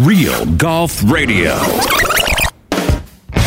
Real 0.00 0.46
Golf 0.56 1.02
Radio. 1.12 1.58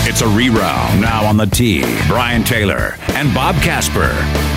It's 0.06 0.22
a 0.22 0.28
reround 0.28 1.02
now 1.02 1.26
on 1.26 1.36
the 1.36 1.48
tee. 1.48 1.82
Brian 2.08 2.44
Taylor 2.44 2.94
and 3.14 3.34
Bob 3.34 3.56
Casper. 3.56 4.12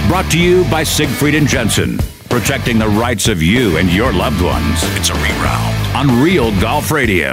Brought 0.07 0.31
to 0.33 0.39
you 0.39 0.65
by 0.71 0.83
Siegfried 0.83 1.35
and 1.35 1.49
Jensen. 1.49 1.97
Protecting 2.29 2.79
the 2.79 2.89
rights 2.89 3.29
of 3.29 3.43
you 3.43 3.79
and 3.79 3.91
your 3.91 4.13
loved 4.13 4.43
ones. 4.43 4.81
It's 4.95 5.09
a 5.09 5.15
reround 5.15 5.97
on 5.97 6.23
Real 6.23 6.51
Golf 6.61 6.91
Radio. 6.91 7.33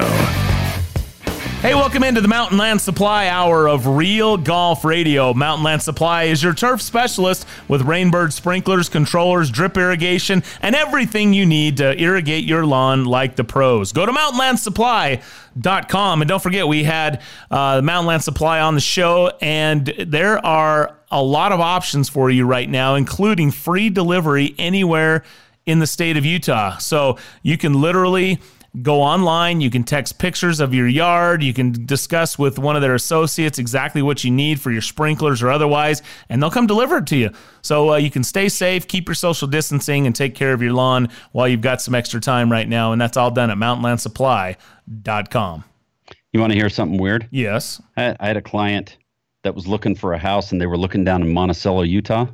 Hey, 1.63 1.75
welcome 1.75 2.03
into 2.03 2.19
the 2.19 2.27
Mountain 2.27 2.57
Land 2.57 2.81
Supply 2.81 3.29
Hour 3.29 3.69
of 3.69 3.87
Real 3.87 4.35
Golf 4.35 4.83
Radio. 4.83 5.33
Mountain 5.33 5.63
Land 5.63 5.81
Supply 5.81 6.23
is 6.23 6.43
your 6.43 6.53
turf 6.53 6.81
specialist 6.81 7.47
with 7.69 7.83
Rainbird 7.83 8.33
sprinklers, 8.33 8.89
controllers, 8.89 9.49
drip 9.49 9.77
irrigation, 9.77 10.43
and 10.61 10.75
everything 10.75 11.31
you 11.31 11.45
need 11.45 11.77
to 11.77 11.97
irrigate 11.97 12.43
your 12.43 12.65
lawn 12.65 13.05
like 13.05 13.37
the 13.37 13.45
pros. 13.45 13.93
Go 13.93 14.05
to 14.05 14.11
mountainlandsupply.com. 14.11 16.21
And 16.21 16.27
don't 16.27 16.43
forget, 16.43 16.67
we 16.67 16.83
had 16.83 17.21
uh, 17.49 17.79
Mountain 17.81 18.07
Land 18.07 18.25
Supply 18.25 18.59
on 18.59 18.75
the 18.75 18.81
show, 18.81 19.31
and 19.39 19.85
there 20.05 20.45
are 20.45 20.97
a 21.11 21.23
lot 21.23 21.53
of 21.53 21.61
options 21.61 22.09
for 22.09 22.29
you 22.29 22.45
right 22.45 22.69
now, 22.69 22.95
including 22.95 23.51
free 23.51 23.89
delivery 23.89 24.53
anywhere 24.59 25.23
in 25.65 25.79
the 25.79 25.87
state 25.87 26.17
of 26.17 26.25
Utah. 26.25 26.77
So 26.79 27.17
you 27.41 27.57
can 27.57 27.79
literally 27.79 28.41
go 28.81 29.01
online. 29.01 29.61
You 29.61 29.69
can 29.69 29.83
text 29.83 30.17
pictures 30.17 30.59
of 30.59 30.73
your 30.73 30.87
yard. 30.87 31.43
You 31.43 31.53
can 31.53 31.85
discuss 31.85 32.39
with 32.39 32.57
one 32.57 32.75
of 32.75 32.81
their 32.81 32.95
associates 32.95 33.59
exactly 33.59 34.01
what 34.01 34.23
you 34.23 34.31
need 34.31 34.59
for 34.59 34.71
your 34.71 34.81
sprinklers 34.81 35.43
or 35.43 35.51
otherwise, 35.51 36.01
and 36.29 36.41
they'll 36.41 36.49
come 36.49 36.65
deliver 36.65 36.97
it 36.97 37.05
to 37.07 37.15
you. 37.15 37.29
So 37.61 37.91
uh, 37.91 37.97
you 37.97 38.09
can 38.09 38.23
stay 38.23 38.49
safe, 38.49 38.87
keep 38.87 39.07
your 39.07 39.15
social 39.15 39.47
distancing, 39.47 40.07
and 40.07 40.15
take 40.15 40.35
care 40.35 40.53
of 40.53 40.61
your 40.61 40.73
lawn 40.73 41.09
while 41.31 41.47
you've 41.47 41.61
got 41.61 41.81
some 41.81 41.93
extra 41.93 42.19
time 42.19 42.51
right 42.51 42.67
now. 42.67 42.91
And 42.91 43.01
that's 43.01 43.17
all 43.17 43.29
done 43.29 43.51
at 43.51 43.57
mountainlandsupply.com. 43.57 45.63
You 46.31 46.39
want 46.39 46.51
to 46.51 46.57
hear 46.57 46.69
something 46.69 46.99
weird? 46.99 47.27
Yes. 47.29 47.79
I, 47.95 48.15
I 48.19 48.27
had 48.27 48.37
a 48.37 48.41
client 48.41 48.97
that 49.43 49.53
was 49.53 49.67
looking 49.67 49.93
for 49.93 50.13
a 50.13 50.17
house, 50.17 50.51
and 50.51 50.59
they 50.59 50.65
were 50.65 50.77
looking 50.77 51.03
down 51.03 51.21
in 51.21 51.31
Monticello, 51.31 51.83
Utah. 51.83 52.25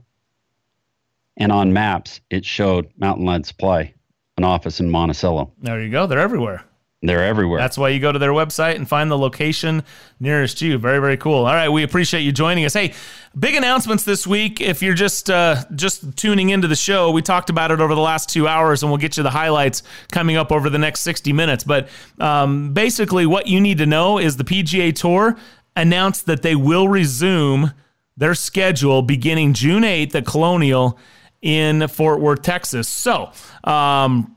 And 1.36 1.52
on 1.52 1.73
maps, 1.73 2.21
it 2.30 2.45
showed 2.45 2.89
Mountain 2.97 3.25
Land 3.25 3.45
Supply 3.45 3.94
an 4.40 4.45
office 4.45 4.80
in 4.80 4.90
Monticello. 4.90 5.52
There 5.62 5.82
you 5.82 5.92
go. 5.92 6.08
They're 6.08 6.20
everywhere. 6.20 6.64
They're 7.02 7.23
everywhere. 7.23 7.59
That's 7.59 7.78
why 7.78 7.90
you 7.90 8.00
go 8.00 8.12
to 8.12 8.20
their 8.20 8.32
website 8.32 8.76
and 8.76 8.88
find 8.88 9.09
the 9.09 9.18
location 9.18 9.84
nearest 10.20 10.62
you. 10.62 10.78
Very, 10.78 11.00
very 11.00 11.16
cool. 11.16 11.45
All 11.45 11.54
right, 11.54 11.70
we 11.70 11.84
appreciate 11.84 12.22
you 12.22 12.34
joining 12.34 12.66
us. 12.66 12.73
Hey, 12.73 12.94
big 13.38 13.56
announcements 13.56 14.04
this 14.04 14.26
week. 14.28 14.60
If 14.60 14.82
you're 14.82 14.95
just 14.95 15.30
uh, 15.30 15.64
just 15.76 16.17
tuning 16.17 16.50
into 16.50 16.67
the 16.67 16.76
show, 16.76 17.12
we 17.12 17.22
talked 17.22 17.50
about 17.50 17.72
it 17.72 17.80
over 17.80 17.95
the 17.95 18.02
last 18.02 18.30
two 18.30 18.50
hours, 18.50 18.82
and 18.84 18.92
we'll 18.92 18.98
get 18.98 19.16
you 19.16 19.23
the 19.23 19.30
highlights 19.30 19.84
coming 20.12 20.36
up 20.36 20.52
over 20.52 20.70
the 20.70 20.78
next 20.78 21.02
60 21.02 21.32
minutes. 21.32 21.64
But 21.64 21.88
um, 22.20 22.73
basically, 22.73 23.26
what 23.26 23.48
you 23.48 23.62
need 23.62 23.78
to 23.78 23.86
know 23.86 24.17
is 24.17 24.36
the 24.36 24.44
PGA 24.44 24.94
Tour 24.94 25.38
announced 25.78 26.26
that 26.26 26.42
they 26.42 26.56
will 26.56 26.90
resume 26.90 27.72
their 28.17 28.36
schedule 28.36 29.02
beginning 29.02 29.54
June 29.54 29.84
8th 29.84 30.16
at 30.16 30.26
Colonial 30.26 31.00
in 31.42 31.88
Fort 31.88 32.20
Worth, 32.20 32.42
Texas. 32.42 32.88
So, 32.88 33.32
um, 33.64 34.36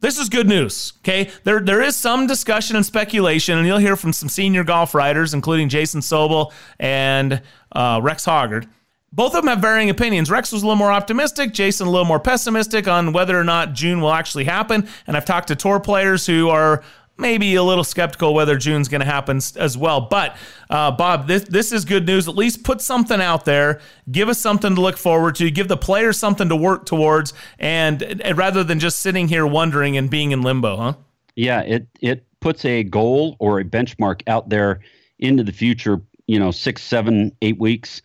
this 0.00 0.18
is 0.18 0.30
good 0.30 0.48
news. 0.48 0.94
Okay, 1.02 1.30
there 1.44 1.60
there 1.60 1.82
is 1.82 1.94
some 1.94 2.26
discussion 2.26 2.76
and 2.76 2.86
speculation, 2.86 3.58
and 3.58 3.66
you'll 3.66 3.78
hear 3.78 3.96
from 3.96 4.12
some 4.12 4.28
senior 4.30 4.64
golf 4.64 4.94
writers, 4.94 5.34
including 5.34 5.68
Jason 5.68 6.00
Sobel 6.00 6.52
and 6.78 7.42
uh, 7.72 8.00
Rex 8.02 8.24
Hoggard. 8.24 8.66
Both 9.12 9.34
of 9.34 9.42
them 9.42 9.48
have 9.48 9.58
varying 9.58 9.90
opinions. 9.90 10.30
Rex 10.30 10.52
was 10.52 10.62
a 10.62 10.66
little 10.66 10.78
more 10.78 10.92
optimistic, 10.92 11.52
Jason 11.52 11.88
a 11.88 11.90
little 11.90 12.06
more 12.06 12.20
pessimistic 12.20 12.86
on 12.86 13.12
whether 13.12 13.38
or 13.38 13.42
not 13.42 13.72
June 13.72 14.00
will 14.00 14.12
actually 14.12 14.44
happen. 14.44 14.88
And 15.06 15.16
I've 15.16 15.24
talked 15.24 15.48
to 15.48 15.56
tour 15.56 15.80
players 15.80 16.24
who 16.24 16.48
are 16.48 16.84
maybe 17.20 17.54
a 17.54 17.62
little 17.62 17.84
skeptical 17.84 18.34
whether 18.34 18.56
June's 18.56 18.88
going 18.88 19.00
to 19.00 19.06
happen 19.06 19.40
as 19.56 19.76
well. 19.76 20.00
But 20.00 20.36
uh, 20.68 20.90
Bob, 20.90 21.26
this 21.26 21.44
this 21.44 21.72
is 21.72 21.84
good 21.84 22.06
news. 22.06 22.28
At 22.28 22.36
least 22.36 22.64
put 22.64 22.80
something 22.80 23.20
out 23.20 23.44
there. 23.44 23.80
Give 24.10 24.28
us 24.28 24.38
something 24.38 24.74
to 24.74 24.80
look 24.80 24.96
forward 24.96 25.34
to. 25.36 25.50
Give 25.50 25.68
the 25.68 25.76
players 25.76 26.18
something 26.18 26.48
to 26.48 26.56
work 26.56 26.86
towards, 26.86 27.32
and, 27.58 28.02
and 28.02 28.36
rather 28.36 28.64
than 28.64 28.78
just 28.78 29.00
sitting 29.00 29.28
here 29.28 29.46
wondering 29.46 29.96
and 29.96 30.08
being 30.10 30.32
in 30.32 30.42
limbo, 30.42 30.76
huh? 30.76 30.92
Yeah, 31.36 31.60
it 31.60 31.86
it 32.00 32.26
puts 32.40 32.64
a 32.64 32.82
goal 32.82 33.36
or 33.38 33.60
a 33.60 33.64
benchmark 33.64 34.22
out 34.26 34.48
there 34.48 34.80
into 35.18 35.44
the 35.44 35.52
future. 35.52 36.00
You 36.26 36.38
know, 36.38 36.50
six, 36.50 36.82
seven, 36.82 37.36
eight 37.42 37.58
weeks, 37.58 38.02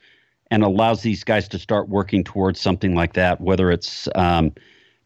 and 0.52 0.64
allows 0.64 1.02
these 1.02 1.24
guys 1.24 1.48
to 1.50 1.60
start 1.60 1.90
working 1.90 2.24
towards 2.24 2.60
something 2.60 2.96
like 2.96 3.14
that. 3.14 3.40
Whether 3.40 3.72
it's 3.72 4.08
um, 4.16 4.54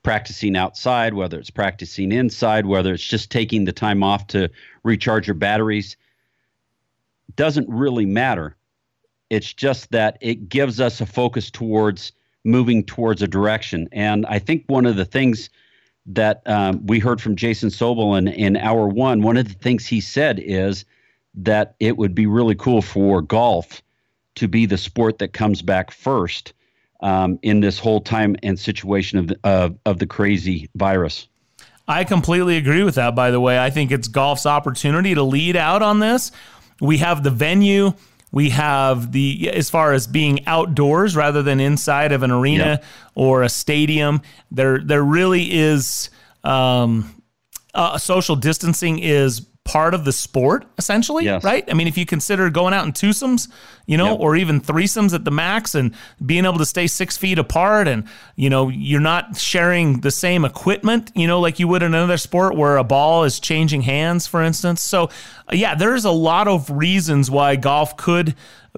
practicing 0.03 0.55
outside, 0.55 1.13
whether 1.13 1.39
it's 1.39 1.49
practicing 1.49 2.11
inside, 2.11 2.65
whether 2.65 2.93
it's 2.93 3.05
just 3.05 3.31
taking 3.31 3.65
the 3.65 3.71
time 3.71 4.03
off 4.03 4.27
to 4.27 4.49
recharge 4.83 5.27
your 5.27 5.35
batteries, 5.35 5.97
doesn't 7.35 7.69
really 7.69 8.05
matter. 8.05 8.55
It's 9.29 9.53
just 9.53 9.91
that 9.91 10.17
it 10.21 10.49
gives 10.49 10.79
us 10.79 11.01
a 11.01 11.05
focus 11.05 11.51
towards 11.51 12.11
moving 12.45 12.83
towards 12.83 13.21
a 13.21 13.27
direction. 13.27 13.87
And 13.91 14.25
I 14.25 14.39
think 14.39 14.63
one 14.67 14.85
of 14.85 14.95
the 14.95 15.05
things 15.05 15.49
that 16.05 16.41
um, 16.47 16.85
we 16.85 16.99
heard 16.99 17.21
from 17.21 17.35
Jason 17.35 17.69
Sobel 17.69 18.17
in, 18.17 18.27
in 18.27 18.57
hour 18.57 18.87
one, 18.87 19.21
one 19.21 19.37
of 19.37 19.47
the 19.47 19.53
things 19.53 19.85
he 19.85 20.01
said 20.01 20.39
is 20.39 20.85
that 21.35 21.75
it 21.79 21.97
would 21.97 22.15
be 22.15 22.25
really 22.25 22.55
cool 22.55 22.81
for 22.81 23.21
golf 23.21 23.83
to 24.35 24.47
be 24.47 24.65
the 24.65 24.77
sport 24.77 25.19
that 25.19 25.33
comes 25.33 25.61
back 25.61 25.91
first 25.91 26.53
um, 27.01 27.39
in 27.41 27.59
this 27.59 27.79
whole 27.79 28.01
time 28.01 28.35
and 28.43 28.59
situation 28.59 29.19
of 29.19 29.27
the, 29.27 29.39
of, 29.43 29.77
of 29.85 29.99
the 29.99 30.07
crazy 30.07 30.69
virus. 30.75 31.27
I 31.87 32.03
completely 32.03 32.57
agree 32.57 32.83
with 32.83 32.95
that, 32.95 33.15
by 33.15 33.31
the 33.31 33.39
way. 33.39 33.57
I 33.57 33.71
think 33.71 33.91
it's 33.91 34.07
golf's 34.07 34.45
opportunity 34.45 35.15
to 35.15 35.23
lead 35.23 35.55
out 35.55 35.81
on 35.81 35.99
this. 35.99 36.31
We 36.79 36.99
have 36.99 37.23
the 37.23 37.31
venue. 37.31 37.93
We 38.31 38.51
have 38.51 39.11
the, 39.11 39.49
as 39.51 39.71
far 39.71 39.93
as 39.93 40.05
being 40.05 40.45
outdoors 40.45 41.15
rather 41.15 41.41
than 41.41 41.59
inside 41.59 42.11
of 42.11 42.21
an 42.21 42.29
arena 42.29 42.63
yep. 42.63 42.85
or 43.15 43.41
a 43.41 43.49
stadium, 43.49 44.21
there, 44.51 44.79
there 44.79 45.01
really 45.01 45.51
is, 45.51 46.11
um, 46.43 47.23
uh, 47.73 47.97
social 47.97 48.35
distancing 48.35 48.99
is 48.99 49.47
part 49.69 49.93
of 49.93 50.03
the 50.03 50.11
sport, 50.11 50.65
essentially, 50.79 51.25
yes. 51.25 51.43
right? 51.43 51.63
I 51.69 51.75
mean, 51.75 51.87
if 51.87 51.95
you 51.95 52.03
consider 52.03 52.49
going 52.49 52.73
out 52.73 52.87
in 52.87 52.91
twosomes, 52.91 53.47
you 53.85 53.97
know, 53.97 54.13
yep. 54.13 54.19
or 54.19 54.35
even 54.35 54.61
threesomes 54.61 55.13
at 55.13 55.25
the 55.25 55.31
max 55.31 55.75
and 55.75 55.93
being 56.25 56.45
able 56.45 56.57
to 56.57 56.65
stay 56.65 56.87
six 56.87 57.17
feet 57.17 57.37
apart 57.37 57.87
and, 57.87 58.05
you 58.35 58.49
know, 58.49 58.69
you're 58.69 58.99
not 58.99 59.37
sharing 59.37 60.01
the 60.01 60.09
same 60.09 60.43
equipment, 60.43 61.11
you 61.13 61.27
know, 61.27 61.39
like 61.39 61.59
you 61.59 61.67
would 61.67 61.83
in 61.83 61.93
another 61.93 62.17
sport 62.17 62.55
where 62.55 62.77
a 62.77 62.83
ball 62.83 63.25
is 63.25 63.39
changing 63.39 63.83
hands, 63.83 64.25
for 64.25 64.41
instance. 64.41 64.81
So, 64.81 65.03
uh, 65.03 65.53
yeah, 65.53 65.75
there's 65.75 66.03
a 66.03 66.11
lot 66.11 66.47
of 66.47 66.71
reasons 66.71 67.29
why 67.29 67.55
golf 67.55 67.95
could 67.95 68.33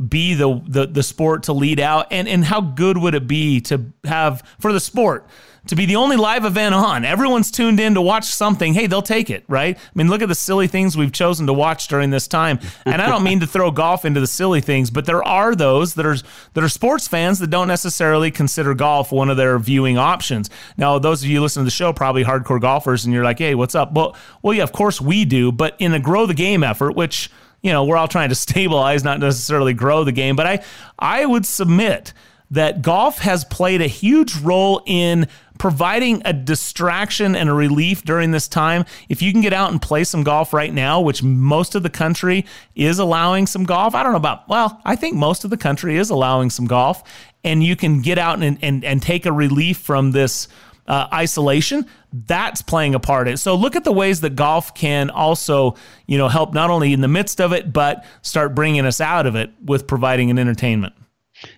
be 0.09 0.33
the, 0.33 0.61
the 0.67 0.87
the 0.87 1.03
sport 1.03 1.43
to 1.43 1.53
lead 1.53 1.79
out 1.79 2.07
and 2.11 2.27
and 2.27 2.45
how 2.45 2.61
good 2.61 2.97
would 2.97 3.13
it 3.13 3.27
be 3.27 3.59
to 3.59 3.91
have 4.05 4.41
for 4.59 4.71
the 4.71 4.79
sport 4.79 5.27
to 5.67 5.75
be 5.75 5.85
the 5.85 5.95
only 5.95 6.15
live 6.15 6.43
event 6.43 6.73
on. 6.73 7.05
Everyone's 7.05 7.51
tuned 7.51 7.79
in 7.79 7.93
to 7.93 8.01
watch 8.01 8.25
something. 8.25 8.73
Hey, 8.73 8.87
they'll 8.87 9.01
take 9.01 9.29
it, 9.29 9.43
right? 9.47 9.77
I 9.77 9.91
mean, 9.93 10.07
look 10.07 10.21
at 10.21 10.27
the 10.27 10.35
silly 10.35 10.67
things 10.67 10.97
we've 10.97 11.11
chosen 11.11 11.45
to 11.47 11.53
watch 11.53 11.87
during 11.87 12.09
this 12.09 12.27
time. 12.27 12.59
And 12.85 13.01
I 13.01 13.07
don't 13.07 13.23
mean 13.23 13.41
to 13.41 13.47
throw 13.47 13.69
golf 13.69 14.03
into 14.03 14.19
the 14.19 14.27
silly 14.27 14.61
things, 14.61 14.89
but 14.89 15.05
there 15.05 15.23
are 15.23 15.53
those 15.53 15.93
that 15.95 16.05
are 16.05 16.17
that 16.53 16.63
are 16.63 16.69
sports 16.69 17.07
fans 17.07 17.39
that 17.39 17.49
don't 17.51 17.67
necessarily 17.67 18.31
consider 18.31 18.73
golf 18.73 19.11
one 19.11 19.29
of 19.29 19.37
their 19.37 19.59
viewing 19.59 19.97
options. 19.97 20.49
Now, 20.77 20.97
those 20.97 21.23
of 21.23 21.29
you 21.29 21.41
listening 21.41 21.65
to 21.65 21.67
the 21.67 21.71
show 21.71 21.93
probably 21.93 22.23
hardcore 22.23 22.59
golfers, 22.59 23.05
and 23.05 23.13
you're 23.13 23.23
like, 23.23 23.37
"Hey, 23.37 23.53
what's 23.53 23.75
up?" 23.75 23.93
Well, 23.93 24.15
well, 24.41 24.55
yeah, 24.55 24.63
of 24.63 24.71
course 24.71 24.99
we 24.99 25.25
do, 25.25 25.51
but 25.51 25.75
in 25.77 25.93
a 25.93 25.99
grow 25.99 26.25
the 26.25 26.33
game 26.33 26.63
effort, 26.63 26.95
which 26.95 27.29
you 27.61 27.71
know 27.71 27.83
we're 27.83 27.97
all 27.97 28.07
trying 28.07 28.29
to 28.29 28.35
stabilize, 28.47 29.03
not 29.03 29.19
necessarily 29.19 29.73
grow 29.73 30.03
the 30.03 30.11
game, 30.11 30.35
but 30.35 30.47
I 30.47 30.63
I 30.97 31.25
would 31.25 31.45
submit 31.45 32.13
that 32.51 32.81
golf 32.81 33.19
has 33.19 33.45
played 33.45 33.81
a 33.81 33.87
huge 33.87 34.35
role 34.35 34.83
in 34.85 35.27
providing 35.61 36.23
a 36.25 36.33
distraction 36.33 37.35
and 37.35 37.47
a 37.47 37.53
relief 37.53 38.03
during 38.03 38.31
this 38.31 38.47
time. 38.47 38.83
If 39.09 39.21
you 39.21 39.31
can 39.31 39.41
get 39.41 39.53
out 39.53 39.71
and 39.71 39.79
play 39.79 40.03
some 40.03 40.23
golf 40.23 40.53
right 40.53 40.73
now, 40.73 40.99
which 41.01 41.21
most 41.21 41.75
of 41.75 41.83
the 41.83 41.89
country 41.91 42.47
is 42.73 42.97
allowing 42.97 43.45
some 43.45 43.65
golf, 43.65 43.93
I 43.93 44.01
don't 44.01 44.11
know 44.11 44.17
about, 44.17 44.49
well, 44.49 44.81
I 44.85 44.95
think 44.95 45.17
most 45.17 45.43
of 45.43 45.51
the 45.51 45.57
country 45.57 45.97
is 45.97 46.09
allowing 46.09 46.49
some 46.49 46.65
golf, 46.65 47.03
and 47.43 47.63
you 47.63 47.75
can 47.75 48.01
get 48.01 48.17
out 48.17 48.41
and, 48.41 48.57
and, 48.63 48.83
and 48.83 49.03
take 49.03 49.27
a 49.27 49.31
relief 49.31 49.77
from 49.77 50.13
this. 50.13 50.47
Uh, 50.87 51.07
isolation 51.13 51.85
that's 52.11 52.63
playing 52.63 52.95
a 52.95 52.99
part 52.99 53.27
in. 53.27 53.37
So 53.37 53.55
look 53.55 53.75
at 53.75 53.83
the 53.83 53.93
ways 53.93 54.21
that 54.21 54.35
golf 54.35 54.73
can 54.73 55.11
also, 55.11 55.75
you 56.07 56.17
know, 56.17 56.27
help 56.27 56.55
not 56.55 56.71
only 56.71 56.91
in 56.91 57.01
the 57.01 57.07
midst 57.07 57.39
of 57.39 57.53
it, 57.53 57.71
but 57.71 58.03
start 58.23 58.55
bringing 58.55 58.85
us 58.85 58.99
out 58.99 59.27
of 59.27 59.35
it 59.35 59.51
with 59.63 59.85
providing 59.87 60.31
an 60.31 60.39
entertainment. 60.39 60.93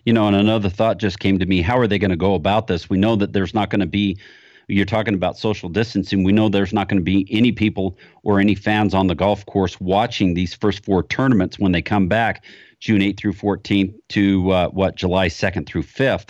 You 0.06 0.14
know, 0.14 0.28
and 0.28 0.36
another 0.36 0.70
thought 0.70 0.98
just 0.98 1.20
came 1.20 1.40
to 1.40 1.46
me. 1.46 1.62
How 1.62 1.78
are 1.78 1.88
they 1.88 2.00
going 2.00 2.12
to 2.12 2.18
go 2.18 2.36
about 2.36 2.68
this? 2.68 2.90
We 2.90 2.98
know 2.98 3.16
that 3.18 3.34
there's 3.34 3.54
not 3.54 3.70
going 3.70 3.82
to 3.82 3.86
be 3.86 4.18
you're 4.68 4.86
talking 4.86 5.14
about 5.14 5.38
social 5.38 5.70
distancing. 5.70 6.24
We 6.24 6.32
know 6.32 6.50
there's 6.50 6.74
not 6.74 6.88
going 6.88 7.00
to 7.00 7.04
be 7.04 7.28
any 7.30 7.52
people 7.52 7.98
or 8.24 8.40
any 8.40 8.56
fans 8.56 8.94
on 8.94 9.08
the 9.08 9.16
golf 9.16 9.46
course 9.46 9.80
watching 9.80 10.34
these 10.34 10.54
first 10.54 10.86
four 10.86 11.04
tournaments 11.04 11.60
when 11.60 11.74
they 11.74 11.82
come 11.82 12.08
back 12.08 12.46
June 12.80 13.02
8th 13.02 13.18
through 13.18 13.34
14th 13.34 13.94
to 14.10 14.52
uh, 14.52 14.68
what 14.70 14.96
July 14.96 15.28
2nd 15.28 15.66
through 15.66 15.84
5th. 15.84 16.30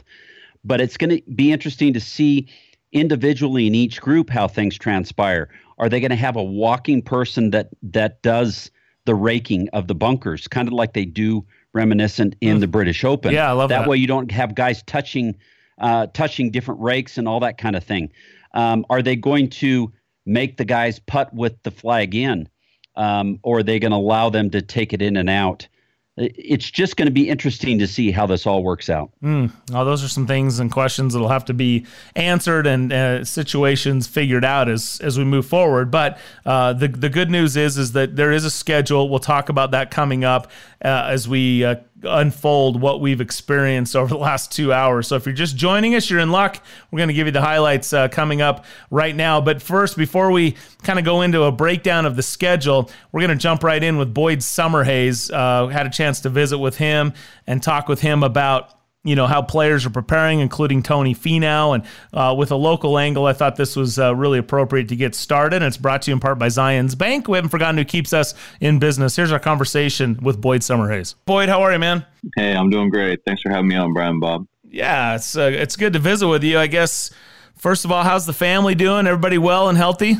But 0.63 0.81
it's 0.81 0.97
going 0.97 1.09
to 1.11 1.21
be 1.33 1.51
interesting 1.51 1.93
to 1.93 1.99
see 1.99 2.47
individually 2.91 3.67
in 3.67 3.75
each 3.75 4.01
group 4.01 4.29
how 4.29 4.47
things 4.47 4.77
transpire. 4.77 5.49
Are 5.77 5.89
they 5.89 5.99
going 5.99 6.11
to 6.11 6.15
have 6.15 6.35
a 6.35 6.43
walking 6.43 7.01
person 7.01 7.49
that 7.51 7.69
that 7.81 8.21
does 8.21 8.71
the 9.05 9.15
raking 9.15 9.67
of 9.69 9.87
the 9.87 9.95
bunkers, 9.95 10.47
kind 10.47 10.67
of 10.67 10.73
like 10.73 10.93
they 10.93 11.05
do 11.05 11.45
reminiscent 11.73 12.35
in 12.41 12.57
mm. 12.57 12.59
the 12.61 12.67
British 12.67 13.03
Open? 13.03 13.33
Yeah, 13.33 13.49
I 13.49 13.53
love 13.53 13.69
that. 13.69 13.81
That 13.81 13.89
way, 13.89 13.97
you 13.97 14.07
don't 14.07 14.31
have 14.31 14.55
guys 14.55 14.83
touching 14.83 15.35
uh, 15.79 16.07
touching 16.07 16.51
different 16.51 16.81
rakes 16.81 17.17
and 17.17 17.27
all 17.27 17.39
that 17.41 17.57
kind 17.57 17.75
of 17.75 17.83
thing. 17.83 18.11
Um, 18.53 18.85
are 18.89 19.01
they 19.01 19.15
going 19.15 19.49
to 19.49 19.91
make 20.25 20.57
the 20.57 20.65
guys 20.65 20.99
putt 20.99 21.33
with 21.33 21.61
the 21.63 21.71
flag 21.71 22.15
in, 22.15 22.47
um, 22.95 23.39
or 23.43 23.59
are 23.59 23.63
they 23.63 23.79
going 23.79 23.91
to 23.91 23.97
allow 23.97 24.29
them 24.29 24.49
to 24.51 24.61
take 24.61 24.93
it 24.93 25.01
in 25.01 25.17
and 25.17 25.29
out? 25.29 25.67
It's 26.15 26.69
just 26.69 26.95
going 26.95 27.07
to 27.07 27.11
be 27.11 27.27
interesting 27.27 27.79
to 27.79 27.87
see 27.87 28.11
how 28.11 28.27
this 28.27 28.45
all 28.45 28.63
works 28.63 28.87
out. 28.87 29.11
Mm. 29.23 29.51
Oh, 29.73 29.83
those 29.83 30.03
are 30.03 30.07
some 30.07 30.27
things 30.27 30.59
and 30.59 30.71
questions 30.71 31.13
that'll 31.13 31.29
have 31.29 31.45
to 31.45 31.55
be 31.55 31.87
answered 32.15 32.67
and 32.67 32.93
uh, 32.93 33.25
situations 33.25 34.05
figured 34.05 34.45
out 34.45 34.69
as 34.69 34.99
as 35.01 35.17
we 35.17 35.23
move 35.23 35.47
forward. 35.47 35.89
But 35.89 36.19
uh, 36.45 36.73
the 36.73 36.87
the 36.87 37.09
good 37.09 37.31
news 37.31 37.57
is 37.57 37.79
is 37.79 37.93
that 37.93 38.15
there 38.15 38.31
is 38.31 38.45
a 38.45 38.51
schedule. 38.51 39.09
We'll 39.09 39.19
talk 39.19 39.49
about 39.49 39.71
that 39.71 39.89
coming 39.89 40.23
up 40.23 40.51
uh, 40.85 41.07
as 41.09 41.27
we 41.27 41.65
uh, 41.65 41.75
unfold 42.03 42.79
what 42.79 43.01
we've 43.01 43.21
experienced 43.21 43.95
over 43.95 44.09
the 44.09 44.19
last 44.19 44.51
two 44.51 44.71
hours. 44.73 45.07
So 45.07 45.15
if 45.15 45.25
you're 45.25 45.33
just 45.33 45.55
joining 45.55 45.95
us, 45.95 46.09
you're 46.09 46.19
in 46.19 46.31
luck. 46.31 46.63
We're 46.91 46.97
going 46.97 47.09
to 47.09 47.13
give 47.13 47.27
you 47.27 47.31
the 47.31 47.41
highlights 47.41 47.93
uh, 47.93 48.07
coming 48.09 48.41
up 48.41 48.65
right 48.89 49.15
now. 49.15 49.41
But 49.41 49.61
first, 49.61 49.97
before 49.97 50.31
we 50.31 50.55
kind 50.83 50.99
of 50.99 51.05
go 51.05 51.21
into 51.21 51.43
a 51.43 51.51
breakdown 51.51 52.05
of 52.05 52.15
the 52.15 52.23
schedule, 52.23 52.89
we're 53.11 53.21
going 53.21 53.37
to 53.37 53.41
jump 53.41 53.63
right 53.63 53.83
in 53.83 53.97
with 53.97 54.13
Boyd 54.13 54.39
Summerhays. 54.39 55.33
Uh, 55.33 55.67
had 55.67 55.85
a 55.85 55.89
chance 55.91 56.21
to 56.21 56.29
visit 56.29 56.57
with 56.57 56.77
him 56.77 57.13
and 57.47 57.61
talk 57.61 57.87
with 57.87 58.01
him 58.01 58.23
about 58.23 58.73
you 59.03 59.15
know 59.15 59.27
how 59.27 59.41
players 59.41 59.85
are 59.85 59.89
preparing, 59.89 60.39
including 60.39 60.81
Tony 60.81 61.13
Finau, 61.13 61.75
and 61.75 61.83
uh, 62.13 62.33
with 62.37 62.51
a 62.51 62.55
local 62.55 62.97
angle, 62.97 63.25
I 63.25 63.33
thought 63.33 63.55
this 63.55 63.75
was 63.75 63.99
uh, 63.99 64.15
really 64.15 64.39
appropriate 64.39 64.87
to 64.89 64.95
get 64.95 65.13
started. 65.13 65.57
And 65.57 65.65
it's 65.65 65.77
brought 65.77 66.03
to 66.03 66.11
you 66.11 66.15
in 66.15 66.19
part 66.19 66.39
by 66.39 66.47
Zions 66.47 66.97
Bank. 66.97 67.27
We 67.27 67.37
haven't 67.37 67.49
forgotten 67.49 67.77
who 67.77 67.85
keeps 67.85 68.13
us 68.13 68.33
in 68.61 68.79
business. 68.79 69.15
Here's 69.15 69.31
our 69.31 69.39
conversation 69.39 70.17
with 70.21 70.39
Boyd 70.39 70.61
Summerhays. 70.61 71.15
Boyd, 71.25 71.49
how 71.49 71.61
are 71.61 71.73
you, 71.73 71.79
man? 71.79 72.05
Hey, 72.37 72.55
I'm 72.55 72.69
doing 72.69 72.89
great. 72.89 73.19
Thanks 73.25 73.41
for 73.41 73.49
having 73.49 73.67
me 73.67 73.75
on, 73.75 73.93
Brian 73.93 74.19
Bob. 74.19 74.47
Yeah, 74.63 75.15
it's 75.15 75.37
uh, 75.37 75.51
it's 75.53 75.75
good 75.75 75.93
to 75.93 75.99
visit 75.99 76.27
with 76.27 76.43
you. 76.43 76.57
I 76.57 76.67
guess 76.67 77.11
first 77.57 77.85
of 77.85 77.91
all, 77.91 78.03
how's 78.03 78.25
the 78.25 78.33
family 78.33 78.73
doing? 78.73 79.05
Everybody 79.05 79.37
well 79.37 79.69
and 79.69 79.77
healthy? 79.77 80.17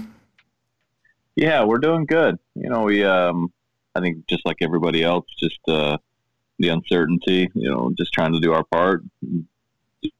Yeah, 1.35 1.63
we're 1.63 1.79
doing 1.79 2.05
good. 2.05 2.37
You 2.53 2.69
know, 2.69 2.81
we 2.81 3.03
um, 3.03 3.51
I 3.95 4.01
think 4.01 4.27
just 4.27 4.45
like 4.45 4.57
everybody 4.61 5.03
else, 5.03 5.25
just 5.39 5.59
uh, 5.67 5.97
the 6.59 6.69
uncertainty, 6.69 7.49
you 7.53 7.69
know, 7.69 7.93
just 7.97 8.13
trying 8.13 8.33
to 8.33 8.39
do 8.39 8.53
our 8.53 8.63
part, 8.63 9.03
do 9.21 9.41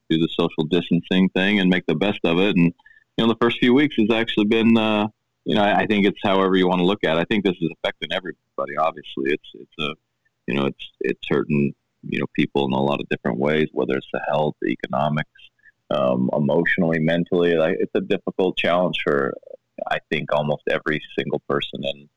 the 0.10 0.30
social 0.30 0.64
distancing 0.70 1.30
thing 1.30 1.60
and 1.60 1.70
make 1.70 1.86
the 1.86 1.96
best 1.96 2.20
of 2.24 2.40
it. 2.40 2.56
And, 2.56 2.74
you 3.18 3.26
know, 3.26 3.28
the 3.28 3.38
first 3.40 3.60
few 3.60 3.74
weeks 3.74 3.96
has 3.98 4.10
actually 4.12 4.46
been, 4.46 4.78
uh, 4.78 5.08
you 5.46 5.56
know, 5.56 5.64
I, 5.64 5.86
think 5.86 6.06
it's 6.06 6.20
however 6.24 6.56
you 6.56 6.68
want 6.68 6.80
to 6.80 6.86
look 6.86 7.04
at 7.04 7.18
it. 7.18 7.20
I 7.20 7.26
think 7.26 7.44
this 7.44 7.58
is 7.62 7.70
affecting 7.78 8.12
everybody. 8.12 8.78
Obviously, 8.78 9.34
it's, 9.34 9.50
it's 9.54 9.74
a, 9.80 9.94
you 10.48 10.56
know, 10.56 10.66
it's, 10.66 10.92
it's 11.02 11.28
hurting, 11.30 11.74
you 12.08 12.20
know, 12.20 12.26
people 12.34 12.66
in 12.66 12.74
a 12.74 12.82
lot 12.82 13.00
of 13.02 13.10
different 13.10 13.40
ways, 13.40 13.68
whether 13.72 13.96
it's 13.96 14.08
the 14.14 14.22
health, 14.28 14.56
the 14.62 14.70
economics, 14.70 15.30
um, 15.90 16.30
emotionally, 16.34 17.00
mentally. 17.00 17.56
Like, 17.56 17.78
it's 17.80 17.92
a 17.96 18.02
difficult 18.02 18.58
challenge 18.58 19.02
for, 19.04 19.34
I 19.90 20.00
think, 20.10 20.34
almost 20.34 20.64
every 20.70 21.02
single 21.18 21.42
person 21.50 21.84
in, 21.84 22.10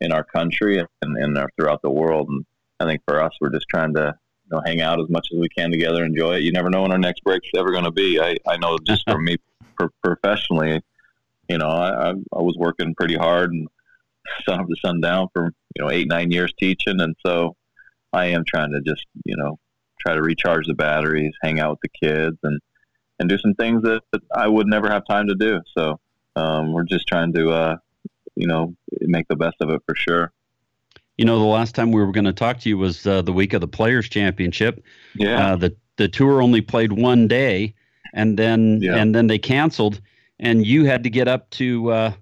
in 0.00 0.12
our 0.12 0.24
country 0.24 0.78
and, 0.78 1.16
and 1.16 1.38
throughout 1.56 1.82
the 1.82 1.90
world. 1.90 2.28
And, 2.28 2.46
I 2.82 2.86
think 2.86 3.02
for 3.06 3.22
us, 3.22 3.32
we're 3.40 3.50
just 3.50 3.68
trying 3.68 3.94
to 3.94 4.14
you 4.44 4.56
know 4.56 4.62
hang 4.64 4.80
out 4.80 5.00
as 5.00 5.08
much 5.08 5.28
as 5.32 5.38
we 5.38 5.48
can 5.48 5.70
together, 5.70 6.04
enjoy 6.04 6.36
it. 6.36 6.42
You 6.42 6.52
never 6.52 6.70
know 6.70 6.82
when 6.82 6.92
our 6.92 6.98
next 6.98 7.22
break's 7.22 7.48
ever 7.56 7.70
going 7.70 7.84
to 7.84 7.92
be. 7.92 8.20
I, 8.20 8.36
I 8.46 8.56
know 8.56 8.78
just 8.86 9.08
for 9.08 9.18
me 9.18 9.36
professionally, 10.02 10.82
you 11.48 11.58
know, 11.58 11.68
I, 11.68 12.10
I 12.10 12.42
was 12.42 12.56
working 12.58 12.94
pretty 12.94 13.16
hard 13.16 13.52
and 13.52 13.68
sun 14.44 14.60
up 14.60 14.68
to 14.68 14.76
sundown 14.84 15.28
for 15.32 15.52
you 15.76 15.84
know 15.84 15.90
eight 15.90 16.08
nine 16.08 16.30
years 16.30 16.52
teaching, 16.58 17.00
and 17.00 17.14
so 17.24 17.56
I 18.12 18.26
am 18.26 18.44
trying 18.46 18.72
to 18.72 18.80
just 18.80 19.06
you 19.24 19.36
know 19.36 19.58
try 20.00 20.14
to 20.14 20.22
recharge 20.22 20.66
the 20.66 20.74
batteries, 20.74 21.32
hang 21.42 21.60
out 21.60 21.70
with 21.70 21.80
the 21.82 22.06
kids, 22.08 22.38
and 22.42 22.60
and 23.18 23.28
do 23.28 23.38
some 23.38 23.54
things 23.54 23.82
that, 23.82 24.02
that 24.12 24.22
I 24.34 24.48
would 24.48 24.66
never 24.66 24.90
have 24.90 25.06
time 25.06 25.28
to 25.28 25.34
do. 25.36 25.60
So 25.78 26.00
um, 26.34 26.72
we're 26.72 26.82
just 26.82 27.06
trying 27.06 27.32
to 27.34 27.50
uh, 27.50 27.76
you 28.34 28.48
know 28.48 28.74
make 29.00 29.28
the 29.28 29.36
best 29.36 29.56
of 29.60 29.70
it 29.70 29.82
for 29.86 29.94
sure 29.94 30.32
you 31.22 31.26
know, 31.26 31.38
the 31.38 31.44
last 31.44 31.76
time 31.76 31.92
we 31.92 32.00
were 32.00 32.10
going 32.10 32.24
to 32.24 32.32
talk 32.32 32.58
to 32.58 32.68
you 32.68 32.76
was 32.76 33.06
uh, 33.06 33.22
the 33.22 33.32
week 33.32 33.52
of 33.52 33.60
the 33.60 33.68
Players 33.68 34.08
Championship. 34.08 34.82
Yeah. 35.14 35.52
Uh, 35.52 35.54
the 35.54 35.76
the 35.96 36.08
tour 36.08 36.42
only 36.42 36.60
played 36.60 36.90
one 36.90 37.28
day, 37.28 37.76
and 38.12 38.36
then 38.36 38.80
yeah. 38.82 38.96
and 38.96 39.14
then 39.14 39.28
they 39.28 39.38
canceled, 39.38 40.00
and 40.40 40.66
you 40.66 40.84
had 40.84 41.04
to 41.04 41.10
get 41.10 41.28
up 41.28 41.48
to 41.50 41.92
uh, 41.92 42.12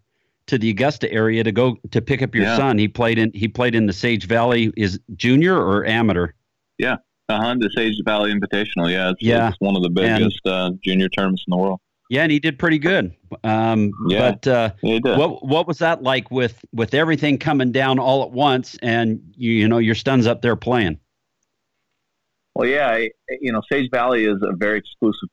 to 0.49 0.59
the 0.59 0.69
Augusta 0.69 1.11
area 1.11 1.43
to 1.43 1.51
go 1.51 1.79
to 1.93 2.03
pick 2.03 2.21
up 2.21 2.35
your 2.35 2.45
yeah. 2.45 2.59
son. 2.59 2.77
He 2.77 2.89
played 2.89 3.17
in 3.17 3.33
he 3.33 3.49
played 3.49 3.75
in 3.75 3.87
the 3.87 3.95
Sage 3.95 4.27
Valley. 4.27 4.71
Is 4.77 5.01
junior 5.17 5.57
or 5.57 5.87
amateur? 5.87 6.33
Yeah. 6.77 6.97
Uh 7.31 7.41
huh. 7.41 7.55
The 7.59 7.71
Sage 7.75 7.97
Valley 8.05 8.35
Invitational. 8.35 8.93
Yeah. 8.93 9.13
It's, 9.13 9.23
yeah. 9.23 9.49
It's 9.49 9.57
one 9.61 9.77
of 9.77 9.83
the 9.83 9.89
biggest 9.89 10.41
and, 10.45 10.53
uh, 10.53 10.71
junior 10.85 11.09
tournaments 11.09 11.45
in 11.47 11.53
the 11.53 11.57
world. 11.57 11.81
Yeah, 12.11 12.25
and 12.25 12.33
he 12.33 12.41
did 12.41 12.59
pretty 12.59 12.81
good. 12.81 13.15
Um, 13.45 13.93
yeah, 14.09 14.33
but 14.33 14.47
uh, 14.49 14.73
what 14.83 15.47
what 15.47 15.69
was 15.69 15.79
that 15.79 16.03
like 16.03 16.29
with 16.29 16.63
with 16.73 16.93
everything 16.93 17.39
coming 17.39 17.71
down 17.71 18.01
all 18.01 18.25
at 18.25 18.33
once, 18.33 18.77
and 18.83 19.33
you 19.37 19.53
you 19.53 19.69
know 19.69 19.79
your 19.79 19.95
son's 19.95 20.27
up 20.27 20.43
there 20.43 20.57
playing? 20.57 20.99
Well, 22.57 22.69
yeah, 22.69 22.89
I, 22.89 23.11
you 23.41 23.53
know 23.53 23.63
Sage 23.71 23.89
Valley 23.93 24.25
is 24.25 24.39
a 24.43 24.57
very 24.57 24.79
exclusive 24.79 25.29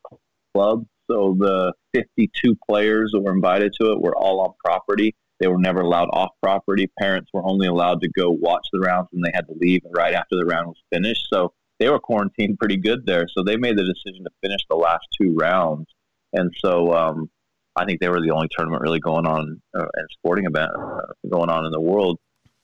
club, 0.54 0.86
so 1.10 1.36
the 1.40 1.74
52 1.96 2.56
players 2.70 3.10
that 3.12 3.22
were 3.22 3.34
invited 3.34 3.74
to 3.82 3.92
it 3.94 4.00
were 4.00 4.16
all 4.16 4.40
on 4.42 4.54
property. 4.64 5.16
They 5.40 5.48
were 5.48 5.58
never 5.58 5.82
allowed 5.82 6.10
off 6.14 6.30
property. 6.44 6.92
Parents 7.00 7.32
were 7.34 7.44
only 7.44 7.66
allowed 7.66 8.02
to 8.02 8.10
go 8.10 8.30
watch 8.30 8.68
the 8.72 8.82
rounds, 8.82 9.10
and 9.14 9.24
they 9.24 9.32
had 9.34 9.48
to 9.48 9.56
leave 9.60 9.82
right 9.96 10.14
after 10.14 10.36
the 10.36 10.46
round 10.46 10.68
was 10.68 10.84
finished. 10.94 11.26
So 11.34 11.54
they 11.80 11.90
were 11.90 12.00
quarantined 12.00 12.60
pretty 12.60 12.78
good 12.78 13.08
there. 13.08 13.28
So 13.36 13.44
they 13.44 13.58
made 13.58 13.78
the 13.78 13.84
decision 13.84 14.26
to 14.26 14.32
finish 14.44 14.62
the 14.70 14.76
last 14.76 15.08
two 15.20 15.34
rounds 15.36 15.88
and 16.38 16.52
so 16.64 16.94
um, 16.94 17.30
I 17.76 17.86
think 17.86 18.00
they 18.00 18.10
were 18.10 18.22
the 18.22 18.32
only 18.32 18.48
tournament 18.56 18.82
really 18.82 19.00
going 19.00 19.26
on 19.26 19.62
uh, 19.76 19.86
and 19.94 20.08
sporting 20.12 20.46
event 20.46 20.72
uh, 20.78 21.02
going 21.30 21.50
on 21.50 21.66
in 21.66 21.72
the 21.72 21.82
world. 21.82 22.20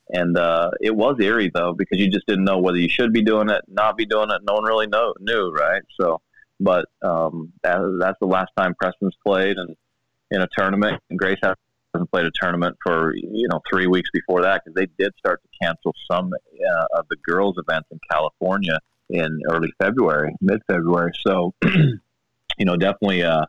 And 0.09 0.37
uh, 0.37 0.71
it 0.81 0.95
was 0.95 1.15
eerie 1.19 1.51
though 1.53 1.73
because 1.73 1.99
you 1.99 2.09
just 2.09 2.27
didn't 2.27 2.43
know 2.43 2.59
whether 2.59 2.77
you 2.77 2.89
should 2.89 3.13
be 3.13 3.23
doing 3.23 3.49
it, 3.49 3.61
not 3.67 3.97
be 3.97 4.05
doing 4.05 4.29
it. 4.29 4.41
No 4.47 4.55
one 4.55 4.65
really 4.65 4.87
know, 4.87 5.13
knew, 5.19 5.51
right? 5.51 5.81
So, 5.99 6.21
but 6.59 6.85
um, 7.01 7.53
that, 7.63 7.79
that's 7.99 8.19
the 8.19 8.27
last 8.27 8.51
time 8.57 8.75
Preston's 8.79 9.15
played 9.25 9.57
and 9.57 9.75
in 10.31 10.41
a 10.41 10.47
tournament. 10.57 11.01
And 11.09 11.17
Grace 11.17 11.39
hasn't 11.41 12.11
played 12.11 12.25
a 12.25 12.31
tournament 12.41 12.75
for 12.83 13.15
you 13.15 13.47
know 13.49 13.61
three 13.71 13.87
weeks 13.87 14.09
before 14.13 14.41
that 14.41 14.61
because 14.63 14.75
they 14.75 14.87
did 15.01 15.13
start 15.17 15.41
to 15.43 15.49
cancel 15.61 15.93
some 16.11 16.31
uh, 16.33 16.85
of 16.99 17.05
the 17.09 17.17
girls' 17.25 17.55
events 17.57 17.87
in 17.91 17.99
California 18.11 18.77
in 19.09 19.39
early 19.49 19.71
February, 19.81 20.33
mid 20.41 20.61
February. 20.67 21.11
So, 21.25 21.53
you 21.63 22.65
know, 22.65 22.75
definitely 22.75 23.23
uh, 23.23 23.45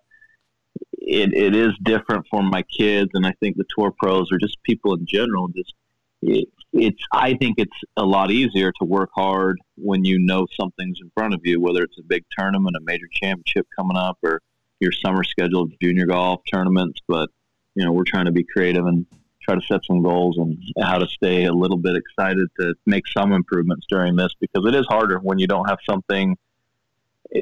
it, 1.06 1.34
it 1.34 1.54
is 1.54 1.72
different 1.82 2.26
for 2.30 2.42
my 2.42 2.62
kids, 2.62 3.10
and 3.14 3.26
I 3.26 3.32
think 3.40 3.56
the 3.56 3.64
tour 3.76 3.92
pros 3.98 4.32
or 4.32 4.38
just 4.38 4.62
people 4.62 4.94
in 4.94 5.06
general. 5.06 5.48
Just 5.48 5.74
it, 6.22 6.48
it's 6.72 7.02
I 7.12 7.34
think 7.34 7.56
it's 7.58 7.76
a 7.96 8.04
lot 8.04 8.30
easier 8.30 8.72
to 8.80 8.84
work 8.84 9.10
hard 9.14 9.58
when 9.76 10.04
you 10.04 10.18
know 10.18 10.46
something's 10.58 10.98
in 11.00 11.10
front 11.14 11.34
of 11.34 11.40
you, 11.44 11.60
whether 11.60 11.82
it's 11.82 11.98
a 11.98 12.02
big 12.02 12.24
tournament, 12.36 12.76
a 12.76 12.80
major 12.84 13.06
championship 13.12 13.66
coming 13.76 13.96
up, 13.96 14.18
or 14.22 14.40
your 14.80 14.92
summer 14.92 15.24
schedule 15.24 15.62
of 15.62 15.72
junior 15.80 16.06
golf 16.06 16.40
tournaments. 16.52 17.00
But 17.06 17.30
you 17.74 17.84
know, 17.84 17.92
we're 17.92 18.04
trying 18.04 18.26
to 18.26 18.32
be 18.32 18.44
creative 18.44 18.86
and 18.86 19.06
try 19.42 19.54
to 19.54 19.60
set 19.60 19.84
some 19.84 20.02
goals 20.02 20.38
and 20.38 20.58
how 20.80 20.98
to 20.98 21.06
stay 21.06 21.44
a 21.44 21.52
little 21.52 21.76
bit 21.76 21.96
excited 21.96 22.48
to 22.58 22.74
make 22.86 23.06
some 23.06 23.32
improvements 23.32 23.86
during 23.90 24.16
this 24.16 24.32
because 24.40 24.66
it 24.66 24.74
is 24.74 24.86
harder 24.86 25.18
when 25.18 25.38
you 25.38 25.46
don't 25.46 25.68
have 25.68 25.78
something 25.88 26.36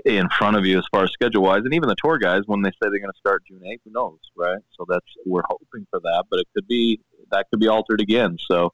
in 0.05 0.29
front 0.29 0.57
of 0.57 0.65
you 0.65 0.79
as 0.79 0.85
far 0.93 1.05
as 1.05 1.11
schedule 1.13 1.43
wise, 1.43 1.63
and 1.65 1.75
even 1.75 1.89
the 1.89 1.97
tour 2.03 2.19
guys 2.19 2.43
when 2.47 2.63
they 2.63 2.71
say 2.71 2.77
they're 2.83 2.99
going 2.99 3.13
to 3.13 3.19
start 3.19 3.45
June 3.47 3.67
eighth, 3.67 3.83
who 3.85 3.91
knows, 3.93 4.19
right? 4.37 4.61
So 4.77 4.87
that's 4.89 5.07
we're 5.27 5.43
hoping 5.49 5.87
for 5.91 6.01
that, 6.01 6.25
but 6.31 6.41
it 6.41 6.47
could 6.55 6.67
be 6.67 7.01
that 7.31 7.47
could 7.51 7.61
be 7.61 7.69
altered 7.69 8.01
again. 8.01 8.39
So 8.51 8.73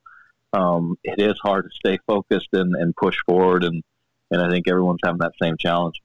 um, 0.52 0.96
it 1.04 1.20
is 1.20 1.38
hard 1.42 1.64
to 1.64 1.70
stay 1.74 1.98
focused 2.06 2.48
and, 2.52 2.74
and 2.74 2.94
push 2.96 3.16
forward, 3.26 3.64
and 3.64 3.82
and 4.30 4.42
I 4.42 4.50
think 4.50 4.68
everyone's 4.68 5.00
having 5.04 5.20
that 5.20 5.32
same 5.40 5.56
challenge. 5.58 6.00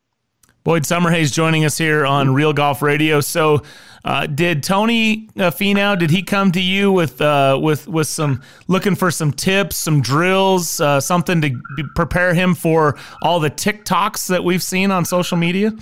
Boyd 0.64 0.84
Summerhays 0.84 1.34
joining 1.34 1.66
us 1.66 1.78
here 1.78 2.06
on 2.06 2.34
Real 2.34 2.54
Golf 2.54 2.82
Radio. 2.82 3.20
So, 3.20 3.64
uh, 4.06 4.28
did 4.28 4.64
Tony 4.64 5.28
uh, 5.36 5.52
Finau? 5.52 6.00
Did 6.00 6.10
he 6.10 6.24
come 6.24 6.54
to 6.54 6.62
you 6.62 6.90
with 6.90 7.22
uh, 7.22 7.60
with 7.62 7.86
with 7.90 8.08
some 8.08 8.42
looking 8.68 8.96
for 8.96 9.12
some 9.12 9.34
tips, 9.34 9.76
some 9.76 10.02
drills, 10.02 10.80
uh, 10.80 11.02
something 11.02 11.42
to 11.42 11.52
prepare 11.96 12.34
him 12.34 12.56
for 12.56 12.98
all 13.22 13.42
the 13.42 13.50
TikToks 13.50 14.28
that 14.28 14.46
we've 14.46 14.64
seen 14.64 14.90
on 14.90 15.04
social 15.04 15.38
media? 15.38 15.74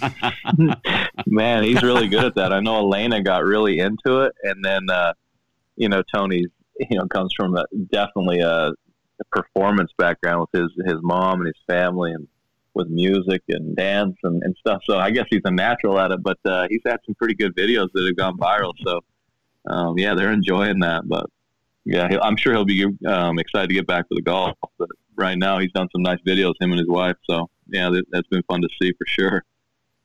Man, 1.28 1.64
he's 1.64 1.84
really 1.84 2.08
good 2.08 2.26
at 2.26 2.36
that. 2.36 2.52
I 2.52 2.60
know 2.60 2.84
Alayna 2.84 3.24
got 3.24 3.44
really 3.44 3.78
into 3.78 4.22
it, 4.22 4.34
and 4.42 4.66
then 4.66 4.90
uh, 4.90 5.14
you 5.76 5.90
know 5.90 6.02
Tony, 6.12 6.46
you 6.80 6.98
know, 6.98 7.06
comes 7.06 7.34
from 7.38 7.56
a, 7.56 7.66
definitely 7.92 8.40
a 8.40 8.72
performance 9.32 9.92
background 10.00 10.48
with 10.52 10.60
his 10.60 10.72
his 10.88 10.98
mom 11.04 11.42
and 11.42 11.48
his 11.48 11.64
family 11.68 12.14
and 12.14 12.28
with 12.74 12.88
music 12.88 13.42
and 13.50 13.76
dance 13.76 14.16
and, 14.24 14.42
and 14.44 14.56
stuff. 14.60 14.82
So 14.86 14.98
I 14.98 15.12
guess 15.12 15.26
he's 15.30 15.42
a 15.46 15.52
natural 15.52 16.00
at 16.00 16.12
it, 16.12 16.24
but 16.24 16.38
uh, 16.46 16.68
he's 16.70 16.82
had 16.86 16.98
some 17.06 17.16
pretty 17.16 17.34
good 17.34 17.56
videos 17.56 17.90
that 17.94 18.06
have 18.06 18.16
gone 18.16 18.38
viral. 18.38 18.74
So 18.86 19.02
um, 19.68 19.98
yeah, 19.98 20.16
they're 20.16 20.32
enjoying 20.32 20.80
that. 20.80 21.08
But 21.08 21.26
yeah, 21.86 22.08
I'm 22.22 22.38
sure 22.38 22.54
he'll 22.54 22.66
be 22.66 22.86
um, 23.06 23.40
excited 23.40 23.68
to 23.68 23.74
get 23.74 23.88
back 23.88 24.08
to 24.10 24.16
the 24.16 24.22
golf. 24.22 24.58
But 24.78 24.90
right 25.16 25.38
now, 25.38 25.60
he's 25.60 25.72
done 25.72 25.90
some 25.92 26.02
nice 26.02 26.20
videos, 26.26 26.54
him 26.60 26.72
and 26.72 26.80
his 26.80 26.90
wife. 26.90 27.18
So 27.30 27.50
yeah, 27.68 27.90
that, 27.90 28.04
that's 28.12 28.28
been 28.28 28.44
fun 28.44 28.62
to 28.62 28.70
see 28.82 28.94
for 28.94 29.06
sure. 29.08 29.44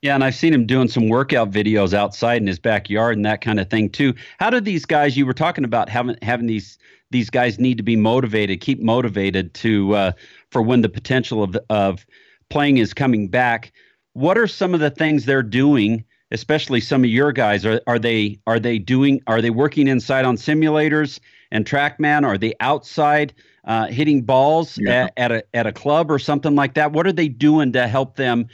Yeah, 0.02 0.14
and 0.14 0.22
I've 0.22 0.34
seen 0.34 0.52
him 0.52 0.66
doing 0.66 0.88
some 0.88 1.08
workout 1.08 1.50
videos 1.50 1.94
outside 1.94 2.40
in 2.40 2.46
his 2.46 2.58
backyard 2.58 3.16
and 3.16 3.24
that 3.24 3.40
kind 3.40 3.58
of 3.58 3.70
thing 3.70 3.90
too. 3.90 4.14
How 4.38 4.50
do 4.50 4.60
these 4.60 4.84
guys 4.84 5.16
you 5.16 5.26
were 5.26 5.34
talking 5.34 5.64
about 5.64 5.88
having 5.88 6.16
having 6.22 6.46
these 6.46 6.78
these 7.10 7.30
guys 7.30 7.58
need 7.58 7.76
to 7.78 7.82
be 7.82 7.96
motivated, 7.96 8.60
keep 8.60 8.80
motivated 8.80 9.54
to 9.54 9.94
uh, 9.94 10.12
for 10.50 10.60
when 10.60 10.82
the 10.82 10.88
potential 10.88 11.42
of 11.42 11.56
of 11.70 12.06
playing 12.50 12.78
is 12.78 12.94
coming 12.94 13.28
back? 13.28 13.72
What 14.12 14.38
are 14.38 14.46
some 14.46 14.74
of 14.74 14.80
the 14.80 14.90
things 14.90 15.24
they're 15.24 15.42
doing? 15.42 16.04
Especially 16.32 16.80
some 16.80 17.04
of 17.04 17.10
your 17.10 17.30
guys 17.32 17.64
are 17.64 17.80
are 17.86 17.98
they 17.98 18.40
are 18.46 18.58
they 18.58 18.78
doing 18.78 19.20
are 19.26 19.40
they 19.40 19.50
working 19.50 19.86
inside 19.86 20.24
on 20.24 20.36
simulators 20.36 21.20
and 21.52 21.64
TrackMan? 21.64 22.24
Are 22.24 22.36
they 22.36 22.54
outside 22.58 23.32
uh, 23.64 23.86
hitting 23.86 24.22
balls 24.22 24.78
yeah. 24.80 25.04
at, 25.04 25.12
at 25.16 25.32
a 25.32 25.44
at 25.54 25.66
a 25.66 25.72
club 25.72 26.10
or 26.10 26.18
something 26.18 26.54
like 26.54 26.74
that? 26.74 26.92
What 26.92 27.06
are 27.06 27.12
they 27.12 27.28
doing 27.28 27.72
to 27.74 27.86
help 27.86 28.16
them 28.16 28.48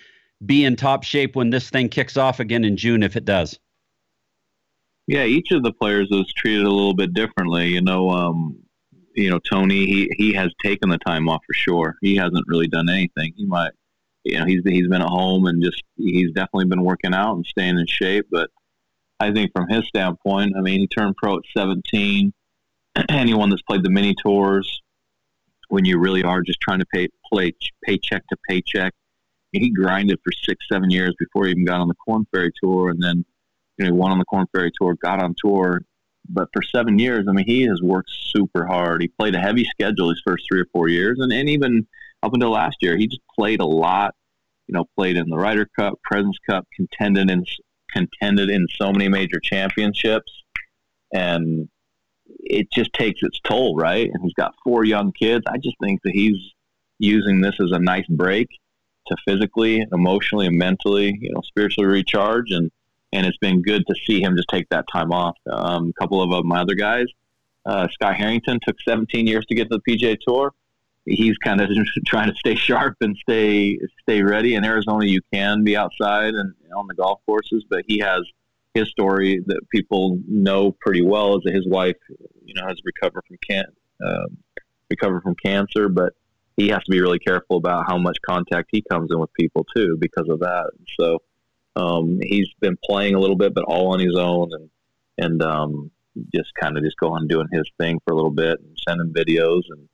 be 0.44 0.64
in 0.64 0.76
top 0.76 1.02
shape 1.02 1.34
when 1.34 1.50
this 1.50 1.70
thing 1.70 1.88
kicks 1.88 2.16
off 2.16 2.40
again 2.40 2.64
in 2.64 2.76
June 2.76 3.02
if 3.02 3.16
it 3.16 3.24
does? 3.24 3.58
Yeah, 5.06 5.24
each 5.24 5.50
of 5.50 5.62
the 5.62 5.72
players 5.72 6.08
is 6.10 6.32
treated 6.36 6.64
a 6.64 6.70
little 6.70 6.94
bit 6.94 7.12
differently. 7.12 7.68
You 7.68 7.82
know, 7.82 8.10
um, 8.10 8.58
you 9.14 9.30
know 9.30 9.40
Tony, 9.40 9.86
he 9.86 10.10
he 10.16 10.32
has 10.34 10.52
taken 10.64 10.88
the 10.88 10.98
time 10.98 11.28
off 11.28 11.42
for 11.46 11.54
sure. 11.54 11.96
He 12.00 12.16
hasn't 12.16 12.44
really 12.46 12.68
done 12.68 12.88
anything. 12.88 13.32
He 13.36 13.44
might, 13.44 13.72
you 14.24 14.38
know, 14.38 14.44
he's 14.44 14.62
he's 14.64 14.88
been 14.88 15.02
at 15.02 15.08
home 15.08 15.46
and 15.46 15.62
just 15.62 15.82
he's 15.96 16.32
definitely 16.32 16.66
been 16.66 16.84
working 16.84 17.14
out 17.14 17.34
and 17.34 17.46
staying 17.46 17.78
in 17.78 17.86
shape. 17.86 18.26
But 18.30 18.50
I 19.20 19.32
think 19.32 19.52
from 19.54 19.68
his 19.68 19.86
standpoint, 19.86 20.54
I 20.56 20.60
mean, 20.60 20.80
he 20.80 20.86
turned 20.86 21.16
pro 21.16 21.36
at 21.36 21.42
17. 21.56 22.32
Anyone 23.08 23.50
that's 23.50 23.62
played 23.62 23.82
the 23.82 23.90
mini 23.90 24.14
tours, 24.14 24.82
when 25.68 25.84
you 25.84 25.98
really 25.98 26.22
are 26.22 26.42
just 26.42 26.60
trying 26.60 26.80
to 26.80 26.86
pay 26.86 27.08
play 27.32 27.52
paycheck 27.84 28.22
to 28.28 28.36
paycheck, 28.48 28.92
he 29.52 29.70
grinded 29.70 30.18
for 30.24 30.32
six, 30.32 30.64
seven 30.70 30.90
years 30.90 31.14
before 31.18 31.46
he 31.46 31.52
even 31.52 31.64
got 31.64 31.80
on 31.80 31.88
the 31.88 31.94
Korn 31.94 32.26
Ferry 32.32 32.52
Tour, 32.62 32.90
and 32.90 33.02
then 33.02 33.24
you 33.78 33.84
know 33.84 33.92
he 33.92 33.98
won 33.98 34.12
on 34.12 34.18
the 34.18 34.24
Korn 34.24 34.46
Ferry 34.54 34.70
Tour, 34.80 34.96
got 35.02 35.22
on 35.22 35.34
tour. 35.42 35.82
But 36.28 36.48
for 36.52 36.62
seven 36.62 37.00
years, 37.00 37.26
I 37.28 37.32
mean, 37.32 37.46
he 37.46 37.62
has 37.62 37.82
worked 37.82 38.10
super 38.10 38.64
hard. 38.64 39.02
He 39.02 39.08
played 39.08 39.34
a 39.34 39.40
heavy 39.40 39.64
schedule 39.64 40.10
his 40.10 40.22
first 40.24 40.44
three 40.48 40.60
or 40.60 40.66
four 40.72 40.88
years, 40.88 41.18
and, 41.20 41.32
and 41.32 41.48
even 41.48 41.86
up 42.22 42.34
until 42.34 42.50
last 42.50 42.76
year, 42.80 42.96
he 42.96 43.06
just 43.06 43.22
played 43.34 43.60
a 43.60 43.66
lot. 43.66 44.14
You 44.68 44.74
know, 44.74 44.84
played 44.96 45.16
in 45.16 45.28
the 45.28 45.36
Ryder 45.36 45.68
Cup, 45.78 45.94
Presidents 46.04 46.38
Cup, 46.48 46.66
contended 46.74 47.30
in 47.30 47.44
contended 47.92 48.48
in 48.48 48.66
so 48.80 48.92
many 48.92 49.08
major 49.08 49.38
championships, 49.40 50.32
and 51.12 51.68
it 52.38 52.70
just 52.72 52.92
takes 52.92 53.20
its 53.22 53.38
toll, 53.40 53.76
right? 53.76 54.08
And 54.12 54.22
he's 54.22 54.34
got 54.34 54.54
four 54.64 54.84
young 54.84 55.12
kids. 55.12 55.44
I 55.48 55.58
just 55.58 55.76
think 55.82 56.00
that 56.04 56.12
he's 56.12 56.36
using 56.98 57.40
this 57.40 57.56
as 57.60 57.72
a 57.72 57.78
nice 57.78 58.06
break 58.08 58.48
to 59.08 59.16
physically, 59.26 59.84
emotionally, 59.92 60.46
and 60.46 60.56
mentally, 60.56 61.18
you 61.20 61.32
know, 61.32 61.40
spiritually 61.42 61.88
recharge. 61.88 62.50
And 62.50 62.70
and 63.12 63.26
it's 63.26 63.38
been 63.38 63.62
good 63.62 63.86
to 63.86 63.94
see 64.06 64.22
him 64.22 64.36
just 64.36 64.48
take 64.48 64.68
that 64.70 64.86
time 64.90 65.12
off. 65.12 65.36
Um, 65.50 65.88
a 65.88 66.00
couple 66.00 66.22
of 66.22 66.32
uh, 66.32 66.42
my 66.42 66.60
other 66.60 66.74
guys, 66.74 67.06
uh, 67.66 67.86
Scott 67.92 68.16
Harrington 68.16 68.58
took 68.66 68.76
17 68.80 69.26
years 69.26 69.44
to 69.46 69.54
get 69.54 69.70
to 69.70 69.78
the 69.84 69.92
PGA 69.92 70.16
Tour. 70.26 70.52
He's 71.04 71.36
kind 71.38 71.60
of 71.60 71.68
trying 72.06 72.28
to 72.28 72.36
stay 72.36 72.54
sharp 72.54 72.96
and 73.00 73.16
stay 73.16 73.78
stay 74.02 74.22
ready. 74.22 74.54
In 74.54 74.64
Arizona, 74.64 75.04
you 75.06 75.20
can 75.32 75.64
be 75.64 75.76
outside 75.76 76.34
and 76.34 76.54
on 76.76 76.86
the 76.88 76.94
golf 76.94 77.20
courses, 77.26 77.64
but 77.68 77.84
he 77.86 77.98
has 77.98 78.22
his 78.74 78.88
story 78.88 79.42
that 79.46 79.60
people 79.70 80.18
know 80.26 80.74
pretty 80.80 81.02
well 81.02 81.36
is 81.36 81.42
that 81.44 81.54
his 81.54 81.66
wife, 81.66 81.96
you 82.44 82.54
know, 82.54 82.66
has 82.66 82.78
recovered 82.84 83.22
from 83.26 83.36
can 83.46 83.64
um, 84.04 84.38
recovered 84.90 85.22
from 85.22 85.34
cancer, 85.44 85.88
but 85.88 86.12
he 86.56 86.68
has 86.68 86.82
to 86.84 86.90
be 86.90 87.00
really 87.00 87.18
careful 87.18 87.56
about 87.56 87.84
how 87.86 87.98
much 87.98 88.18
contact 88.26 88.68
he 88.72 88.82
comes 88.90 89.10
in 89.10 89.18
with 89.18 89.32
people 89.34 89.66
too 89.74 89.96
because 89.98 90.28
of 90.28 90.40
that. 90.40 90.70
So 90.98 91.18
um, 91.76 92.20
he's 92.22 92.48
been 92.60 92.76
playing 92.84 93.14
a 93.14 93.18
little 93.18 93.36
bit, 93.36 93.54
but 93.54 93.64
all 93.64 93.92
on 93.92 94.00
his 94.00 94.16
own, 94.16 94.50
and 94.52 94.70
and 95.18 95.42
um, 95.42 95.90
just 96.34 96.50
kind 96.60 96.76
of 96.76 96.84
just 96.84 96.96
going 96.98 97.26
doing 97.28 97.48
his 97.52 97.68
thing 97.78 97.98
for 98.04 98.12
a 98.12 98.16
little 98.16 98.30
bit 98.30 98.60
and 98.60 98.76
sending 98.86 99.12
videos 99.12 99.62
and 99.70 99.88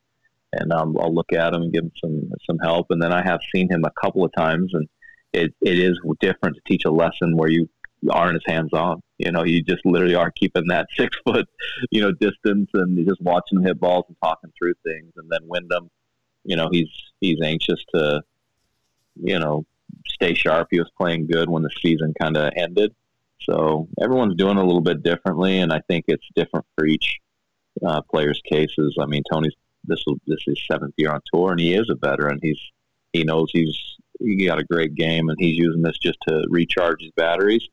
and 0.52 0.72
um, 0.72 0.96
I'll 1.00 1.14
look 1.14 1.32
at 1.32 1.54
him 1.54 1.62
and 1.62 1.72
give 1.72 1.84
him 1.84 1.92
some 2.02 2.30
some 2.46 2.58
help. 2.58 2.86
And 2.90 3.02
then 3.02 3.12
I 3.12 3.22
have 3.22 3.40
seen 3.54 3.70
him 3.70 3.84
a 3.84 3.92
couple 4.02 4.24
of 4.24 4.32
times, 4.36 4.72
and 4.74 4.88
it, 5.32 5.54
it 5.60 5.78
is 5.78 5.98
different 6.20 6.56
to 6.56 6.62
teach 6.66 6.84
a 6.84 6.90
lesson 6.90 7.36
where 7.36 7.50
you 7.50 7.68
aren't 8.10 8.36
as 8.36 8.42
hands 8.46 8.72
on. 8.72 9.02
You 9.18 9.32
know, 9.32 9.44
you 9.44 9.62
just 9.62 9.84
literally 9.84 10.14
are 10.14 10.30
keeping 10.30 10.68
that 10.68 10.86
six 10.96 11.16
foot, 11.24 11.48
you 11.90 12.00
know, 12.00 12.12
distance 12.12 12.70
and 12.74 13.06
just 13.06 13.20
watching 13.20 13.58
him 13.58 13.64
hit 13.64 13.80
balls 13.80 14.04
and 14.08 14.16
talking 14.22 14.52
through 14.58 14.74
things. 14.84 15.12
And 15.16 15.30
then 15.30 15.40
Wyndham, 15.46 15.90
you 16.44 16.56
know, 16.56 16.68
he's 16.70 16.88
he's 17.20 17.40
anxious 17.42 17.84
to, 17.94 18.22
you 19.22 19.38
know, 19.38 19.66
stay 20.06 20.34
sharp. 20.34 20.68
He 20.70 20.78
was 20.78 20.90
playing 20.96 21.26
good 21.26 21.50
when 21.50 21.62
the 21.62 21.70
season 21.82 22.14
kind 22.20 22.36
of 22.36 22.52
ended. 22.56 22.94
So 23.42 23.88
everyone's 24.00 24.36
doing 24.36 24.58
a 24.58 24.64
little 24.64 24.80
bit 24.80 25.02
differently, 25.02 25.58
and 25.58 25.72
I 25.72 25.80
think 25.88 26.04
it's 26.08 26.26
different 26.34 26.66
for 26.76 26.86
each 26.86 27.18
uh, 27.86 28.02
player's 28.02 28.40
cases. 28.44 28.96
I 29.00 29.06
mean, 29.06 29.22
Tony's 29.32 29.54
this 29.84 30.02
will 30.06 30.18
this 30.26 30.42
is 30.46 30.60
seventh 30.70 30.94
year 30.96 31.10
on 31.10 31.20
tour, 31.32 31.52
and 31.52 31.60
he 31.60 31.74
is 31.74 31.88
a 31.90 31.94
veteran. 31.94 32.38
He's 32.42 32.60
he 33.12 33.24
knows 33.24 33.50
he's 33.52 33.76
he 34.20 34.46
got 34.46 34.58
a 34.58 34.64
great 34.64 34.94
game, 34.94 35.28
and 35.28 35.38
he's 35.38 35.56
using 35.56 35.82
this 35.82 35.98
just 35.98 36.18
to 36.28 36.46
recharge 36.50 37.02
his 37.02 37.12
batteries. 37.12 37.68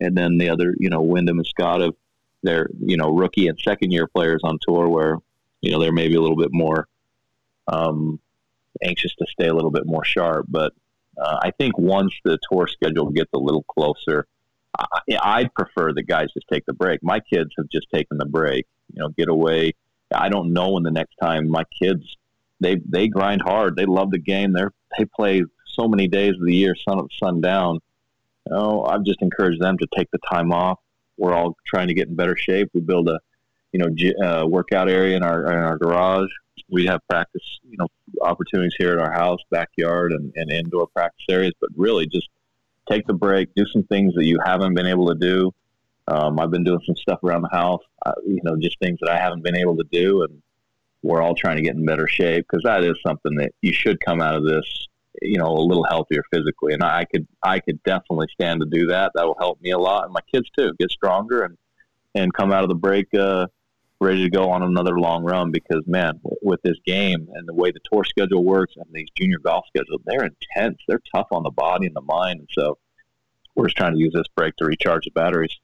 And 0.00 0.16
then 0.16 0.36
the 0.36 0.50
other, 0.50 0.74
you 0.78 0.90
know, 0.90 1.00
Wyndham 1.00 1.38
and 1.38 1.46
Scott 1.46 1.80
of 1.80 1.96
their 2.42 2.68
you 2.80 2.96
know 2.96 3.10
rookie 3.10 3.48
and 3.48 3.58
second 3.58 3.92
year 3.92 4.06
players 4.06 4.40
on 4.44 4.58
tour, 4.66 4.88
where 4.88 5.18
you 5.60 5.72
know 5.72 5.80
they're 5.80 5.92
maybe 5.92 6.14
a 6.14 6.20
little 6.20 6.36
bit 6.36 6.50
more 6.52 6.86
um, 7.68 8.20
anxious 8.82 9.14
to 9.16 9.26
stay 9.30 9.48
a 9.48 9.54
little 9.54 9.70
bit 9.70 9.86
more 9.86 10.04
sharp, 10.04 10.46
but 10.48 10.72
uh, 11.18 11.38
I 11.42 11.50
think 11.50 11.78
once 11.78 12.12
the 12.24 12.38
tour 12.50 12.66
schedule 12.66 13.10
gets 13.10 13.30
a 13.34 13.38
little 13.38 13.62
closer, 13.64 14.26
I, 14.78 15.18
I'd 15.22 15.54
prefer 15.54 15.92
the 15.92 16.02
guys 16.02 16.28
just 16.34 16.46
take 16.52 16.66
the 16.66 16.74
break. 16.74 17.02
My 17.02 17.20
kids 17.20 17.50
have 17.56 17.68
just 17.70 17.86
taken 17.92 18.18
the 18.18 18.26
break. 18.26 18.66
You 18.92 19.02
know, 19.02 19.08
get 19.10 19.28
away. 19.28 19.72
I 20.14 20.28
don't 20.28 20.52
know 20.52 20.70
when 20.70 20.82
the 20.82 20.90
next 20.90 21.16
time 21.20 21.48
my 21.48 21.64
kids 21.80 22.02
they 22.60 22.76
they 22.88 23.08
grind 23.08 23.42
hard. 23.42 23.76
They 23.76 23.86
love 23.86 24.10
the 24.10 24.18
game. 24.18 24.52
They 24.52 24.64
they 24.98 25.04
play 25.04 25.44
so 25.66 25.88
many 25.88 26.08
days 26.08 26.34
of 26.34 26.46
the 26.46 26.54
year, 26.54 26.74
sun 26.88 26.98
up, 26.98 27.06
sun 27.18 27.40
down. 27.40 27.80
Know, 28.48 28.84
I've 28.84 29.04
just 29.04 29.20
encouraged 29.22 29.60
them 29.60 29.76
to 29.78 29.86
take 29.96 30.08
the 30.12 30.20
time 30.30 30.52
off. 30.52 30.78
We're 31.18 31.34
all 31.34 31.56
trying 31.66 31.88
to 31.88 31.94
get 31.94 32.08
in 32.08 32.14
better 32.14 32.36
shape. 32.36 32.70
We 32.72 32.80
build 32.80 33.08
a 33.08 33.18
you 33.72 33.80
know 33.80 34.26
uh, 34.26 34.46
workout 34.46 34.88
area 34.88 35.16
in 35.16 35.22
our 35.22 35.46
in 35.52 35.58
our 35.58 35.76
garage 35.76 36.30
we 36.68 36.86
have 36.86 37.00
practice, 37.08 37.42
you 37.68 37.76
know, 37.78 37.86
opportunities 38.22 38.74
here 38.78 38.92
at 38.92 38.98
our 38.98 39.12
house, 39.12 39.40
backyard, 39.50 40.12
and, 40.12 40.32
and 40.36 40.50
indoor 40.50 40.86
practice 40.88 41.24
areas. 41.30 41.52
But 41.60 41.70
really, 41.76 42.06
just 42.06 42.28
take 42.90 43.06
the 43.06 43.14
break, 43.14 43.54
do 43.54 43.64
some 43.72 43.84
things 43.84 44.14
that 44.14 44.24
you 44.24 44.38
haven't 44.44 44.74
been 44.74 44.86
able 44.86 45.08
to 45.08 45.14
do. 45.14 45.52
Um, 46.08 46.38
I've 46.38 46.50
been 46.50 46.64
doing 46.64 46.80
some 46.86 46.96
stuff 46.96 47.18
around 47.24 47.42
the 47.42 47.50
house, 47.50 47.82
uh, 48.04 48.12
you 48.26 48.40
know, 48.44 48.56
just 48.56 48.78
things 48.78 48.98
that 49.00 49.10
I 49.10 49.18
haven't 49.18 49.42
been 49.42 49.56
able 49.56 49.76
to 49.76 49.84
do, 49.90 50.22
and 50.22 50.40
we're 51.02 51.22
all 51.22 51.34
trying 51.34 51.56
to 51.56 51.62
get 51.62 51.74
in 51.74 51.84
better 51.84 52.06
shape 52.06 52.46
because 52.48 52.62
that 52.64 52.84
is 52.84 52.96
something 53.04 53.34
that 53.36 53.52
you 53.60 53.72
should 53.72 54.00
come 54.04 54.20
out 54.20 54.34
of 54.34 54.44
this, 54.44 54.88
you 55.22 55.38
know, 55.38 55.48
a 55.48 55.66
little 55.66 55.84
healthier 55.84 56.22
physically. 56.32 56.74
And 56.74 56.82
I 56.82 57.04
could, 57.04 57.26
I 57.42 57.60
could 57.60 57.82
definitely 57.82 58.28
stand 58.32 58.60
to 58.60 58.66
do 58.66 58.86
that. 58.86 59.12
That 59.14 59.26
will 59.26 59.36
help 59.38 59.60
me 59.60 59.70
a 59.70 59.78
lot, 59.78 60.04
and 60.04 60.12
my 60.12 60.20
kids 60.32 60.48
too, 60.56 60.72
get 60.78 60.90
stronger 60.90 61.42
and 61.42 61.56
and 62.14 62.32
come 62.32 62.52
out 62.52 62.62
of 62.62 62.68
the 62.68 62.74
break. 62.74 63.12
Uh, 63.14 63.46
ready 64.00 64.22
to 64.22 64.30
go 64.30 64.50
on 64.50 64.62
another 64.62 64.98
long 64.98 65.24
run 65.24 65.50
because 65.50 65.82
man, 65.86 66.20
with 66.42 66.60
this 66.62 66.76
game 66.84 67.28
and 67.34 67.48
the 67.48 67.54
way 67.54 67.70
the 67.70 67.80
tour 67.90 68.04
schedule 68.04 68.44
works 68.44 68.74
and 68.76 68.84
these 68.92 69.08
junior 69.16 69.38
golf 69.38 69.64
schedules, 69.68 70.02
they're 70.04 70.24
intense. 70.24 70.78
They're 70.86 71.02
tough 71.14 71.28
on 71.30 71.42
the 71.42 71.50
body 71.50 71.86
and 71.86 71.96
the 71.96 72.02
mind, 72.02 72.40
and 72.40 72.48
so 72.52 72.78
we're 73.54 73.66
just 73.66 73.76
trying 73.76 73.94
to 73.94 73.98
use 73.98 74.12
this 74.14 74.28
break 74.36 74.54
to 74.56 74.66
recharge 74.66 75.04
the 75.04 75.10
batteries. 75.12 75.56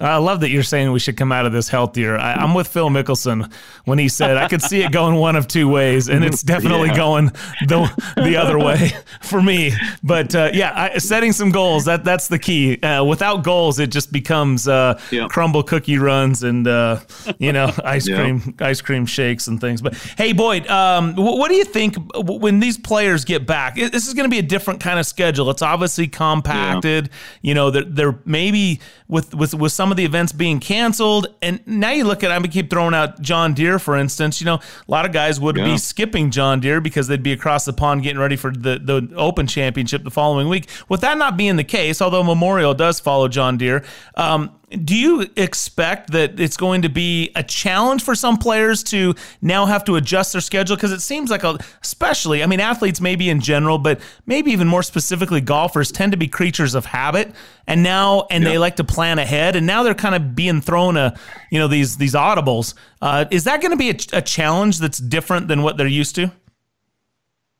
I 0.00 0.16
love 0.16 0.40
that 0.40 0.50
you're 0.50 0.62
saying 0.62 0.90
we 0.92 0.98
should 0.98 1.18
come 1.18 1.30
out 1.30 1.44
of 1.44 1.52
this 1.52 1.68
healthier. 1.68 2.16
I, 2.16 2.42
am 2.42 2.54
with 2.54 2.68
Phil 2.68 2.88
Mickelson 2.88 3.52
when 3.84 3.98
he 3.98 4.08
said 4.08 4.38
I 4.38 4.48
could 4.48 4.62
see 4.62 4.82
it 4.82 4.92
going 4.92 5.16
one 5.16 5.36
of 5.36 5.46
two 5.46 5.68
ways, 5.68 6.08
and 6.08 6.24
it's 6.24 6.42
definitely 6.42 6.88
yeah. 6.88 6.96
going 6.96 7.26
the 7.66 8.12
the 8.16 8.36
other 8.36 8.58
way 8.58 8.92
for 9.20 9.42
me. 9.42 9.72
But 10.02 10.34
uh, 10.34 10.50
yeah, 10.54 10.90
I, 10.94 10.98
setting 10.98 11.32
some 11.32 11.50
goals 11.50 11.84
that 11.84 12.02
that's 12.04 12.28
the 12.28 12.38
key. 12.38 12.80
Uh, 12.80 13.04
without 13.04 13.44
goals, 13.44 13.78
it 13.78 13.90
just 13.90 14.10
becomes 14.10 14.66
uh, 14.66 14.98
yeah. 15.10 15.26
Crumbl 15.28 15.66
cookie 15.66 15.98
runs 15.98 16.42
and 16.42 16.66
uh, 16.66 17.00
you 17.38 17.52
know 17.52 17.70
ice 17.84 18.08
yeah. 18.08 18.16
cream 18.16 18.54
ice 18.58 18.80
cream 18.80 19.04
shakes 19.04 19.48
and 19.48 19.60
things. 19.60 19.82
But 19.82 19.94
hey, 20.16 20.32
Boyd, 20.32 20.66
um, 20.68 21.14
what, 21.14 21.36
what 21.36 21.48
do 21.50 21.56
you 21.56 21.64
think 21.64 21.96
when 22.14 22.58
these 22.58 22.78
players 22.78 23.26
get 23.26 23.46
back? 23.46 23.76
This 23.76 24.08
is 24.08 24.14
going 24.14 24.24
to 24.24 24.30
be 24.30 24.38
a 24.38 24.42
different 24.42 24.80
kind 24.80 24.98
of 24.98 25.04
schedule. 25.04 25.50
It's 25.50 25.62
obviously 25.62 26.08
compacted. 26.08 27.10
You 27.42 27.52
know, 27.52 27.70
they're, 27.70 27.84
they're 27.84 28.18
maybe 28.24 28.80
with 29.08 29.34
with 29.34 29.52
with 29.52 29.72
some 29.72 29.89
of 29.90 29.96
the 29.96 30.04
events 30.04 30.32
being 30.32 30.60
canceled. 30.60 31.28
And 31.42 31.60
now 31.66 31.90
you 31.90 32.04
look 32.04 32.22
at, 32.24 32.30
I'm 32.30 32.42
gonna 32.42 32.52
keep 32.52 32.70
throwing 32.70 32.94
out 32.94 33.20
John 33.20 33.54
Deere, 33.54 33.78
for 33.78 33.96
instance. 33.96 34.40
You 34.40 34.46
know, 34.46 34.54
a 34.56 34.90
lot 34.90 35.06
of 35.06 35.12
guys 35.12 35.40
would 35.40 35.56
yeah. 35.56 35.64
be 35.64 35.78
skipping 35.78 36.30
John 36.30 36.60
Deere 36.60 36.80
because 36.80 37.08
they'd 37.08 37.22
be 37.22 37.32
across 37.32 37.64
the 37.64 37.72
pond 37.72 38.02
getting 38.02 38.20
ready 38.20 38.36
for 38.36 38.50
the, 38.52 38.78
the 38.78 39.14
Open 39.16 39.46
Championship 39.46 40.04
the 40.04 40.10
following 40.10 40.48
week. 40.48 40.68
With 40.88 41.00
that 41.02 41.18
not 41.18 41.36
being 41.36 41.56
the 41.56 41.64
case, 41.64 42.00
although 42.00 42.22
Memorial 42.22 42.74
does 42.74 43.00
follow 43.00 43.28
John 43.28 43.56
Deere, 43.56 43.84
um, 44.16 44.54
do 44.70 44.96
you 44.96 45.26
expect 45.36 46.12
that 46.12 46.38
it's 46.38 46.56
going 46.56 46.82
to 46.82 46.88
be 46.88 47.32
a 47.34 47.42
challenge 47.42 48.04
for 48.04 48.14
some 48.14 48.36
players 48.36 48.84
to 48.84 49.14
now 49.42 49.66
have 49.66 49.84
to 49.84 49.96
adjust 49.96 50.32
their 50.32 50.40
schedule? 50.40 50.76
Because 50.76 50.92
it 50.92 51.00
seems 51.00 51.30
like, 51.30 51.42
a, 51.42 51.58
especially, 51.82 52.42
I 52.42 52.46
mean, 52.46 52.60
athletes 52.60 53.00
maybe 53.00 53.28
in 53.30 53.40
general, 53.40 53.78
but 53.78 54.00
maybe 54.26 54.52
even 54.52 54.68
more 54.68 54.84
specifically, 54.84 55.40
golfers 55.40 55.90
tend 55.90 56.12
to 56.12 56.18
be 56.18 56.28
creatures 56.28 56.74
of 56.74 56.86
habit, 56.86 57.32
and 57.66 57.82
now 57.82 58.26
and 58.30 58.44
yeah. 58.44 58.50
they 58.50 58.58
like 58.58 58.76
to 58.76 58.84
plan 58.84 59.18
ahead, 59.18 59.56
and 59.56 59.66
now 59.66 59.82
they're 59.82 59.94
kind 59.94 60.14
of 60.14 60.36
being 60.36 60.60
thrown 60.60 60.96
a, 60.96 61.18
you 61.50 61.58
know, 61.58 61.66
these 61.66 61.96
these 61.96 62.14
audibles. 62.14 62.74
Uh, 63.02 63.24
is 63.30 63.44
that 63.44 63.60
going 63.60 63.72
to 63.72 63.76
be 63.76 63.90
a, 63.90 64.18
a 64.18 64.22
challenge 64.22 64.78
that's 64.78 64.98
different 64.98 65.48
than 65.48 65.62
what 65.62 65.76
they're 65.76 65.86
used 65.86 66.14
to? 66.14 66.30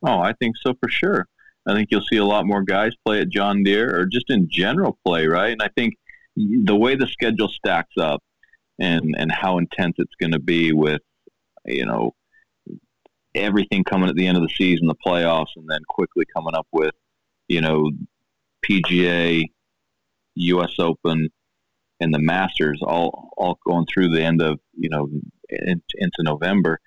Oh, 0.06 0.20
I 0.20 0.32
think 0.34 0.54
so 0.64 0.74
for 0.80 0.88
sure. 0.88 1.26
I 1.66 1.74
think 1.74 1.88
you'll 1.90 2.04
see 2.10 2.16
a 2.16 2.24
lot 2.24 2.46
more 2.46 2.62
guys 2.62 2.92
play 3.04 3.20
at 3.20 3.28
John 3.28 3.62
Deere 3.62 3.94
or 3.94 4.06
just 4.06 4.30
in 4.30 4.48
general 4.50 4.98
play, 5.04 5.26
right? 5.26 5.52
And 5.52 5.62
I 5.62 5.68
think 5.68 5.94
the 6.36 6.76
way 6.76 6.94
the 6.94 7.06
schedule 7.06 7.48
stacks 7.48 7.96
up 7.98 8.22
and 8.78 9.14
and 9.16 9.30
how 9.30 9.58
intense 9.58 9.96
it's 9.98 10.14
going 10.20 10.32
to 10.32 10.40
be 10.40 10.72
with 10.72 11.02
you 11.66 11.84
know 11.84 12.14
everything 13.34 13.84
coming 13.84 14.08
at 14.08 14.16
the 14.16 14.26
end 14.26 14.36
of 14.36 14.42
the 14.42 14.54
season, 14.54 14.86
the 14.86 14.94
playoffs, 14.94 15.56
and 15.56 15.68
then 15.68 15.80
quickly 15.88 16.24
coming 16.34 16.54
up 16.54 16.66
with 16.72 16.94
you 17.48 17.60
know 17.60 17.90
PGA, 18.68 19.44
U.S. 20.34 20.72
Open, 20.78 21.28
and 22.00 22.14
the 22.14 22.18
Masters 22.18 22.80
all 22.82 23.30
all 23.36 23.58
going 23.66 23.86
through 23.92 24.08
the 24.08 24.22
end 24.22 24.42
of 24.42 24.58
you 24.76 24.88
know 24.88 25.08
in, 25.48 25.82
into 25.94 26.22
November. 26.22 26.80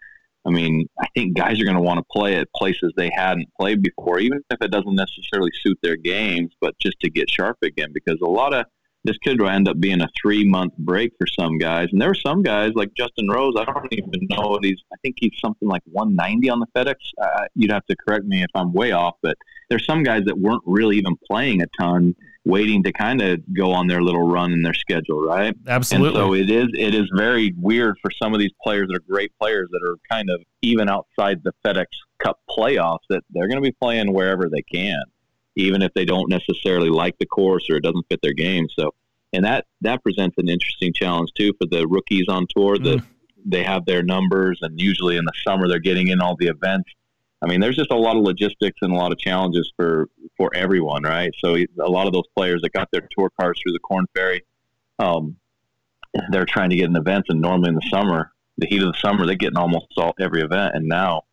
I 0.46 0.50
mean, 0.50 0.90
I 1.00 1.08
think 1.16 1.38
guys 1.38 1.62
are 1.62 1.64
going 1.64 1.78
to 1.78 1.82
want 1.82 2.00
to 2.00 2.06
play 2.12 2.36
at 2.36 2.52
places 2.54 2.92
they 2.98 3.10
hadn't 3.16 3.48
played 3.58 3.82
before, 3.82 4.20
even 4.20 4.42
if 4.50 4.62
it 4.62 4.72
doesn't 4.72 4.96
necessarily 4.96 5.52
suit 5.64 5.80
their 5.82 5.96
games, 5.96 6.52
but 6.60 6.78
just 6.80 7.00
to 7.00 7.10
get 7.10 7.30
sharp 7.30 7.60
again. 7.62 7.94
Because 7.94 8.20
a 8.22 8.30
lot 8.30 8.54
of 8.54 8.66
this 9.04 9.18
could 9.24 9.42
end 9.42 9.68
up 9.68 9.80
being 9.80 10.02
a 10.02 10.08
three 10.22 10.48
month 10.48 10.74
break 10.78 11.12
for 11.18 11.28
some 11.28 11.58
guys. 11.58 11.90
And 11.92 12.02
there 12.02 12.10
were 12.10 12.16
some 12.16 12.42
guys 12.42 12.72
like 12.76 12.94
Justin 12.96 13.28
Rose. 13.28 13.54
I 13.58 13.66
don't 13.66 13.92
even 13.92 14.28
know 14.30 14.50
what 14.50 14.64
he's. 14.64 14.80
I 14.94 14.96
think 15.02 15.16
he's 15.20 15.34
something 15.44 15.68
like 15.68 15.82
190 15.86 16.50
on 16.50 16.60
the 16.60 16.68
FedEx. 16.76 16.96
Uh, 17.22 17.46
you'd 17.56 17.72
have 17.72 17.86
to 17.88 17.96
correct 17.96 18.26
me 18.26 18.44
if 18.44 18.50
I'm 18.56 18.72
way 18.74 18.92
off, 18.92 19.16
but 19.22 19.36
there's 19.70 19.86
some 19.86 20.04
guys 20.04 20.24
that 20.26 20.38
weren't 20.38 20.64
really 20.66 20.98
even 20.98 21.16
playing 21.30 21.62
a 21.62 21.66
ton, 21.80 22.16
waiting 22.46 22.84
to 22.84 22.94
kind 22.94 23.22
of 23.22 23.42
go 23.54 23.72
on 23.72 23.88
their 23.88 24.02
little 24.02 24.26
run 24.26 24.54
in 24.54 24.62
their 24.62 24.74
schedule, 24.74 25.22
right? 25.22 25.54
Absolutely. 25.68 26.08
And 26.08 26.16
so 26.16 26.34
it 26.34 26.50
is. 26.50 26.68
It 26.74 26.96
is 26.96 27.10
very 27.16 27.54
weird 27.58 27.98
for 28.02 28.12
some 28.22 28.34
of 28.34 28.40
these 28.40 28.54
players 28.64 28.88
that 28.88 28.96
are 28.96 29.12
great 29.12 29.32
players 29.40 29.68
that 29.72 29.82
are 29.86 29.98
kind 30.10 30.30
of 30.30 30.42
even 30.62 30.90
outside 30.90 31.44
the 31.44 31.52
FedEx 31.66 31.88
Cup 32.24 32.40
playoffs 32.50 33.00
that 33.10 33.24
they're 33.32 33.50
going 33.50 33.62
to 33.62 33.70
be 33.70 33.76
playing 33.82 34.14
wherever 34.14 34.50
they 34.50 34.62
can 34.62 35.04
even 35.56 35.82
if 35.82 35.94
they 35.94 36.06
don't 36.06 36.30
necessarily 36.30 36.90
like 36.90 37.18
the 37.20 37.26
course 37.26 37.70
or 37.70 37.78
it 37.78 37.84
doesn't 37.84 38.06
fit 38.10 38.20
their 38.22 38.34
game. 38.34 38.68
So, 38.78 38.94
and 39.32 39.46
that 39.46 39.66
that 39.82 40.04
presents 40.04 40.36
an 40.38 40.50
interesting 40.50 40.94
challenge 40.94 41.32
too 41.38 41.54
for 41.60 41.68
the 41.68 41.88
rookies 41.88 42.28
on 42.28 42.48
tour. 42.56 42.78
That 42.78 43.00
mm. 43.00 43.06
they 43.46 43.64
have 43.64 43.86
their 43.86 44.04
numbers, 44.04 44.60
and 44.62 44.80
usually 44.80 45.18
in 45.18 45.26
the 45.26 45.34
summer 45.44 45.68
they're 45.68 45.80
getting 45.80 46.08
in 46.08 46.22
all 46.22 46.36
the 46.36 46.48
events. 46.48 46.90
I 47.42 47.48
mean, 47.48 47.60
there's 47.60 47.76
just 47.76 47.92
a 47.92 47.98
lot 47.98 48.16
of 48.16 48.24
logistics 48.24 48.78
and 48.82 48.94
a 48.94 48.96
lot 48.96 49.12
of 49.12 49.18
challenges 49.18 49.72
for 49.76 50.10
for 50.38 50.52
everyone, 50.56 51.04
right? 51.04 51.32
So 51.44 51.56
a 51.56 51.90
lot 51.90 52.08
of 52.08 52.14
those 52.14 52.28
players 52.36 52.62
that 52.62 52.74
got 52.74 52.90
their 52.92 53.08
tour 53.16 53.30
cars 53.40 53.60
through 53.62 53.74
the 53.74 53.80
Korn 53.80 54.06
Ferry, 54.16 54.44
um, 55.00 55.36
they're 56.32 56.46
trying 56.46 56.70
to 56.70 56.76
get 56.76 56.90
in 56.90 56.96
events, 56.96 57.30
and 57.30 57.42
normally 57.42 57.70
in 57.70 57.76
the 57.76 57.90
summer, 57.90 58.32
the 58.58 58.68
heat 58.68 58.82
of 58.82 58.94
the 58.94 59.00
summer, 59.00 59.26
they're 59.26 59.36
getting 59.36 59.58
almost 59.58 59.88
all 59.98 60.14
every 60.20 60.42
event, 60.42 60.76
and 60.76 60.88
now 60.88 61.24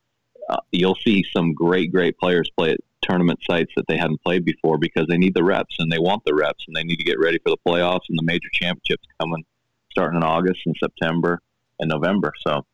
uh, 0.49 0.59
you'll 0.73 0.97
see 0.97 1.25
some 1.35 1.53
great, 1.53 1.93
great 1.93 2.19
players 2.19 2.50
play 2.57 2.73
at 2.73 2.81
tournament 3.11 3.40
sites 3.49 3.73
that 3.76 3.87
they 3.88 3.97
hadn't 3.97 4.23
played 4.23 4.45
before 4.45 4.79
because 4.79 5.07
they 5.09 5.19
need 5.19 5.35
the 5.35 5.45
reps 5.45 5.76
and 5.79 5.90
they 5.90 5.99
want 5.99 6.23
the 6.25 6.35
reps 6.35 6.64
and 6.67 6.76
they 6.76 6.85
need 6.85 6.97
to 6.97 7.05
get 7.05 7.19
ready 7.19 7.38
for 7.38 7.50
the 7.50 7.57
playoffs 7.67 8.09
and 8.09 8.19
the 8.19 8.23
major 8.23 8.49
championships 8.52 9.07
coming 9.21 9.45
starting 9.90 10.17
in 10.17 10.23
August 10.23 10.61
and 10.67 10.76
September 10.79 11.40
and 11.81 11.88
November. 11.88 12.33
So, 12.47 12.64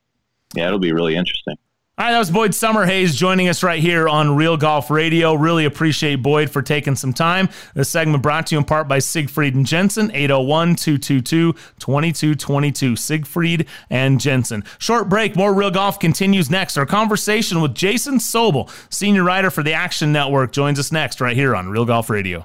yeah, 0.55 0.66
it'll 0.66 0.78
be 0.78 0.93
really 0.93 1.16
interesting. 1.16 1.57
All 1.99 2.05
right, 2.05 2.12
that 2.12 2.19
was 2.19 2.31
Boyd 2.31 2.50
Summerhays 2.50 3.17
joining 3.17 3.49
us 3.49 3.62
right 3.62 3.81
here 3.81 4.07
on 4.07 4.37
Real 4.37 4.59
Golf 4.59 4.91
Radio. 4.91 5.32
Really 5.32 5.65
appreciate 5.65 6.17
Boyd 6.17 6.50
for 6.50 6.61
taking 6.61 6.95
some 6.95 7.15
time. 7.15 7.49
This 7.73 7.89
segment 7.89 8.23
brought 8.23 8.49
to 8.49 8.54
you 8.54 8.59
in 8.59 8.67
part 8.67 8.87
by 8.87 8.99
Siegfried 8.99 9.54
and 9.54 9.65
Jensen, 9.65 10.11
801 10.13 10.76
222 10.76 11.54
2222. 11.78 12.97
Siegfried 12.97 13.67
and 13.89 14.21
Jensen. 14.21 14.63
Short 14.76 15.09
break, 15.09 15.37
more 15.37 15.54
Real 15.54 15.71
Golf 15.71 15.99
continues 15.99 16.50
next. 16.50 16.76
Our 16.76 16.85
conversation 16.85 17.63
with 17.63 17.75
Jason 17.75 18.19
Sobel, 18.19 18.71
senior 18.93 19.25
writer 19.25 19.50
for 19.50 19.63
the 19.63 19.73
Action 19.73 20.13
Network, 20.13 20.52
joins 20.52 20.78
us 20.78 20.93
next 20.93 21.23
right 21.23 21.35
here 21.35 21.56
on 21.56 21.71
Real 21.71 21.87
Golf 21.87 22.11
Radio. 22.11 22.45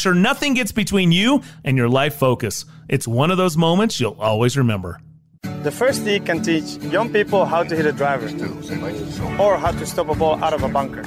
sure 0.01 0.13
nothing 0.13 0.53
gets 0.55 0.71
between 0.71 1.11
you 1.11 1.41
and 1.63 1.77
your 1.77 1.87
life 1.87 2.15
focus. 2.15 2.65
It's 2.89 3.07
one 3.07 3.31
of 3.31 3.37
those 3.37 3.55
moments 3.55 3.99
you'll 3.99 4.19
always 4.19 4.57
remember. 4.57 4.99
The 5.63 5.71
first 5.71 6.03
tee 6.05 6.19
can 6.19 6.41
teach 6.41 6.77
young 6.91 7.13
people 7.13 7.45
how 7.45 7.63
to 7.63 7.75
hit 7.75 7.85
a 7.85 7.91
driver 7.91 8.25
or 9.39 9.57
how 9.57 9.71
to 9.71 9.85
stop 9.85 10.09
a 10.09 10.15
ball 10.15 10.43
out 10.43 10.53
of 10.53 10.63
a 10.63 10.67
bunker. 10.67 11.03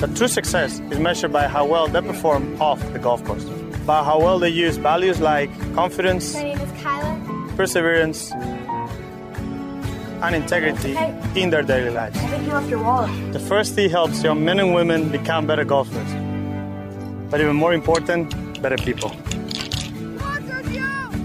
But 0.00 0.16
true 0.16 0.28
success 0.28 0.80
is 0.90 0.98
measured 0.98 1.32
by 1.32 1.46
how 1.46 1.66
well 1.66 1.88
they 1.88 2.00
perform 2.00 2.60
off 2.60 2.80
the 2.92 2.98
golf 2.98 3.22
course, 3.24 3.44
by 3.86 4.02
how 4.02 4.18
well 4.18 4.38
they 4.38 4.48
use 4.48 4.76
values 4.78 5.20
like 5.20 5.50
confidence, 5.74 6.34
perseverance, 7.56 8.32
and 10.22 10.34
integrity 10.34 10.96
in 11.40 11.50
their 11.50 11.62
daily 11.62 11.90
lives. 11.90 12.16
I 12.18 12.26
think 12.28 12.46
you 12.46 12.52
left 12.52 12.70
your. 12.70 13.32
The 13.32 13.40
first 13.40 13.76
tee 13.76 13.88
helps 13.88 14.22
young 14.22 14.44
men 14.44 14.58
and 14.58 14.74
women 14.74 15.10
become 15.10 15.46
better 15.46 15.64
golfers. 15.64 16.27
But 17.30 17.40
even 17.40 17.56
more 17.56 17.74
important, 17.74 18.60
better 18.62 18.76
people. 18.76 19.12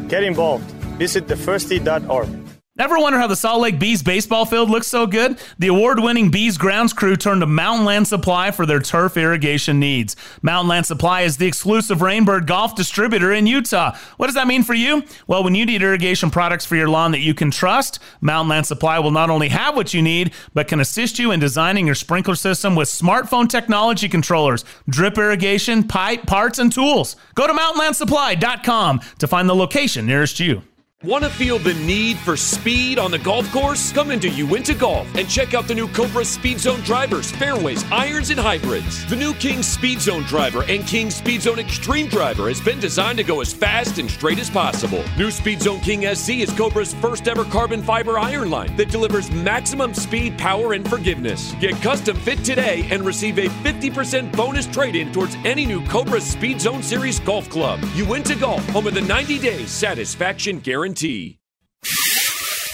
Get 0.07 0.23
involved. 0.23 0.65
Visit 0.99 1.27
thefirsttee.org. 1.27 2.42
Ever 2.79 2.97
wonder 2.97 3.19
how 3.19 3.27
the 3.27 3.35
Salt 3.35 3.61
Lake 3.61 3.77
Bees 3.77 4.01
baseball 4.01 4.47
field 4.47 4.67
looks 4.67 4.87
so 4.87 5.05
good? 5.05 5.39
The 5.59 5.67
award 5.67 5.99
winning 5.99 6.31
Bees 6.31 6.57
grounds 6.57 6.91
crew 6.91 7.15
turned 7.15 7.41
to 7.41 7.45
Mountain 7.45 7.85
Land 7.85 8.07
Supply 8.07 8.49
for 8.49 8.65
their 8.65 8.79
turf 8.79 9.15
irrigation 9.15 9.79
needs. 9.79 10.15
Mountain 10.41 10.69
Land 10.69 10.87
Supply 10.87 11.21
is 11.21 11.37
the 11.37 11.45
exclusive 11.45 11.99
Rainbird 11.99 12.47
golf 12.47 12.73
distributor 12.73 13.31
in 13.31 13.45
Utah. 13.45 13.95
What 14.17 14.25
does 14.25 14.33
that 14.33 14.47
mean 14.47 14.63
for 14.63 14.73
you? 14.73 15.03
Well, 15.27 15.43
when 15.43 15.53
you 15.53 15.67
need 15.67 15.83
irrigation 15.83 16.31
products 16.31 16.65
for 16.65 16.75
your 16.75 16.89
lawn 16.89 17.11
that 17.11 17.19
you 17.19 17.35
can 17.35 17.51
trust, 17.51 17.99
Mountain 18.21 18.49
Land 18.49 18.65
Supply 18.65 18.97
will 18.97 19.11
not 19.11 19.29
only 19.29 19.49
have 19.49 19.75
what 19.75 19.93
you 19.93 20.01
need, 20.01 20.33
but 20.55 20.67
can 20.67 20.79
assist 20.79 21.19
you 21.19 21.29
in 21.29 21.39
designing 21.39 21.85
your 21.85 21.93
sprinkler 21.93 22.33
system 22.33 22.75
with 22.75 22.89
smartphone 22.89 23.47
technology 23.47 24.09
controllers, 24.09 24.65
drip 24.89 25.19
irrigation, 25.19 25.83
pipe, 25.83 26.25
parts, 26.25 26.57
and 26.57 26.73
tools. 26.73 27.17
Go 27.35 27.45
to 27.45 27.53
mountainlandsupply.com 27.53 29.01
to 29.19 29.27
find 29.27 29.47
the 29.47 29.55
location 29.55 30.07
nearest 30.07 30.39
you. 30.39 30.63
Want 31.03 31.25
to 31.25 31.29
feel 31.29 31.59
the 31.59 31.73
need 31.73 32.17
for 32.19 32.37
speed 32.37 32.97
on 32.97 33.11
the 33.11 33.19
golf 33.19 33.51
course? 33.51 33.91
Come 33.91 34.09
into 34.09 34.29
Uinta 34.29 34.73
Golf 34.73 35.05
and 35.15 35.27
check 35.27 35.53
out 35.53 35.67
the 35.67 35.75
new 35.75 35.89
Cobra 35.89 36.23
Speed 36.23 36.61
Zone 36.61 36.79
drivers, 36.79 37.29
fairways, 37.29 37.83
irons, 37.91 38.29
and 38.29 38.39
hybrids. 38.39 39.05
The 39.07 39.17
new 39.17 39.33
King 39.33 39.63
Speed 39.63 39.99
Zone 39.99 40.23
driver 40.23 40.63
and 40.69 40.87
King 40.87 41.11
Speed 41.11 41.41
Zone 41.41 41.59
Extreme 41.59 42.07
driver 42.07 42.47
has 42.47 42.61
been 42.61 42.79
designed 42.79 43.17
to 43.17 43.25
go 43.25 43.41
as 43.41 43.51
fast 43.51 43.97
and 43.97 44.09
straight 44.09 44.39
as 44.39 44.49
possible. 44.49 45.03
New 45.17 45.29
Speed 45.29 45.61
Zone 45.61 45.81
King 45.81 46.15
SC 46.15 46.35
is 46.35 46.53
Cobra's 46.53 46.93
first 46.93 47.27
ever 47.27 47.43
carbon 47.43 47.83
fiber 47.83 48.17
iron 48.17 48.49
line 48.49 48.73
that 48.77 48.89
delivers 48.89 49.29
maximum 49.29 49.93
speed, 49.93 50.37
power, 50.37 50.71
and 50.71 50.89
forgiveness. 50.89 51.53
Get 51.59 51.75
custom 51.81 52.15
fit 52.15 52.45
today 52.45 52.87
and 52.91 53.05
receive 53.05 53.39
a 53.39 53.47
50% 53.47 54.33
bonus 54.37 54.67
trade 54.67 54.95
in 54.95 55.11
towards 55.11 55.35
any 55.43 55.65
new 55.65 55.85
Cobra 55.87 56.21
Speed 56.21 56.61
Zone 56.61 56.81
Series 56.81 57.19
golf 57.19 57.49
club. 57.49 57.81
Uinta 57.93 58.35
Golf, 58.35 58.65
home 58.69 58.87
of 58.87 58.93
the 58.93 59.01
90 59.01 59.37
day 59.39 59.65
satisfaction 59.65 60.59
guarantee 60.59 60.92
guarantee. 60.93 61.39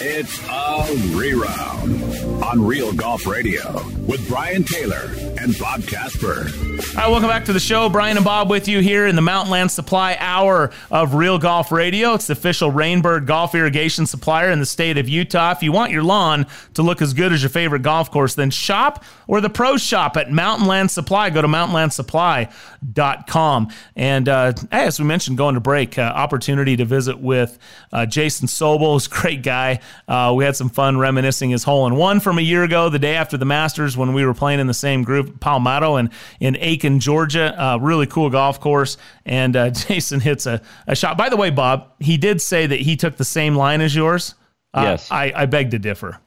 It's 0.01 0.39
a 0.47 0.85
reround 1.17 2.43
on 2.43 2.65
Real 2.65 2.93
Golf 2.93 3.25
Radio 3.25 3.81
with 4.07 4.25
Brian 4.29 4.63
Taylor 4.63 5.09
and 5.41 5.57
Bob 5.57 5.87
Casper. 5.87 6.49
All 6.49 6.95
right, 6.95 7.09
welcome 7.09 7.29
back 7.29 7.45
to 7.45 7.53
the 7.53 7.61
show. 7.61 7.87
Brian 7.87 8.17
and 8.17 8.25
Bob 8.25 8.49
with 8.49 8.67
you 8.67 8.79
here 8.79 9.07
in 9.07 9.15
the 9.15 9.21
Mountain 9.21 9.51
Land 9.51 9.71
Supply 9.71 10.17
Hour 10.19 10.69
of 10.91 11.13
Real 11.13 11.39
Golf 11.39 11.71
Radio. 11.71 12.13
It's 12.13 12.27
the 12.27 12.33
official 12.33 12.69
Rainbird 12.71 13.25
golf 13.25 13.55
irrigation 13.55 14.05
supplier 14.05 14.51
in 14.51 14.59
the 14.59 14.65
state 14.65 14.97
of 14.97 15.07
Utah. 15.07 15.51
If 15.51 15.63
you 15.63 15.71
want 15.71 15.93
your 15.93 16.03
lawn 16.03 16.45
to 16.73 16.81
look 16.81 17.01
as 17.01 17.13
good 17.13 17.31
as 17.31 17.41
your 17.41 17.49
favorite 17.49 17.83
golf 17.83 18.11
course, 18.11 18.35
then 18.35 18.49
shop 18.49 19.05
or 19.27 19.39
the 19.39 19.49
pros 19.49 19.81
shop 19.81 20.17
at 20.17 20.29
Mountain 20.31 20.67
Land 20.67 20.91
Supply. 20.91 21.29
Go 21.29 21.41
to 21.41 21.47
mountainlandsupply.com. 21.47 23.69
And 23.95 24.27
uh, 24.27 24.51
as 24.71 24.99
we 24.99 25.05
mentioned, 25.05 25.37
going 25.37 25.55
to 25.55 25.61
break, 25.61 25.97
uh, 25.97 26.01
opportunity 26.01 26.75
to 26.77 26.85
visit 26.85 27.19
with 27.19 27.57
uh, 27.93 28.05
Jason 28.05 28.47
Sobel, 28.47 28.93
who's 28.93 29.07
a 29.07 29.09
great 29.09 29.43
guy. 29.43 29.79
Uh, 30.07 30.33
we 30.35 30.43
had 30.43 30.55
some 30.55 30.69
fun 30.69 30.97
reminiscing 30.97 31.51
his 31.51 31.63
hole 31.63 31.85
in 31.87 31.95
one 31.95 32.19
from 32.19 32.39
a 32.39 32.41
year 32.41 32.63
ago, 32.63 32.89
the 32.89 32.99
day 32.99 33.15
after 33.15 33.37
the 33.37 33.45
Masters, 33.45 33.95
when 33.95 34.13
we 34.13 34.25
were 34.25 34.33
playing 34.33 34.59
in 34.59 34.67
the 34.67 34.73
same 34.73 35.03
group, 35.03 35.28
Palmetto, 35.39 35.95
and 35.95 36.09
in 36.39 36.57
Aiken, 36.59 36.99
Georgia. 36.99 37.53
Uh, 37.61 37.77
really 37.77 38.07
cool 38.07 38.29
golf 38.29 38.59
course. 38.59 38.97
And 39.25 39.55
uh, 39.55 39.69
Jason 39.71 40.19
hits 40.19 40.45
a, 40.45 40.61
a 40.87 40.95
shot. 40.95 41.17
By 41.17 41.29
the 41.29 41.37
way, 41.37 41.49
Bob, 41.49 41.91
he 41.99 42.17
did 42.17 42.41
say 42.41 42.65
that 42.67 42.79
he 42.79 42.95
took 42.95 43.17
the 43.17 43.25
same 43.25 43.55
line 43.55 43.81
as 43.81 43.95
yours. 43.95 44.35
Uh, 44.73 44.81
yes. 44.85 45.09
I, 45.11 45.31
I 45.35 45.45
beg 45.45 45.71
to 45.71 45.79
differ. 45.79 46.19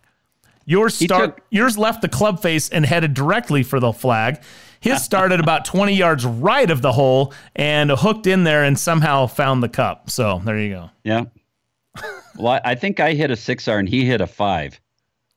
Yours 0.65 0.95
start 0.95 1.37
took- 1.37 1.45
yours 1.51 1.77
left 1.77 2.03
the 2.03 2.09
club 2.09 2.41
face 2.41 2.69
and 2.69 2.87
headed 2.87 3.15
directly 3.15 3.63
for 3.63 3.81
the 3.81 3.93
flag. 3.93 4.41
His 4.81 5.03
started 5.05 5.41
about 5.41 5.65
20 5.65 5.93
yards 5.95 6.25
right 6.25 6.71
of 6.71 6.83
the 6.83 6.93
hole 6.93 7.33
and 7.57 7.91
hooked 7.91 8.27
in 8.27 8.45
there 8.45 8.63
and 8.65 8.79
somehow 8.79 9.27
found 9.27 9.63
the 9.63 9.69
cup. 9.69 10.11
So 10.11 10.41
there 10.45 10.59
you 10.59 10.71
go. 10.71 10.91
Yeah. 11.05 11.25
Well, 12.37 12.61
I 12.65 12.75
think 12.75 12.99
I 12.99 13.13
hit 13.13 13.31
a 13.31 13.37
six 13.37 13.69
iron. 13.69 13.81
And 13.81 13.89
he 13.89 14.05
hit 14.05 14.21
a 14.21 14.27
five. 14.27 14.81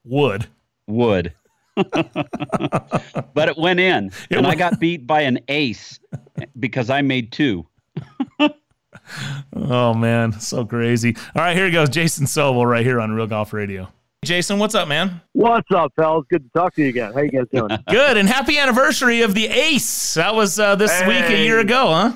Wood. 0.03 0.47
Wood. 0.87 1.33
but 3.33 3.49
it 3.49 3.57
went 3.57 3.79
in, 3.79 4.07
it 4.07 4.37
and 4.37 4.45
went. 4.45 4.47
I 4.47 4.55
got 4.55 4.79
beat 4.79 5.05
by 5.05 5.21
an 5.21 5.39
ace 5.47 5.99
because 6.59 6.89
I 6.89 7.01
made 7.01 7.31
two. 7.31 7.67
oh 9.53 9.93
man, 9.93 10.31
so 10.39 10.65
crazy! 10.65 11.15
All 11.35 11.41
right, 11.41 11.55
here 11.55 11.65
he 11.65 11.71
goes, 11.71 11.89
Jason 11.89 12.25
Sobel, 12.25 12.65
right 12.65 12.85
here 12.85 12.99
on 12.99 13.11
Real 13.11 13.27
Golf 13.27 13.53
Radio. 13.53 13.89
Jason, 14.25 14.57
what's 14.57 14.73
up, 14.73 14.87
man? 14.87 15.21
What's 15.33 15.71
up, 15.71 15.93
fellas? 15.95 16.25
Good 16.29 16.43
to 16.43 16.49
talk 16.59 16.73
to 16.75 16.81
you 16.81 16.89
again. 16.89 17.13
How 17.13 17.21
you 17.21 17.29
guys 17.29 17.45
doing? 17.53 17.77
Good, 17.89 18.17
and 18.17 18.27
happy 18.27 18.57
anniversary 18.57 19.21
of 19.21 19.35
the 19.35 19.47
Ace. 19.47 20.15
That 20.15 20.33
was 20.33 20.59
uh, 20.59 20.75
this 20.75 20.91
hey. 20.99 21.07
week 21.07 21.29
a 21.29 21.43
year 21.43 21.59
ago, 21.59 21.87
huh? 21.87 22.13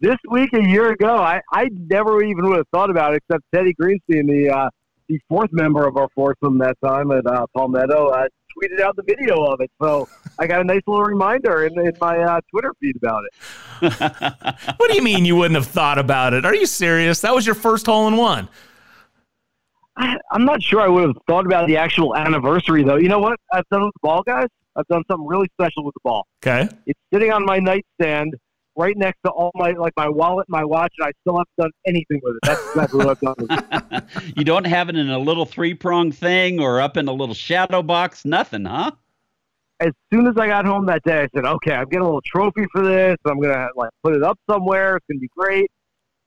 This 0.00 0.18
week 0.30 0.52
a 0.52 0.62
year 0.62 0.90
ago, 0.90 1.16
I, 1.16 1.40
I 1.50 1.70
never 1.72 2.22
even 2.22 2.46
would 2.48 2.58
have 2.58 2.68
thought 2.68 2.90
about 2.90 3.14
it, 3.14 3.22
except 3.28 3.44
Teddy 3.54 3.74
Greenstein, 3.80 4.28
the 4.28 4.50
uh, 4.50 4.70
the 5.08 5.20
fourth 5.28 5.50
member 5.52 5.86
of 5.86 5.96
our 5.96 6.08
foursome 6.14 6.58
that 6.58 6.76
time 6.84 7.10
at 7.10 7.26
uh, 7.26 7.46
Palmetto, 7.56 8.08
uh, 8.08 8.26
tweeted 8.56 8.80
out 8.80 8.96
the 8.96 9.02
video 9.02 9.44
of 9.44 9.60
it. 9.60 9.70
So 9.80 10.08
I 10.38 10.46
got 10.46 10.60
a 10.60 10.64
nice 10.64 10.80
little 10.86 11.04
reminder 11.04 11.66
in, 11.66 11.78
in 11.78 11.92
my 12.00 12.18
uh, 12.18 12.40
Twitter 12.50 12.72
feed 12.80 12.96
about 12.96 13.22
it. 13.24 13.92
what 14.78 14.90
do 14.90 14.96
you 14.96 15.02
mean 15.02 15.24
you 15.24 15.36
wouldn't 15.36 15.56
have 15.56 15.66
thought 15.66 15.98
about 15.98 16.32
it? 16.32 16.44
Are 16.44 16.54
you 16.54 16.66
serious? 16.66 17.20
That 17.20 17.34
was 17.34 17.46
your 17.46 17.54
first 17.54 17.86
hole 17.86 18.08
in 18.08 18.16
one. 18.16 18.48
I, 19.96 20.16
I'm 20.30 20.44
not 20.44 20.62
sure 20.62 20.80
I 20.80 20.88
would 20.88 21.04
have 21.04 21.16
thought 21.26 21.46
about 21.46 21.66
the 21.66 21.76
actual 21.76 22.16
anniversary, 22.16 22.82
though. 22.82 22.96
You 22.96 23.08
know 23.08 23.18
what 23.18 23.38
I've 23.52 23.68
done 23.70 23.84
with 23.84 23.94
the 23.94 24.00
ball, 24.02 24.22
guys? 24.22 24.48
I've 24.76 24.86
done 24.88 25.02
something 25.10 25.26
really 25.26 25.48
special 25.58 25.84
with 25.84 25.94
the 25.94 26.00
ball. 26.04 26.26
Okay. 26.44 26.68
It's 26.86 27.00
sitting 27.12 27.32
on 27.32 27.44
my 27.46 27.58
nightstand 27.58 28.34
right 28.76 28.96
next 28.96 29.18
to 29.24 29.30
all 29.30 29.50
my 29.54 29.72
like 29.72 29.94
my 29.96 30.08
wallet, 30.08 30.46
my 30.48 30.64
watch, 30.64 30.92
and 30.98 31.08
I 31.08 31.12
still 31.22 31.36
haven't 31.36 31.56
done 31.58 31.70
anything 31.86 32.20
with 32.22 32.36
it. 32.36 32.40
That's 32.44 32.66
exactly 32.68 33.04
what 33.04 33.18
I've 33.22 33.80
done. 33.80 34.08
you 34.36 34.44
don't 34.44 34.66
have 34.66 34.88
it 34.88 34.96
in 34.96 35.08
a 35.10 35.18
little 35.18 35.46
three 35.46 35.74
prong 35.74 36.12
thing 36.12 36.60
or 36.60 36.80
up 36.80 36.96
in 36.96 37.08
a 37.08 37.12
little 37.12 37.34
shadow 37.34 37.82
box, 37.82 38.24
nothing, 38.24 38.64
huh? 38.64 38.92
As 39.80 39.92
soon 40.12 40.26
as 40.26 40.34
I 40.38 40.46
got 40.46 40.64
home 40.64 40.86
that 40.86 41.02
day, 41.02 41.22
I 41.22 41.28
said, 41.34 41.44
"Okay, 41.44 41.72
I'm 41.72 41.88
getting 41.88 42.02
a 42.02 42.06
little 42.06 42.22
trophy 42.22 42.66
for 42.72 42.82
this. 42.82 43.16
I'm 43.26 43.40
gonna 43.40 43.68
like 43.74 43.90
put 44.02 44.14
it 44.14 44.22
up 44.22 44.38
somewhere. 44.48 44.96
It's 44.96 45.06
gonna 45.10 45.20
be 45.20 45.30
great." 45.36 45.70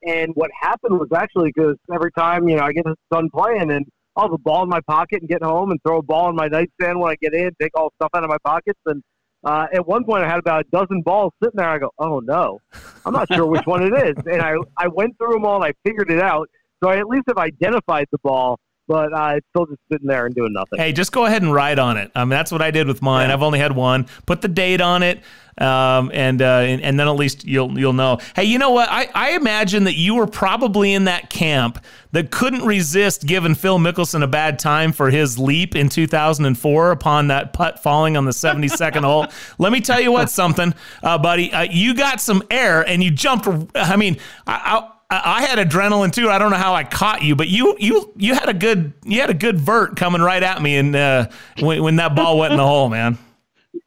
And 0.06 0.32
what 0.36 0.50
happened 0.60 1.00
was 1.00 1.10
actually 1.16 1.52
because 1.54 1.76
every 1.94 2.12
time 2.12 2.48
you 2.48 2.56
know 2.56 2.64
I 2.64 2.72
get 2.74 2.86
done 3.12 3.30
playing 3.34 3.72
and 3.72 3.86
I'll 4.16 4.26
have 4.26 4.34
a 4.34 4.38
ball 4.38 4.64
in 4.64 4.70
my 4.70 4.82
pocket 4.82 5.22
and 5.22 5.30
get 5.30 5.44
home 5.44 5.72
and 5.72 5.80
throw 5.86 6.00
a 6.00 6.04
ball 6.04 6.30
in 6.30 6.36
my 6.36 6.48
nightstand 6.48 7.00
when 7.00 7.12
I 7.12 7.16
get 7.22 7.34
in, 7.34 7.52
take 7.62 7.72
all 7.76 7.90
the 7.90 8.06
stuff 8.06 8.10
out 8.16 8.24
of 8.24 8.30
my 8.30 8.38
pockets 8.44 8.80
and 8.86 9.02
uh, 9.44 9.68
at 9.74 9.88
one 9.88 10.04
point, 10.04 10.24
I 10.24 10.30
had 10.30 10.40
about 10.40 10.66
a 10.66 10.70
dozen 10.72 11.02
balls 11.02 11.32
sitting 11.42 11.58
there. 11.58 11.70
I 11.70 11.80
go, 11.80 11.92
oh 12.00 12.20
no, 12.20 12.60
I'm 13.06 13.14
not 13.14 13.32
sure 13.34 13.46
which 13.46 13.66
one 13.66 13.84
it 13.84 13.94
is. 13.94 14.16
And 14.26 14.42
I, 14.42 14.56
I 14.78 14.88
went 14.88 15.18
through 15.18 15.34
them 15.34 15.46
all 15.46 15.64
and 15.64 15.66
I 15.66 15.74
figured 15.88 16.12
it 16.12 16.20
out. 16.20 16.50
So 16.84 16.90
I 16.90 16.98
at 16.98 17.08
least 17.08 17.24
have 17.28 17.38
identified 17.38 18.08
the 18.12 18.18
ball, 18.20 18.60
but 18.90 19.14
uh, 19.14 19.36
it's 19.36 19.48
still 19.56 19.68
just 19.68 19.80
sitting 19.92 20.08
there 20.08 20.26
and 20.26 20.34
doing 20.34 20.52
nothing. 20.52 20.80
Hey, 20.80 20.92
just 20.92 21.12
go 21.12 21.26
ahead 21.26 21.44
and 21.44 21.54
write 21.54 21.78
on 21.78 21.96
it. 21.96 22.12
I 22.16 22.26
mean, 22.26 22.32
that's 22.32 22.52
what 22.52 22.64
I 22.64 22.72
did 22.72 22.88
with 22.88 23.04
mine. 23.04 23.30
Yeah. 23.30 23.36
I've 23.36 23.44
only 23.44 23.60
had 23.60 23.76
one. 23.76 24.08
Put 24.26 24.42
the 24.42 24.48
date 24.48 24.82
on 24.82 25.04
it 25.04 25.22
um, 25.60 26.10
and, 26.14 26.42
uh, 26.42 26.46
and 26.46 26.82
and 26.82 27.00
then 27.00 27.08
at 27.08 27.16
least 27.16 27.46
you'll 27.46 27.78
you'll 27.78 27.94
know. 27.94 28.20
Hey, 28.36 28.46
you 28.46 28.58
know 28.58 28.72
what? 28.72 28.90
I, 28.90 29.10
I 29.14 29.32
imagine 29.32 29.84
that 29.84 29.96
you 29.96 30.16
were 30.16 30.26
probably 30.26 30.94
in 30.94 31.06
that 31.06 31.30
camp 31.30 31.84
that 32.14 32.32
couldn't 32.32 32.66
resist 32.66 33.28
giving 33.28 33.54
Phil 33.54 33.78
Mickelson 33.78 34.24
a 34.24 34.28
bad 34.28 34.58
time 34.58 34.92
for 34.92 35.12
his 35.12 35.38
leap 35.38 35.76
in 35.76 35.90
2004 35.90 36.92
upon 36.92 37.28
that 37.28 37.54
putt 37.54 37.84
falling 37.84 38.18
on 38.18 38.26
the 38.26 38.32
72nd 38.32 39.04
hole. 39.04 39.28
Let 39.60 39.72
me 39.72 39.82
tell 39.82 40.02
you 40.02 40.12
what, 40.12 40.32
something, 40.32 40.74
uh, 41.04 41.20
buddy. 41.20 41.54
Uh, 41.54 41.68
you 41.70 41.94
got 41.94 42.20
some 42.22 42.42
air 42.50 42.82
and 42.82 43.04
you 43.04 43.12
jumped. 43.12 43.48
I 43.76 43.96
mean, 43.98 44.18
I, 44.48 44.80
I 44.80 44.99
I 45.12 45.42
had 45.42 45.58
adrenaline 45.58 46.12
too. 46.12 46.30
I 46.30 46.38
don't 46.38 46.52
know 46.52 46.58
how 46.58 46.76
I 46.76 46.84
caught 46.84 47.24
you, 47.24 47.36
but 47.36 47.48
you 47.48 47.76
you 47.80 48.14
you 48.16 48.36
had 48.36 48.48
a 48.48 48.54
good 48.54 48.94
you 49.04 49.20
had 49.22 49.32
a 49.32 49.34
good 49.34 49.60
vert 49.60 49.96
coming 49.96 50.22
right 50.22 50.42
at 50.42 50.62
me, 50.62 50.78
and 50.78 50.96
uh, 50.96 51.28
when, 51.60 51.82
when 51.82 51.96
that 51.96 52.16
ball 52.16 52.38
went 52.38 52.52
in 52.52 52.58
the 52.58 52.66
hole, 52.66 52.90
man. 52.90 53.18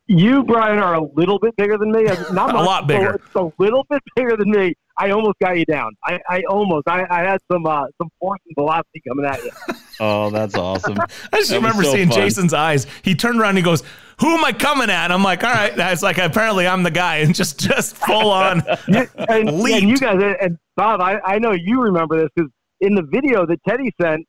You, 0.08 0.42
Brian, 0.42 0.78
are 0.78 0.94
a 0.94 1.02
little 1.14 1.38
bit 1.38 1.56
bigger 1.56 1.78
than 1.78 1.92
me. 1.92 2.02
Not 2.32 2.54
a 2.54 2.62
lot 2.62 2.86
bigger. 2.88 3.14
It's 3.14 3.34
a 3.36 3.50
little 3.58 3.86
bit 3.88 4.02
bigger 4.16 4.36
than 4.36 4.50
me. 4.50 4.74
I 4.98 5.10
almost 5.10 5.38
got 5.40 5.58
you 5.58 5.64
down. 5.64 5.92
I, 6.04 6.20
I 6.28 6.42
almost. 6.48 6.86
I, 6.86 7.04
I 7.10 7.20
had 7.20 7.40
some 7.50 7.66
uh, 7.66 7.86
some 8.00 8.10
force 8.20 8.40
and 8.46 8.54
velocity 8.56 9.02
coming 9.06 9.24
at 9.26 9.42
you. 9.44 9.50
Oh, 10.00 10.30
that's 10.30 10.56
awesome. 10.56 10.98
I 11.32 11.36
just 11.36 11.50
that 11.50 11.56
remember 11.56 11.84
so 11.84 11.92
seeing 11.92 12.08
fun. 12.08 12.18
Jason's 12.18 12.54
eyes. 12.54 12.86
He 13.02 13.14
turned 13.14 13.38
around 13.38 13.50
and 13.50 13.58
he 13.58 13.62
goes, 13.62 13.84
"Who 14.20 14.34
am 14.34 14.44
I 14.44 14.52
coming 14.52 14.90
at?" 14.90 15.12
I'm 15.12 15.22
like, 15.22 15.44
"All 15.44 15.52
right." 15.52 15.76
That's 15.76 16.02
like 16.02 16.18
apparently 16.18 16.66
I'm 16.66 16.82
the 16.82 16.90
guy, 16.90 17.18
and 17.18 17.32
just 17.32 17.60
just 17.60 17.94
full 17.96 18.30
on 18.30 18.62
and, 18.88 19.08
and, 19.28 19.60
you 19.88 19.96
guys 19.98 20.20
and 20.40 20.58
Bob, 20.76 21.00
I, 21.02 21.20
I 21.20 21.38
know 21.38 21.52
you 21.52 21.82
remember 21.82 22.20
this 22.20 22.30
because 22.34 22.50
in 22.80 22.94
the 22.94 23.02
video 23.02 23.46
that 23.46 23.58
Teddy 23.68 23.92
sent, 24.00 24.26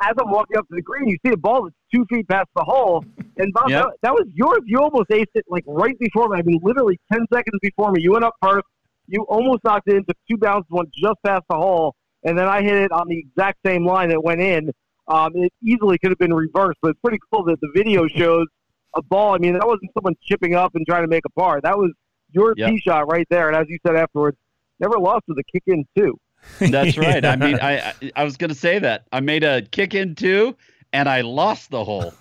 as 0.00 0.14
I'm 0.18 0.30
walking 0.30 0.56
up 0.56 0.66
to 0.68 0.74
the 0.74 0.80
green, 0.82 1.08
you 1.08 1.18
see 1.26 1.32
a 1.32 1.36
ball 1.36 1.64
that's 1.64 1.76
two 1.92 2.06
feet 2.08 2.26
past 2.28 2.48
the 2.54 2.62
hole, 2.62 3.04
and 3.36 3.52
Bob, 3.52 3.68
Yep. 3.68 3.82
that, 3.84 3.92
that 4.02 4.12
was 4.14 4.26
yours. 4.32 4.60
You 4.64 4.78
almost 4.80 5.10
aced 5.10 5.26
it 5.34 5.44
like 5.48 5.64
right 5.66 5.98
before 5.98 6.28
me. 6.28 6.38
I 6.38 6.42
mean, 6.42 6.60
literally 6.62 6.98
ten 7.12 7.26
seconds 7.32 7.58
before 7.60 7.90
me. 7.92 8.00
You 8.00 8.12
went 8.12 8.24
up 8.24 8.34
first. 8.40 8.64
You 9.10 9.24
almost 9.28 9.64
knocked 9.64 9.88
it 9.88 9.96
into 9.96 10.14
two 10.30 10.36
bounces, 10.38 10.68
went 10.70 10.88
just 10.94 11.16
past 11.26 11.42
the 11.50 11.56
hole, 11.56 11.94
and 12.24 12.38
then 12.38 12.46
I 12.46 12.62
hit 12.62 12.74
it 12.76 12.92
on 12.92 13.08
the 13.08 13.18
exact 13.18 13.58
same 13.66 13.84
line 13.84 14.08
that 14.10 14.22
went 14.22 14.40
in. 14.40 14.70
Um, 15.08 15.32
it 15.34 15.52
easily 15.62 15.98
could 15.98 16.10
have 16.12 16.18
been 16.18 16.32
reversed, 16.32 16.78
but 16.80 16.92
it's 16.92 17.00
pretty 17.00 17.18
cool 17.32 17.42
that 17.44 17.60
the 17.60 17.68
video 17.74 18.06
shows 18.06 18.46
a 18.94 19.02
ball. 19.02 19.34
I 19.34 19.38
mean, 19.38 19.54
that 19.54 19.66
wasn't 19.66 19.90
someone 19.94 20.14
chipping 20.22 20.54
up 20.54 20.74
and 20.76 20.86
trying 20.86 21.02
to 21.02 21.08
make 21.08 21.24
a 21.26 21.30
par. 21.30 21.60
That 21.60 21.76
was 21.76 21.92
your 22.32 22.54
Yep. 22.56 22.70
tee 22.70 22.78
shot 22.78 23.10
right 23.10 23.26
there. 23.30 23.48
And 23.48 23.56
as 23.56 23.66
you 23.68 23.78
said 23.84 23.96
afterwards, 23.96 24.36
never 24.78 24.98
lost 24.98 25.24
with 25.26 25.38
a 25.38 25.44
kick 25.52 25.64
in 25.66 25.84
two. 25.98 26.16
That's 26.60 26.96
right. 26.98 27.24
I 27.24 27.34
mean, 27.34 27.58
I 27.60 27.78
I- 28.00 28.12
I 28.14 28.24
was 28.24 28.36
going 28.36 28.50
to 28.50 28.54
say 28.54 28.78
that 28.78 29.04
I 29.10 29.18
made 29.18 29.42
a 29.42 29.62
kick 29.62 29.94
in 29.94 30.14
two, 30.14 30.56
and 30.92 31.08
I 31.08 31.22
lost 31.22 31.70
the 31.70 31.82
hole. 31.84 32.14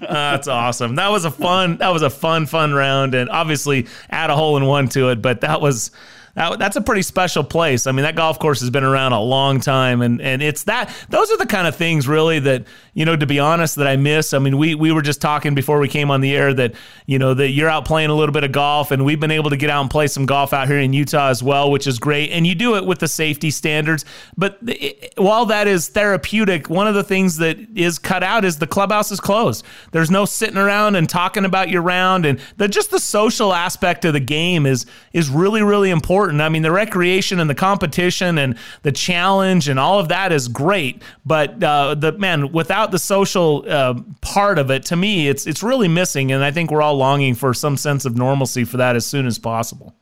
That's 0.00 0.48
awesome. 0.48 0.94
That 0.96 1.10
was 1.10 1.24
a 1.24 1.30
fun. 1.30 1.78
That 1.78 1.92
was 1.92 2.02
a 2.02 2.10
fun, 2.10 2.46
fun 2.46 2.72
round, 2.72 3.14
and 3.14 3.28
obviously 3.30 3.86
add 4.10 4.30
a 4.30 4.36
hole 4.36 4.56
in 4.56 4.64
one 4.66 4.88
to 4.90 5.10
it. 5.10 5.20
But 5.22 5.40
that 5.42 5.60
was 5.60 5.90
that, 6.34 6.58
that's 6.58 6.76
a 6.76 6.80
pretty 6.80 7.02
special 7.02 7.44
place. 7.44 7.86
I 7.86 7.92
mean, 7.92 8.04
that 8.04 8.16
golf 8.16 8.38
course 8.38 8.60
has 8.60 8.70
been 8.70 8.84
around 8.84 9.12
a 9.12 9.20
long 9.20 9.60
time, 9.60 10.00
and 10.00 10.20
and 10.20 10.42
it's 10.42 10.64
that. 10.64 10.94
Those 11.10 11.30
are 11.30 11.36
the 11.36 11.46
kind 11.46 11.66
of 11.66 11.76
things, 11.76 12.08
really, 12.08 12.38
that 12.40 12.64
you 12.94 13.04
know. 13.04 13.16
To 13.16 13.26
be 13.26 13.38
honest, 13.38 13.76
that 13.76 13.86
I 13.86 13.96
miss. 13.96 14.32
I 14.32 14.38
mean, 14.38 14.56
we 14.56 14.74
we 14.74 14.92
were 14.92 15.02
just 15.02 15.20
talking 15.20 15.54
before 15.54 15.78
we 15.78 15.88
came 15.88 16.10
on 16.10 16.22
the 16.22 16.34
air 16.34 16.54
that 16.54 16.74
you 17.06 17.18
know 17.18 17.34
that 17.34 17.50
you're 17.50 17.68
out 17.68 17.84
playing 17.84 18.08
a 18.08 18.14
little 18.14 18.32
bit 18.32 18.44
of 18.44 18.52
golf, 18.52 18.90
and 18.90 19.04
we've 19.04 19.20
been 19.20 19.30
able 19.30 19.50
to 19.50 19.56
get 19.56 19.68
out 19.68 19.82
and 19.82 19.90
play 19.90 20.06
some 20.06 20.24
golf 20.24 20.54
out 20.54 20.68
here 20.68 20.78
in 20.78 20.94
Utah 20.94 21.28
as 21.28 21.42
well, 21.42 21.70
which 21.70 21.86
is 21.86 21.98
great. 21.98 22.30
And 22.30 22.46
you 22.46 22.54
do 22.54 22.76
it 22.76 22.86
with 22.86 22.98
the 22.98 23.08
safety 23.08 23.50
standards. 23.50 24.06
But 24.36 24.58
it, 24.62 25.12
while 25.18 25.46
that 25.46 25.68
is 25.68 25.88
therapeutic, 25.88 26.70
one 26.70 26.86
of 26.86 26.94
the 26.94 27.04
things 27.04 27.36
that 27.38 27.58
is 27.76 27.98
cut 27.98 28.22
out 28.22 28.44
is 28.46 28.58
the 28.58 28.66
clubhouse 28.66 29.12
is 29.12 29.20
closed. 29.20 29.66
There's 29.90 30.10
no 30.10 30.24
sitting 30.24 30.56
around 30.56 30.96
and 30.96 31.08
talking 31.08 31.44
about 31.44 31.68
your 31.68 31.82
round, 31.82 32.24
and 32.24 32.40
the, 32.56 32.68
just 32.68 32.90
the 32.90 33.00
social 33.00 33.52
aspect 33.52 34.06
of 34.06 34.14
the 34.14 34.20
game 34.20 34.64
is 34.64 34.86
is 35.12 35.28
really 35.28 35.62
really 35.62 35.90
important. 35.90 36.21
I 36.30 36.48
mean, 36.48 36.62
the 36.62 36.72
recreation 36.72 37.40
and 37.40 37.48
the 37.48 37.54
competition 37.54 38.38
and 38.38 38.56
the 38.82 38.92
challenge 38.92 39.68
and 39.68 39.78
all 39.78 39.98
of 39.98 40.08
that 40.08 40.32
is 40.32 40.48
great, 40.48 41.02
but 41.24 41.62
uh, 41.62 41.94
the 41.94 42.12
man 42.12 42.52
without 42.52 42.90
the 42.90 42.98
social 42.98 43.64
uh, 43.68 43.94
part 44.20 44.58
of 44.58 44.70
it, 44.70 44.84
to 44.86 44.96
me, 44.96 45.28
it's 45.28 45.46
it's 45.46 45.62
really 45.62 45.88
missing, 45.88 46.32
and 46.32 46.44
I 46.44 46.50
think 46.50 46.70
we're 46.70 46.82
all 46.82 46.96
longing 46.96 47.34
for 47.34 47.52
some 47.54 47.76
sense 47.76 48.04
of 48.04 48.16
normalcy 48.16 48.64
for 48.64 48.76
that 48.78 48.96
as 48.96 49.06
soon 49.06 49.26
as 49.26 49.38
possible. 49.38 49.94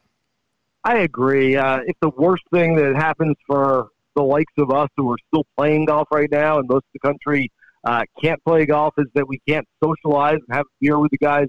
I 0.85 0.99
agree. 0.99 1.57
Uh, 1.57 1.81
if 1.87 1.97
the 2.01 2.11
worst 2.11 2.43
thing 2.53 2.77
that 2.77 2.97
happens 2.97 3.37
for 3.47 3.89
the 4.17 4.23
likes 4.23 4.53
of 4.59 4.71
us 4.71 4.89
who 4.97 5.11
are 5.11 5.19
still 5.29 5.45
playing 5.57 5.87
golf 5.87 6.09
right 6.13 6.31
now 6.31 6.59
and 6.59 6.69
most 6.69 6.85
of 6.85 6.93
the 6.95 7.01
country 7.01 7.51
uh, 7.85 8.03
can't 8.23 8.43
play 8.45 8.67
golf 8.67 8.95
is 8.99 9.07
that 9.15 9.27
we 9.27 9.41
can't 9.49 9.67
socialize 9.83 10.39
and 10.47 10.57
have 10.57 10.67
beer 10.81 10.99
with 10.99 11.11
the 11.11 11.19
guys 11.19 11.47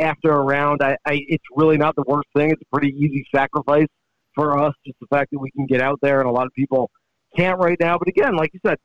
after 0.00 0.32
a 0.32 0.40
round. 0.40 0.82
I, 0.82 0.96
I, 1.06 1.20
it's 1.28 1.44
really 1.54 1.76
not 1.76 1.94
the 1.96 2.04
worst 2.06 2.28
thing. 2.34 2.50
It's 2.50 2.62
a 2.62 2.76
pretty 2.76 2.94
easy 2.96 3.24
sacrifice 3.34 3.86
for 4.34 4.58
us, 4.58 4.74
just 4.86 4.98
the 5.00 5.06
fact 5.08 5.30
that 5.32 5.38
we 5.38 5.50
can 5.50 5.66
get 5.66 5.80
out 5.80 5.98
there 6.02 6.20
and 6.20 6.28
a 6.28 6.32
lot 6.32 6.46
of 6.46 6.52
people 6.54 6.90
can't 7.36 7.58
right 7.58 7.78
now. 7.80 7.98
But 7.98 8.08
again, 8.08 8.36
like 8.36 8.52
you 8.52 8.60
said, 8.64 8.78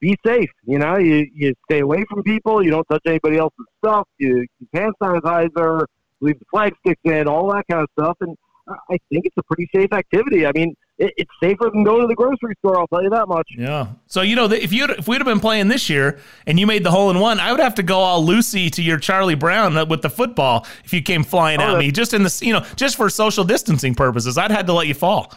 be 0.00 0.16
safe. 0.24 0.50
You 0.64 0.78
know, 0.78 0.96
you, 0.96 1.26
you 1.34 1.54
stay 1.70 1.80
away 1.80 2.04
from 2.08 2.22
people. 2.22 2.62
You 2.64 2.70
don't 2.70 2.86
touch 2.90 3.02
anybody 3.06 3.36
else's 3.36 3.66
stuff. 3.84 4.08
You, 4.18 4.46
you 4.58 4.68
hand 4.72 4.94
sanitizer, 5.02 5.84
leave 6.20 6.38
the 6.38 6.44
flag 6.50 6.74
sticks 6.80 7.00
in, 7.04 7.28
all 7.28 7.52
that 7.52 7.64
kind 7.70 7.82
of 7.82 7.88
stuff. 7.98 8.16
And 8.20 8.36
I 8.68 8.74
I 8.90 8.98
think 9.10 9.26
it's 9.26 9.36
a 9.36 9.42
pretty 9.42 9.68
safe 9.74 9.92
activity. 9.92 10.46
I 10.46 10.52
mean, 10.52 10.74
it, 11.00 11.14
it's 11.16 11.30
safer 11.42 11.70
than 11.72 11.82
going 11.82 12.02
to 12.02 12.06
the 12.06 12.14
grocery 12.14 12.54
store. 12.58 12.78
I'll 12.78 12.86
tell 12.86 13.02
you 13.02 13.10
that 13.10 13.26
much. 13.26 13.48
Yeah. 13.56 13.88
So 14.06 14.20
you 14.20 14.36
know, 14.36 14.44
if 14.50 14.72
you 14.72 14.84
if 14.84 15.08
we'd 15.08 15.16
have 15.16 15.26
been 15.26 15.40
playing 15.40 15.68
this 15.68 15.88
year 15.88 16.20
and 16.46 16.60
you 16.60 16.66
made 16.66 16.84
the 16.84 16.90
hole 16.90 17.10
in 17.10 17.18
one, 17.18 17.40
I 17.40 17.50
would 17.50 17.60
have 17.60 17.74
to 17.76 17.82
go 17.82 17.98
all 17.98 18.24
Lucy 18.24 18.70
to 18.70 18.82
your 18.82 18.98
Charlie 18.98 19.34
Brown 19.34 19.88
with 19.88 20.02
the 20.02 20.10
football 20.10 20.66
if 20.84 20.92
you 20.92 21.02
came 21.02 21.24
flying 21.24 21.60
Oh, 21.60 21.74
at 21.74 21.78
me, 21.78 21.90
just 21.90 22.14
in 22.14 22.22
the 22.22 22.40
you 22.42 22.52
know, 22.52 22.64
just 22.76 22.96
for 22.96 23.08
social 23.08 23.42
distancing 23.44 23.94
purposes. 23.94 24.38
I'd 24.38 24.50
had 24.50 24.66
to 24.66 24.72
let 24.74 24.86
you 24.86 24.94
fall. 24.94 25.32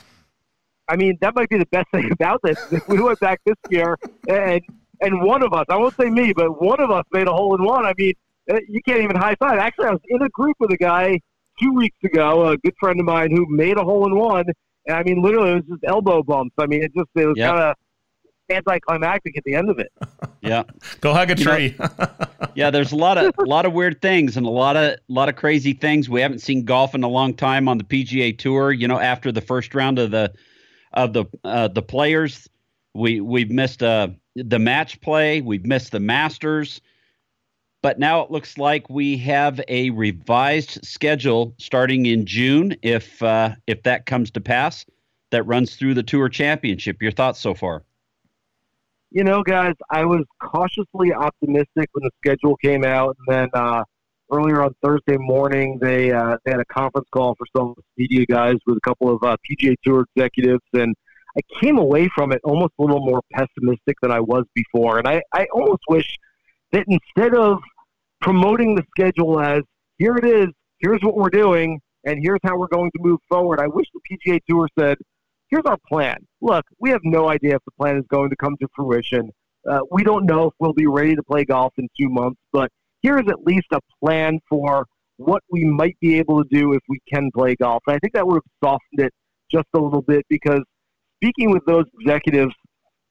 I 0.89 0.97
mean, 0.97 1.17
that 1.21 1.33
might 1.33 1.49
be 1.49 1.57
the 1.57 1.65
best 1.67 1.89
thing 1.91 2.11
about 2.11 2.41
this. 2.43 2.59
If 2.71 2.87
we 2.87 3.01
went 3.01 3.19
back 3.19 3.39
this 3.45 3.55
year 3.69 3.97
and 4.27 4.61
and 5.01 5.21
one 5.21 5.43
of 5.43 5.53
us, 5.53 5.65
I 5.69 5.77
won't 5.77 5.95
say 5.95 6.09
me, 6.09 6.33
but 6.33 6.61
one 6.61 6.79
of 6.79 6.91
us 6.91 7.03
made 7.11 7.27
a 7.27 7.33
hole 7.33 7.55
in 7.55 7.63
one. 7.63 7.85
I 7.85 7.93
mean, 7.97 8.13
uh, 8.51 8.59
you 8.67 8.81
can't 8.85 9.01
even 9.01 9.15
high 9.15 9.35
five. 9.39 9.59
Actually, 9.59 9.87
I 9.87 9.91
was 9.91 10.01
in 10.09 10.21
a 10.21 10.29
group 10.29 10.55
with 10.59 10.71
a 10.71 10.77
guy 10.77 11.19
two 11.61 11.73
weeks 11.73 11.97
ago, 12.03 12.49
a 12.49 12.57
good 12.57 12.73
friend 12.79 12.99
of 12.99 13.05
mine 13.05 13.31
who 13.31 13.45
made 13.49 13.77
a 13.77 13.83
hole 13.83 14.05
in 14.05 14.15
one. 14.15 14.45
And 14.87 14.97
I 14.97 15.03
mean, 15.03 15.21
literally, 15.21 15.51
it 15.51 15.55
was 15.55 15.63
just 15.69 15.83
elbow 15.85 16.23
bumps. 16.23 16.53
I 16.57 16.65
mean, 16.67 16.83
it 16.83 16.93
just 16.95 17.09
it 17.15 17.25
was 17.25 17.35
Yep. 17.37 17.49
kind 17.49 17.63
of 17.63 17.75
anticlimactic 18.49 19.37
at 19.37 19.43
the 19.45 19.55
end 19.55 19.69
of 19.69 19.79
it. 19.79 19.91
Yeah. 20.45 20.63
Go 20.99 21.13
hug 21.13 21.31
a 21.31 21.37
You 21.37 21.45
know- 21.45 21.55
tree. 21.55 21.75
Yeah, 22.55 22.69
there's 22.69 22.91
a 22.91 22.95
lot 22.97 23.17
of 23.17 23.33
a 23.39 23.45
lot 23.45 23.65
of 23.65 23.73
weird 23.73 23.99
things 24.01 24.37
and 24.37 24.45
a 24.45 24.49
lot 24.49 24.75
of 24.75 24.91
a 24.93 24.97
lot 25.07 25.27
of 25.29 25.35
crazy 25.37 25.73
things. 25.73 26.07
We 26.07 26.21
haven't 26.21 26.39
seen 26.39 26.65
golf 26.65 26.93
in 26.93 27.01
a 27.03 27.07
long 27.07 27.33
time 27.33 27.67
on 27.67 27.79
the 27.79 27.83
PGA 27.83 28.37
Tour. 28.37 28.71
You 28.71 28.87
know, 28.87 28.99
after 28.99 29.31
the 29.31 29.41
first 29.41 29.73
round 29.73 29.97
of 29.97 30.11
the 30.11 30.31
of 30.91 31.13
the 31.13 31.25
uh, 31.45 31.69
the 31.69 31.81
players, 31.81 32.47
we 32.93 33.21
we've 33.21 33.49
missed 33.49 33.81
uh, 33.81 34.09
the 34.35 34.59
match 34.59 35.01
play. 35.01 35.41
We've 35.41 35.65
missed 35.65 35.93
the 35.93 35.99
Masters, 35.99 36.79
but 37.83 37.99
now 37.99 38.21
it 38.21 38.31
looks 38.31 38.57
like 38.57 38.89
we 38.89 39.15
have 39.17 39.61
a 39.67 39.91
revised 39.91 40.83
schedule 40.83 41.53
starting 41.59 42.07
in 42.07 42.25
June. 42.25 42.75
If 42.81 43.21
uh, 43.21 43.51
if 43.67 43.83
that 43.83 44.07
comes 44.07 44.31
to 44.31 44.41
pass, 44.41 44.83
that 45.29 45.43
runs 45.43 45.75
through 45.75 45.93
the 45.93 46.03
Tour 46.03 46.29
Championship. 46.29 46.99
Your 47.03 47.11
thoughts 47.11 47.39
so 47.39 47.53
far? 47.53 47.83
you 49.13 49.23
know, 49.23 49.43
guys, 49.43 49.75
I 49.91 50.05
was 50.05 50.25
cautiously 50.41 51.13
optimistic 51.13 51.87
when 51.91 52.03
the 52.03 52.09
schedule 52.17 52.57
came 52.57 52.83
out, 52.83 53.15
and 53.19 53.35
then 53.35 53.49
uh, 53.53 53.83
earlier 54.31 54.63
on 54.63 54.73
Thursday 54.83 55.17
morning, 55.17 55.77
they 55.79 56.11
uh, 56.11 56.35
they 56.43 56.51
had 56.51 56.59
a 56.59 56.65
conference 56.65 57.07
call 57.11 57.35
for 57.35 57.45
some 57.55 57.75
media 57.95 58.25
guys 58.25 58.55
with 58.65 58.77
a 58.77 58.81
couple 58.81 59.13
of 59.13 59.21
uh, 59.21 59.37
PGA 59.47 59.75
Tour 59.85 60.05
executives, 60.15 60.63
and 60.73 60.95
I 61.37 61.41
came 61.61 61.77
away 61.77 62.09
from 62.15 62.31
it 62.31 62.41
almost 62.43 62.73
a 62.79 62.81
little 62.81 63.05
more 63.05 63.21
pessimistic 63.31 63.97
than 64.01 64.11
I 64.11 64.19
was 64.19 64.45
before, 64.55 64.97
and 64.97 65.07
I, 65.07 65.21
I 65.31 65.45
almost 65.53 65.83
wish 65.87 66.17
that 66.71 66.85
instead 66.87 67.35
of 67.35 67.59
promoting 68.23 68.73
the 68.73 68.83
schedule 68.89 69.39
as 69.39 69.61
here 69.97 70.15
it 70.15 70.25
is, 70.25 70.47
here's 70.79 71.01
what 71.01 71.15
we're 71.15 71.29
doing, 71.29 71.79
and 72.05 72.19
here's 72.23 72.39
how 72.43 72.57
we're 72.57 72.67
going 72.67 72.89
to 72.91 73.03
move 73.03 73.19
forward, 73.29 73.59
I 73.59 73.67
wish 73.67 73.85
the 73.93 73.99
PGA 74.09 74.39
Tour 74.49 74.67
said, 74.79 74.97
here's 75.49 75.65
our 75.65 75.77
plan. 75.87 76.17
Look, 76.41 76.65
we 76.79 76.89
have 76.89 77.01
no 77.03 77.29
idea 77.29 77.55
if 77.55 77.61
the 77.65 77.71
plan 77.77 77.97
is 77.97 78.05
going 78.09 78.29
to 78.29 78.35
come 78.37 78.55
to 78.61 78.67
fruition. 78.75 79.29
Uh, 79.69 79.81
we 79.91 80.03
don't 80.03 80.25
know 80.25 80.47
if 80.47 80.53
we'll 80.59 80.73
be 80.73 80.87
ready 80.87 81.15
to 81.15 81.23
play 81.23 81.45
golf 81.45 81.73
in 81.77 81.87
two 81.99 82.09
months, 82.09 82.39
but 82.51 82.71
here 83.01 83.19
is 83.19 83.25
at 83.27 83.43
least 83.45 83.67
a 83.73 83.79
plan 84.01 84.39
for 84.49 84.85
what 85.17 85.43
we 85.51 85.63
might 85.63 85.97
be 86.01 86.17
able 86.17 86.43
to 86.43 86.49
do 86.49 86.73
if 86.73 86.81
we 86.89 86.99
can 87.11 87.29
play 87.35 87.55
golf. 87.55 87.83
And 87.87 87.95
I 87.95 87.99
think 87.99 88.13
that 88.13 88.25
would 88.25 88.35
have 88.35 88.43
softened 88.63 88.99
it 89.05 89.13
just 89.51 89.67
a 89.73 89.79
little 89.79 90.01
bit 90.01 90.25
because 90.29 90.61
speaking 91.21 91.51
with 91.51 91.63
those 91.65 91.85
executives, 91.99 92.53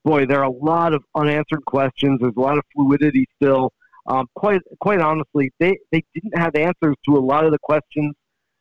boy, 0.04 0.26
there 0.26 0.40
are 0.40 0.44
a 0.44 0.50
lot 0.50 0.94
of 0.94 1.02
unanswered 1.14 1.64
questions. 1.66 2.18
There's 2.20 2.34
a 2.36 2.40
lot 2.40 2.58
of 2.58 2.64
fluidity 2.74 3.26
still. 3.36 3.72
Um, 4.06 4.26
quite 4.34 4.60
quite 4.80 5.00
honestly, 5.00 5.50
they, 5.60 5.78
they 5.92 6.02
didn't 6.14 6.36
have 6.36 6.54
answers 6.56 6.96
to 7.08 7.16
a 7.16 7.20
lot 7.20 7.44
of 7.44 7.52
the 7.52 7.58
questions 7.62 8.14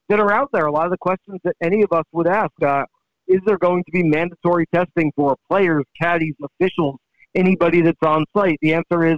that 0.10 0.20
are 0.20 0.32
out 0.32 0.50
there. 0.54 0.66
A 0.66 0.72
lot 0.72 0.86
of 0.86 0.92
the 0.92 0.98
questions 0.98 1.40
that 1.44 1.54
any 1.62 1.82
of 1.82 1.92
us 1.92 2.04
would 2.12 2.28
ask. 2.28 2.52
Uh, 2.62 2.84
is 3.28 3.40
there 3.46 3.58
going 3.58 3.84
to 3.84 3.92
be 3.92 4.04
mandatory 4.04 4.66
testing 4.74 5.12
for 5.16 5.36
players, 5.50 5.84
caddies, 6.00 6.36
officials, 6.44 6.98
anybody 7.34 7.82
that's 7.82 7.98
on 8.06 8.26
site? 8.36 8.58
The 8.62 8.74
answer 8.74 9.06
is 9.06 9.18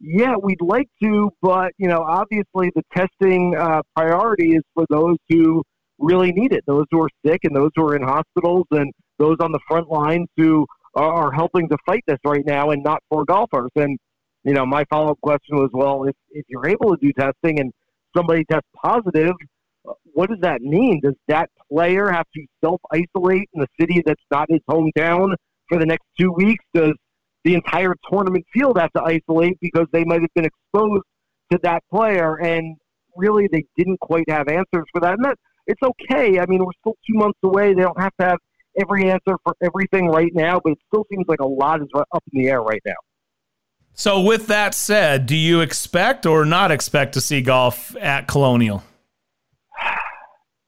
yeah, 0.00 0.34
we'd 0.40 0.60
like 0.60 0.88
to, 1.02 1.30
but 1.42 1.72
you 1.78 1.88
know, 1.88 2.02
obviously 2.02 2.70
the 2.74 2.82
testing 2.94 3.56
uh, 3.56 3.82
priority 3.96 4.52
is 4.52 4.62
for 4.74 4.86
those 4.90 5.16
who 5.28 5.62
really 5.98 6.32
need 6.32 6.52
it, 6.52 6.62
those 6.66 6.84
who 6.90 7.00
are 7.02 7.10
sick 7.26 7.40
and 7.42 7.54
those 7.54 7.70
who 7.74 7.86
are 7.86 7.96
in 7.96 8.02
hospitals 8.02 8.66
and 8.70 8.92
those 9.18 9.36
on 9.40 9.50
the 9.50 9.58
front 9.66 9.88
lines 9.88 10.28
who 10.36 10.64
are, 10.94 11.12
are 11.12 11.32
helping 11.32 11.68
to 11.68 11.76
fight 11.84 12.02
this 12.06 12.18
right 12.24 12.44
now 12.46 12.70
and 12.70 12.82
not 12.84 13.02
for 13.08 13.24
golfers. 13.24 13.70
And 13.74 13.98
you 14.48 14.54
know, 14.54 14.64
my 14.64 14.84
follow 14.88 15.10
up 15.10 15.20
question 15.20 15.56
was, 15.56 15.68
well, 15.74 16.04
if 16.04 16.16
if 16.30 16.46
you're 16.48 16.66
able 16.66 16.96
to 16.96 16.98
do 17.02 17.12
testing 17.12 17.60
and 17.60 17.70
somebody 18.16 18.44
tests 18.50 18.68
positive, 18.82 19.34
uh, 19.86 19.92
what 20.14 20.30
does 20.30 20.38
that 20.40 20.62
mean? 20.62 21.00
Does 21.02 21.16
that 21.28 21.50
player 21.70 22.10
have 22.10 22.24
to 22.34 22.46
self 22.64 22.80
isolate 22.90 23.48
in 23.52 23.62
a 23.62 23.66
city 23.78 24.02
that's 24.06 24.22
not 24.30 24.46
his 24.48 24.60
hometown 24.68 25.34
for 25.68 25.78
the 25.78 25.84
next 25.84 26.06
two 26.18 26.32
weeks? 26.32 26.64
Does 26.72 26.94
the 27.44 27.54
entire 27.54 27.94
tournament 28.10 28.46
field 28.50 28.78
have 28.78 28.90
to 28.92 29.02
isolate 29.02 29.58
because 29.60 29.86
they 29.92 30.04
might 30.04 30.22
have 30.22 30.32
been 30.34 30.46
exposed 30.46 31.04
to 31.52 31.58
that 31.62 31.82
player? 31.92 32.36
And 32.36 32.78
really, 33.16 33.48
they 33.52 33.64
didn't 33.76 34.00
quite 34.00 34.30
have 34.30 34.48
answers 34.48 34.86
for 34.92 35.02
that. 35.02 35.12
And 35.12 35.24
that 35.26 35.36
it's 35.66 35.82
okay. 35.82 36.40
I 36.40 36.46
mean, 36.46 36.64
we're 36.64 36.72
still 36.80 36.96
two 37.06 37.18
months 37.18 37.38
away. 37.42 37.74
They 37.74 37.82
don't 37.82 38.00
have 38.00 38.16
to 38.18 38.26
have 38.28 38.38
every 38.80 39.10
answer 39.10 39.36
for 39.44 39.54
everything 39.62 40.08
right 40.08 40.32
now, 40.34 40.58
but 40.64 40.72
it 40.72 40.78
still 40.86 41.04
seems 41.10 41.26
like 41.28 41.40
a 41.40 41.46
lot 41.46 41.82
is 41.82 41.88
up 41.94 42.24
in 42.32 42.42
the 42.42 42.48
air 42.48 42.62
right 42.62 42.80
now. 42.86 42.94
So, 43.98 44.20
with 44.20 44.46
that 44.46 44.76
said, 44.76 45.26
do 45.26 45.34
you 45.34 45.60
expect 45.60 46.24
or 46.24 46.44
not 46.44 46.70
expect 46.70 47.14
to 47.14 47.20
see 47.20 47.42
golf 47.42 47.96
at 47.96 48.28
Colonial? 48.28 48.84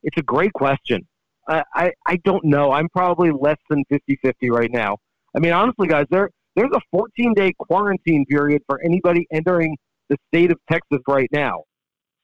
It's 0.03 0.17
a 0.17 0.21
great 0.21 0.51
question. 0.51 1.07
I, 1.47 1.63
I, 1.73 1.91
I 2.05 2.17
don't 2.25 2.43
know. 2.43 2.73
I'm 2.73 2.89
probably 2.89 3.31
less 3.31 3.55
than 3.69 3.85
50 3.89 4.17
50 4.21 4.49
right 4.49 4.69
now. 4.69 4.97
I 5.33 5.39
mean, 5.39 5.53
honestly, 5.53 5.87
guys, 5.87 6.07
there 6.09 6.29
there's 6.57 6.71
a 6.73 6.81
14 6.91 7.33
day 7.33 7.53
quarantine 7.57 8.25
period 8.25 8.63
for 8.67 8.81
anybody 8.83 9.25
entering 9.31 9.77
the 10.09 10.17
state 10.27 10.51
of 10.51 10.57
Texas 10.69 10.99
right 11.07 11.29
now. 11.31 11.63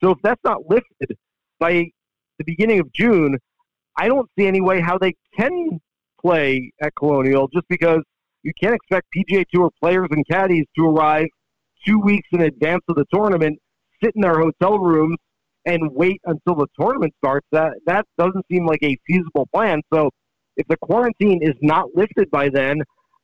So 0.04 0.10
if 0.10 0.18
that's 0.22 0.44
not 0.44 0.68
lifted 0.68 1.16
by 1.58 1.90
the 2.36 2.44
beginning 2.44 2.80
of 2.80 2.92
June, 2.92 3.38
I 3.96 4.08
don't 4.08 4.28
see 4.38 4.46
any 4.46 4.60
way 4.60 4.82
how 4.82 4.98
they 4.98 5.14
can 5.34 5.80
play 6.20 6.70
at 6.82 6.92
Colonial 6.96 7.48
just 7.48 7.66
because 7.70 8.02
you 8.48 8.52
can't 8.60 8.74
expect 8.74 9.06
PGA 9.14 9.44
Tour 9.52 9.70
players 9.80 10.08
and 10.10 10.24
caddies 10.26 10.64
to 10.76 10.86
arrive 10.86 11.26
two 11.86 11.98
weeks 12.00 12.26
in 12.32 12.40
advance 12.40 12.82
of 12.88 12.96
the 12.96 13.04
tournament, 13.12 13.58
sit 14.02 14.12
in 14.16 14.22
their 14.22 14.38
hotel 14.38 14.78
rooms, 14.78 15.16
and 15.66 15.92
wait 15.92 16.20
until 16.24 16.54
the 16.54 16.66
tournament 16.80 17.12
starts. 17.18 17.46
That 17.52 17.74
that 17.86 18.06
doesn't 18.16 18.46
seem 18.50 18.66
like 18.66 18.82
a 18.82 18.96
feasible 19.06 19.46
plan. 19.54 19.82
So 19.92 20.10
if 20.56 20.66
the 20.68 20.76
quarantine 20.78 21.40
is 21.42 21.54
not 21.60 21.86
lifted 21.94 22.30
by 22.30 22.48
then, 22.48 22.78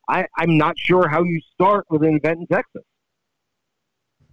I, 0.08 0.26
I'm 0.36 0.58
not 0.58 0.74
sure 0.78 1.08
how 1.08 1.22
you 1.22 1.40
start 1.54 1.86
with 1.88 2.02
an 2.02 2.16
event 2.22 2.40
in 2.40 2.46
Texas. 2.46 2.82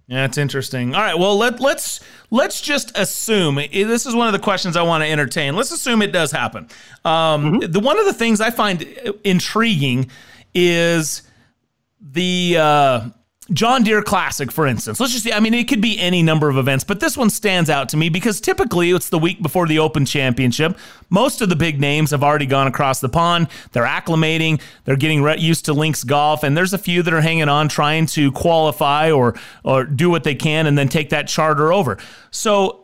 Yeah, 0.07 0.25
it's 0.25 0.37
interesting. 0.37 0.93
All 0.93 0.99
right, 0.99 1.17
well 1.17 1.37
let 1.37 1.61
let's 1.61 2.01
let's 2.31 2.59
just 2.59 2.91
assume 2.97 3.55
this 3.55 4.05
is 4.05 4.13
one 4.13 4.27
of 4.27 4.33
the 4.33 4.39
questions 4.39 4.75
I 4.75 4.81
want 4.81 5.05
to 5.05 5.09
entertain. 5.09 5.55
Let's 5.55 5.71
assume 5.71 6.01
it 6.01 6.11
does 6.11 6.33
happen. 6.33 6.67
Um, 7.05 7.59
mm-hmm. 7.61 7.71
The 7.71 7.79
one 7.79 7.97
of 7.97 8.05
the 8.05 8.13
things 8.13 8.41
I 8.41 8.49
find 8.49 8.81
intriguing 9.23 10.11
is 10.53 11.23
the 11.99 12.57
uh, 12.57 13.09
John 13.53 13.83
Deere 13.83 14.01
Classic, 14.01 14.51
for 14.51 14.65
instance. 14.65 14.99
Let's 14.99 15.11
just 15.11 15.25
see. 15.25 15.33
I 15.33 15.39
mean, 15.39 15.53
it 15.53 15.67
could 15.67 15.81
be 15.81 15.99
any 15.99 16.23
number 16.23 16.49
of 16.49 16.57
events, 16.57 16.83
but 16.83 16.99
this 16.99 17.17
one 17.17 17.29
stands 17.29 17.69
out 17.69 17.89
to 17.89 17.97
me 17.97 18.07
because 18.07 18.39
typically 18.39 18.91
it's 18.91 19.09
the 19.09 19.19
week 19.19 19.41
before 19.41 19.67
the 19.67 19.79
Open 19.79 20.05
Championship. 20.05 20.77
Most 21.09 21.41
of 21.41 21.49
the 21.49 21.55
big 21.55 21.79
names 21.79 22.11
have 22.11 22.23
already 22.23 22.45
gone 22.45 22.67
across 22.67 23.01
the 23.01 23.09
pond. 23.09 23.49
They're 23.73 23.83
acclimating. 23.83 24.61
They're 24.85 24.95
getting 24.95 25.27
used 25.39 25.65
to 25.65 25.73
links 25.73 26.03
golf, 26.03 26.43
and 26.43 26.55
there's 26.55 26.73
a 26.73 26.77
few 26.77 27.03
that 27.03 27.13
are 27.13 27.21
hanging 27.21 27.49
on, 27.49 27.67
trying 27.67 28.05
to 28.07 28.31
qualify 28.31 29.11
or 29.11 29.35
or 29.63 29.83
do 29.83 30.09
what 30.09 30.23
they 30.23 30.35
can, 30.35 30.65
and 30.65 30.77
then 30.77 30.87
take 30.87 31.09
that 31.09 31.27
charter 31.27 31.73
over. 31.73 31.97
So 32.29 32.80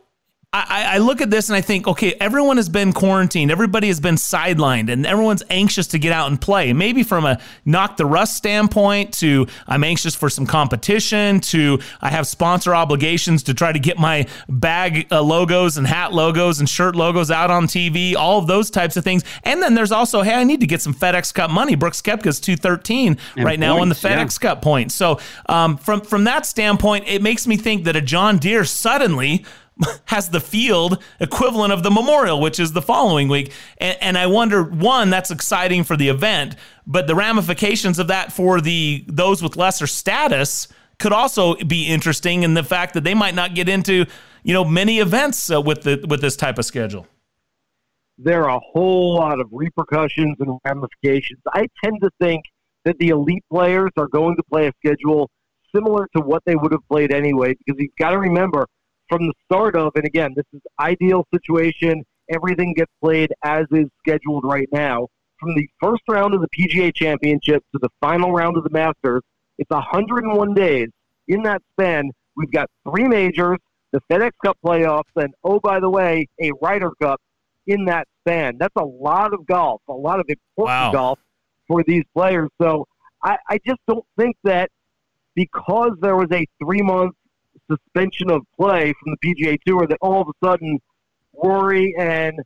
I, 0.50 0.94
I, 0.94 0.98
look 0.98 1.20
at 1.20 1.28
this 1.28 1.50
and 1.50 1.56
I 1.56 1.60
think, 1.60 1.86
okay, 1.86 2.14
everyone 2.14 2.56
has 2.56 2.70
been 2.70 2.94
quarantined, 2.94 3.50
everybody 3.50 3.88
has 3.88 4.00
been 4.00 4.14
sidelined, 4.14 4.90
and 4.90 5.04
everyone's 5.04 5.42
anxious 5.50 5.86
to 5.88 5.98
get 5.98 6.10
out 6.10 6.28
and 6.30 6.40
play. 6.40 6.72
Maybe 6.72 7.02
from 7.02 7.26
a 7.26 7.38
knock 7.66 7.98
the 7.98 8.06
rust 8.06 8.34
standpoint 8.34 9.12
to 9.18 9.46
I'm 9.66 9.84
anxious 9.84 10.14
for 10.14 10.30
some 10.30 10.46
competition 10.46 11.40
to 11.40 11.80
I 12.00 12.08
have 12.08 12.26
sponsor 12.26 12.74
obligations 12.74 13.42
to 13.42 13.52
try 13.52 13.72
to 13.72 13.78
get 13.78 13.98
my 13.98 14.26
bag 14.48 15.08
uh, 15.12 15.20
logos 15.20 15.76
and 15.76 15.86
hat 15.86 16.14
logos 16.14 16.60
and 16.60 16.68
shirt 16.68 16.96
logos 16.96 17.30
out 17.30 17.50
on 17.50 17.66
TV, 17.66 18.16
all 18.16 18.38
of 18.38 18.46
those 18.46 18.70
types 18.70 18.96
of 18.96 19.04
things. 19.04 19.24
And 19.42 19.62
then 19.62 19.74
there's 19.74 19.92
also, 19.92 20.22
hey, 20.22 20.32
I 20.32 20.44
need 20.44 20.60
to 20.60 20.66
get 20.66 20.80
some 20.80 20.94
FedEx 20.94 21.34
Cup 21.34 21.50
money. 21.50 21.74
Brooks 21.74 22.00
Koepka's 22.00 22.40
213 22.40 23.18
and 23.36 23.44
right 23.44 23.50
points, 23.50 23.60
now 23.60 23.80
on 23.80 23.90
the 23.90 23.94
FedEx 23.94 24.42
yeah. 24.42 24.48
Cup 24.48 24.62
points. 24.62 24.94
So 24.94 25.20
um, 25.46 25.76
from 25.76 26.00
from 26.00 26.24
that 26.24 26.46
standpoint, 26.46 27.04
it 27.06 27.20
makes 27.20 27.46
me 27.46 27.58
think 27.58 27.84
that 27.84 27.96
a 27.96 28.00
John 28.00 28.38
Deere 28.38 28.64
suddenly 28.64 29.44
has 30.06 30.28
the 30.30 30.40
field 30.40 31.02
equivalent 31.20 31.72
of 31.72 31.82
the 31.82 31.90
memorial, 31.90 32.40
which 32.40 32.58
is 32.58 32.72
the 32.72 32.82
following 32.82 33.28
week. 33.28 33.52
And, 33.78 33.96
and, 34.00 34.18
I 34.18 34.26
wonder, 34.26 34.62
one, 34.62 35.10
that's 35.10 35.30
exciting 35.30 35.84
for 35.84 35.96
the 35.96 36.08
event, 36.08 36.56
but 36.86 37.06
the 37.06 37.14
ramifications 37.14 37.98
of 37.98 38.08
that 38.08 38.32
for 38.32 38.60
the 38.60 39.04
those 39.06 39.42
with 39.42 39.56
lesser 39.56 39.86
status 39.86 40.68
could 40.98 41.12
also 41.12 41.54
be 41.56 41.86
interesting 41.86 42.42
in 42.42 42.54
the 42.54 42.64
fact 42.64 42.94
that 42.94 43.04
they 43.04 43.14
might 43.14 43.34
not 43.34 43.54
get 43.54 43.68
into, 43.68 44.04
you 44.42 44.52
know, 44.52 44.64
many 44.64 44.98
events 44.98 45.50
uh, 45.50 45.60
with 45.60 45.82
the 45.82 46.04
with 46.08 46.20
this 46.20 46.36
type 46.36 46.58
of 46.58 46.64
schedule. 46.64 47.06
There 48.20 48.44
are 48.44 48.56
a 48.56 48.60
whole 48.72 49.14
lot 49.14 49.38
of 49.38 49.48
repercussions 49.52 50.36
and 50.40 50.58
ramifications. 50.64 51.40
I 51.52 51.68
tend 51.84 52.00
to 52.02 52.10
think 52.20 52.42
that 52.84 52.98
the 52.98 53.10
elite 53.10 53.44
players 53.50 53.90
are 53.96 54.08
going 54.08 54.34
to 54.36 54.42
play 54.50 54.66
a 54.66 54.72
schedule 54.84 55.30
similar 55.72 56.08
to 56.16 56.22
what 56.22 56.42
they 56.46 56.56
would 56.56 56.72
have 56.72 56.86
played 56.88 57.12
anyway, 57.12 57.54
because 57.54 57.80
you've 57.80 57.94
got 57.98 58.10
to 58.10 58.18
remember 58.18 58.66
from 59.08 59.26
the 59.26 59.32
start 59.44 59.76
of, 59.76 59.92
and 59.94 60.04
again, 60.04 60.32
this 60.36 60.44
is 60.52 60.60
ideal 60.80 61.26
situation. 61.32 62.04
Everything 62.28 62.74
gets 62.74 62.92
played 63.02 63.32
as 63.42 63.66
is 63.72 63.86
scheduled 63.98 64.44
right 64.44 64.68
now. 64.72 65.08
From 65.40 65.54
the 65.54 65.68
first 65.80 66.02
round 66.08 66.34
of 66.34 66.40
the 66.40 66.48
PGA 66.48 66.94
Championship 66.94 67.64
to 67.72 67.78
the 67.80 67.88
final 68.00 68.32
round 68.32 68.56
of 68.56 68.64
the 68.64 68.70
Masters, 68.70 69.22
it's 69.58 69.70
101 69.70 70.54
days. 70.54 70.88
In 71.28 71.42
that 71.42 71.62
span, 71.72 72.10
we've 72.36 72.50
got 72.50 72.68
three 72.88 73.06
majors, 73.06 73.58
the 73.92 74.00
FedEx 74.10 74.32
Cup 74.44 74.58
playoffs, 74.64 75.02
and 75.16 75.32
oh, 75.44 75.60
by 75.60 75.80
the 75.80 75.88
way, 75.88 76.26
a 76.40 76.50
Ryder 76.60 76.90
Cup 77.00 77.20
in 77.66 77.84
that 77.84 78.08
span. 78.20 78.56
That's 78.58 78.74
a 78.76 78.84
lot 78.84 79.32
of 79.32 79.46
golf, 79.46 79.80
a 79.88 79.92
lot 79.92 80.20
of 80.20 80.26
important 80.28 80.42
wow. 80.56 80.92
golf 80.92 81.18
for 81.66 81.84
these 81.86 82.02
players. 82.14 82.48
So 82.60 82.86
I, 83.22 83.36
I 83.48 83.58
just 83.66 83.80
don't 83.86 84.04
think 84.18 84.36
that 84.44 84.70
because 85.34 85.92
there 86.00 86.16
was 86.16 86.28
a 86.32 86.46
three 86.62 86.82
month 86.82 87.14
suspension 87.70 88.30
of 88.30 88.42
play 88.58 88.92
from 89.02 89.14
the 89.20 89.34
PGA 89.34 89.58
Tour 89.66 89.86
that 89.86 89.98
all 90.00 90.22
of 90.22 90.28
a 90.28 90.46
sudden 90.46 90.78
Rory 91.34 91.94
and 91.98 92.38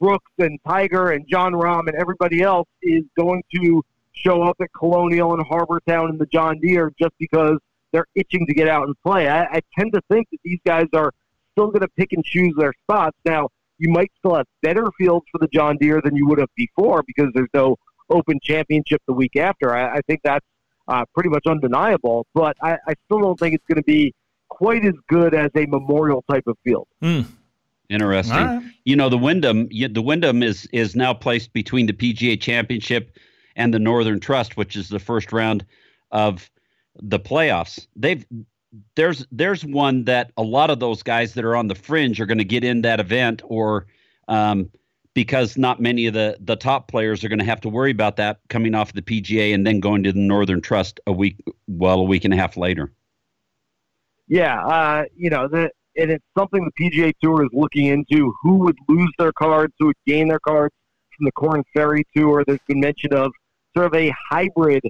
Brooks 0.00 0.32
and 0.38 0.58
Tiger 0.66 1.10
and 1.10 1.26
Jon 1.28 1.52
Rahm 1.52 1.88
and 1.88 1.96
everybody 1.96 2.42
else 2.42 2.68
is 2.82 3.04
going 3.18 3.42
to 3.54 3.82
show 4.12 4.42
up 4.42 4.56
at 4.60 4.68
Colonial 4.76 5.34
and 5.34 5.44
Harbour 5.46 5.80
Town 5.86 6.10
and 6.10 6.18
the 6.18 6.26
John 6.26 6.58
Deere 6.60 6.92
just 6.98 7.14
because 7.18 7.58
they're 7.92 8.06
itching 8.14 8.46
to 8.46 8.54
get 8.54 8.68
out 8.68 8.86
and 8.86 8.94
play. 9.02 9.28
I, 9.28 9.44
I 9.44 9.60
tend 9.78 9.92
to 9.94 10.00
think 10.10 10.28
that 10.30 10.38
these 10.44 10.58
guys 10.64 10.86
are 10.92 11.12
still 11.52 11.68
going 11.68 11.80
to 11.80 11.88
pick 11.88 12.12
and 12.12 12.24
choose 12.24 12.54
their 12.56 12.72
spots. 12.84 13.16
Now, 13.24 13.48
you 13.78 13.90
might 13.90 14.10
still 14.18 14.34
have 14.34 14.46
better 14.62 14.86
fields 14.98 15.26
for 15.30 15.38
the 15.38 15.48
John 15.48 15.76
Deere 15.78 16.00
than 16.02 16.16
you 16.16 16.26
would 16.26 16.38
have 16.38 16.50
before 16.56 17.02
because 17.06 17.28
there's 17.34 17.48
no 17.54 17.76
Open 18.10 18.38
Championship 18.42 19.02
the 19.06 19.12
week 19.12 19.36
after. 19.36 19.74
I, 19.74 19.96
I 19.96 20.00
think 20.06 20.20
that's 20.24 20.44
uh, 20.88 21.04
pretty 21.14 21.28
much 21.28 21.46
undeniable, 21.46 22.26
but 22.34 22.56
I, 22.62 22.78
I 22.86 22.94
still 23.04 23.20
don't 23.20 23.38
think 23.38 23.54
it's 23.54 23.64
going 23.66 23.76
to 23.76 23.82
be 23.82 24.14
quite 24.48 24.84
as 24.84 24.94
good 25.08 25.34
as 25.34 25.50
a 25.56 25.66
memorial 25.66 26.24
type 26.30 26.44
of 26.46 26.56
field. 26.64 26.88
Mm. 27.02 27.26
Interesting. 27.88 28.36
Right. 28.36 28.62
You 28.84 28.96
know, 28.96 29.08
the 29.08 29.18
Wyndham, 29.18 29.68
the 29.68 30.02
Wyndham 30.02 30.42
is 30.42 30.68
is 30.72 30.94
now 30.94 31.14
placed 31.14 31.52
between 31.52 31.86
the 31.86 31.94
PGA 31.94 32.38
Championship 32.38 33.16
and 33.56 33.72
the 33.72 33.78
Northern 33.78 34.20
Trust, 34.20 34.56
which 34.56 34.76
is 34.76 34.88
the 34.88 34.98
first 34.98 35.32
round 35.32 35.64
of 36.10 36.50
the 36.96 37.18
playoffs. 37.18 37.86
They've 37.96 38.24
there's 38.94 39.26
there's 39.32 39.64
one 39.64 40.04
that 40.04 40.32
a 40.36 40.42
lot 40.42 40.68
of 40.68 40.80
those 40.80 41.02
guys 41.02 41.32
that 41.34 41.44
are 41.44 41.56
on 41.56 41.68
the 41.68 41.74
fringe 41.74 42.20
are 42.20 42.26
going 42.26 42.38
to 42.38 42.44
get 42.44 42.62
in 42.62 42.82
that 42.82 43.00
event, 43.00 43.40
or 43.46 43.86
um, 44.28 44.70
because 45.14 45.56
not 45.56 45.80
many 45.80 46.06
of 46.06 46.12
the 46.12 46.36
the 46.40 46.56
top 46.56 46.88
players 46.88 47.24
are 47.24 47.28
going 47.28 47.38
to 47.38 47.44
have 47.46 47.62
to 47.62 47.70
worry 47.70 47.90
about 47.90 48.16
that 48.16 48.40
coming 48.50 48.74
off 48.74 48.92
the 48.92 49.00
PGA 49.00 49.54
and 49.54 49.66
then 49.66 49.80
going 49.80 50.02
to 50.02 50.12
the 50.12 50.18
Northern 50.18 50.60
Trust 50.60 51.00
a 51.06 51.12
week, 51.12 51.42
well, 51.66 52.00
a 52.00 52.04
week 52.04 52.26
and 52.26 52.34
a 52.34 52.36
half 52.36 52.58
later 52.58 52.92
yeah, 54.28 54.62
uh, 54.64 55.04
you 55.16 55.30
know, 55.30 55.48
the, 55.48 55.70
and 55.96 56.10
it's 56.10 56.24
something 56.36 56.64
the 56.64 56.90
PGA 56.90 57.12
Tour 57.22 57.44
is 57.44 57.50
looking 57.52 57.86
into. 57.86 58.32
Who 58.42 58.58
would 58.58 58.76
lose 58.88 59.12
their 59.18 59.32
cards? 59.32 59.72
Who 59.78 59.86
would 59.86 59.96
gain 60.06 60.28
their 60.28 60.40
cards 60.40 60.74
from 61.16 61.24
the 61.24 61.32
Korn 61.32 61.64
Ferry 61.74 62.04
Tour? 62.16 62.44
There's 62.46 62.60
been 62.68 62.80
mention 62.80 63.12
of 63.12 63.32
sort 63.76 63.86
of 63.86 63.94
a 63.94 64.12
hybrid 64.30 64.82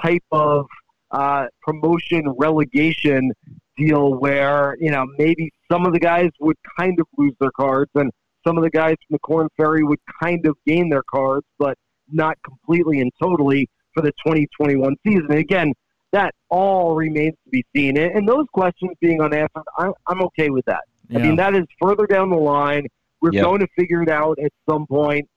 type 0.00 0.24
of 0.30 0.66
uh, 1.10 1.46
promotion 1.62 2.34
relegation 2.38 3.32
deal 3.76 4.14
where 4.14 4.76
you 4.80 4.90
know 4.90 5.06
maybe 5.18 5.50
some 5.70 5.84
of 5.84 5.92
the 5.92 6.00
guys 6.00 6.30
would 6.40 6.56
kind 6.78 6.98
of 6.98 7.06
lose 7.18 7.34
their 7.40 7.50
cards 7.50 7.90
and 7.94 8.10
some 8.46 8.56
of 8.56 8.64
the 8.64 8.70
guys 8.70 8.94
from 9.06 9.14
the 9.14 9.18
Korn 9.18 9.48
Ferry 9.56 9.82
would 9.82 9.98
kind 10.22 10.46
of 10.46 10.56
gain 10.66 10.88
their 10.88 11.02
cards, 11.10 11.46
but 11.58 11.76
not 12.10 12.36
completely 12.44 13.00
and 13.00 13.10
totally 13.20 13.68
for 13.92 14.02
the 14.02 14.12
2021 14.24 14.94
season. 15.04 15.26
And 15.28 15.38
again, 15.38 15.72
that 16.16 16.34
all 16.48 16.94
remains 16.94 17.34
to 17.44 17.50
be 17.50 17.64
seen. 17.74 17.98
And, 17.98 18.10
and 18.16 18.28
those 18.28 18.46
questions 18.52 18.92
being 19.00 19.20
unanswered, 19.20 19.64
I'm, 19.78 19.92
I'm 20.06 20.22
okay 20.22 20.48
with 20.48 20.64
that. 20.64 20.84
Yeah. 21.08 21.18
I 21.18 21.22
mean, 21.22 21.36
that 21.36 21.54
is 21.54 21.66
further 21.80 22.06
down 22.06 22.30
the 22.30 22.36
line. 22.36 22.86
We're 23.20 23.32
yep. 23.32 23.44
going 23.44 23.60
to 23.60 23.68
figure 23.78 24.02
it 24.02 24.08
out 24.08 24.38
at 24.42 24.50
some 24.68 24.86
point. 24.86 25.28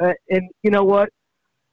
Uh, 0.00 0.12
and 0.30 0.48
you 0.62 0.70
know 0.70 0.84
what? 0.84 1.08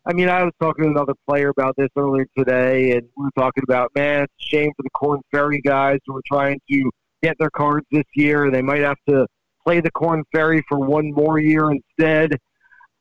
I 0.08 0.13
mean, 0.13 0.30
I 0.30 0.43
was 0.43 0.54
talking 0.60 0.86
to 0.86 0.89
another 0.89 1.13
player 1.28 1.49
about 1.49 1.75
this 1.78 1.89
earlier 1.95 2.28
today, 2.38 2.91
and 2.91 3.03
we 3.18 3.26
were 3.26 3.32
talking 3.38 3.63
about, 3.68 3.91
man, 3.95 4.24
it's 4.24 4.34
a 4.39 4.55
shame 4.55 4.72
for 4.76 4.84
the 4.84 4.89
Korn 4.91 5.22
Ferry 5.32 5.61
guys 5.61 5.99
who 6.05 6.16
are 6.18 6.24
trying 6.26 6.59
to 6.72 6.91
get 7.24 7.36
their 7.39 7.49
cards 7.49 7.86
this 7.91 8.05
year. 8.16 8.51
They 8.51 8.61
might 8.61 8.82
have 8.82 8.97
to 9.09 9.26
play 9.66 9.80
the 9.80 9.91
Korn 9.91 10.24
Ferry 10.34 10.63
for 10.68 10.80
one 10.80 11.11
more 11.11 11.39
year 11.39 11.72
instead. 11.72 12.38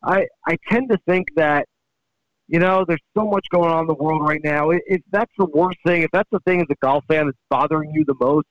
I 0.02 0.26
I 0.46 0.56
tend 0.70 0.90
to 0.90 0.98
think 1.06 1.28
that 1.36 1.66
you 2.48 2.58
know, 2.58 2.84
there's 2.86 3.02
so 3.16 3.24
much 3.26 3.46
going 3.50 3.70
on 3.70 3.82
in 3.82 3.86
the 3.86 3.94
world 3.94 4.22
right 4.22 4.42
now. 4.44 4.70
If 4.70 5.00
that's 5.10 5.32
the 5.38 5.46
worst 5.46 5.78
thing, 5.86 6.02
if 6.02 6.10
that's 6.12 6.28
the 6.30 6.40
thing 6.40 6.60
as 6.60 6.66
a 6.70 6.74
golf 6.82 7.04
fan 7.08 7.26
that's 7.26 7.38
bothering 7.48 7.90
you 7.92 8.04
the 8.06 8.14
most, 8.20 8.46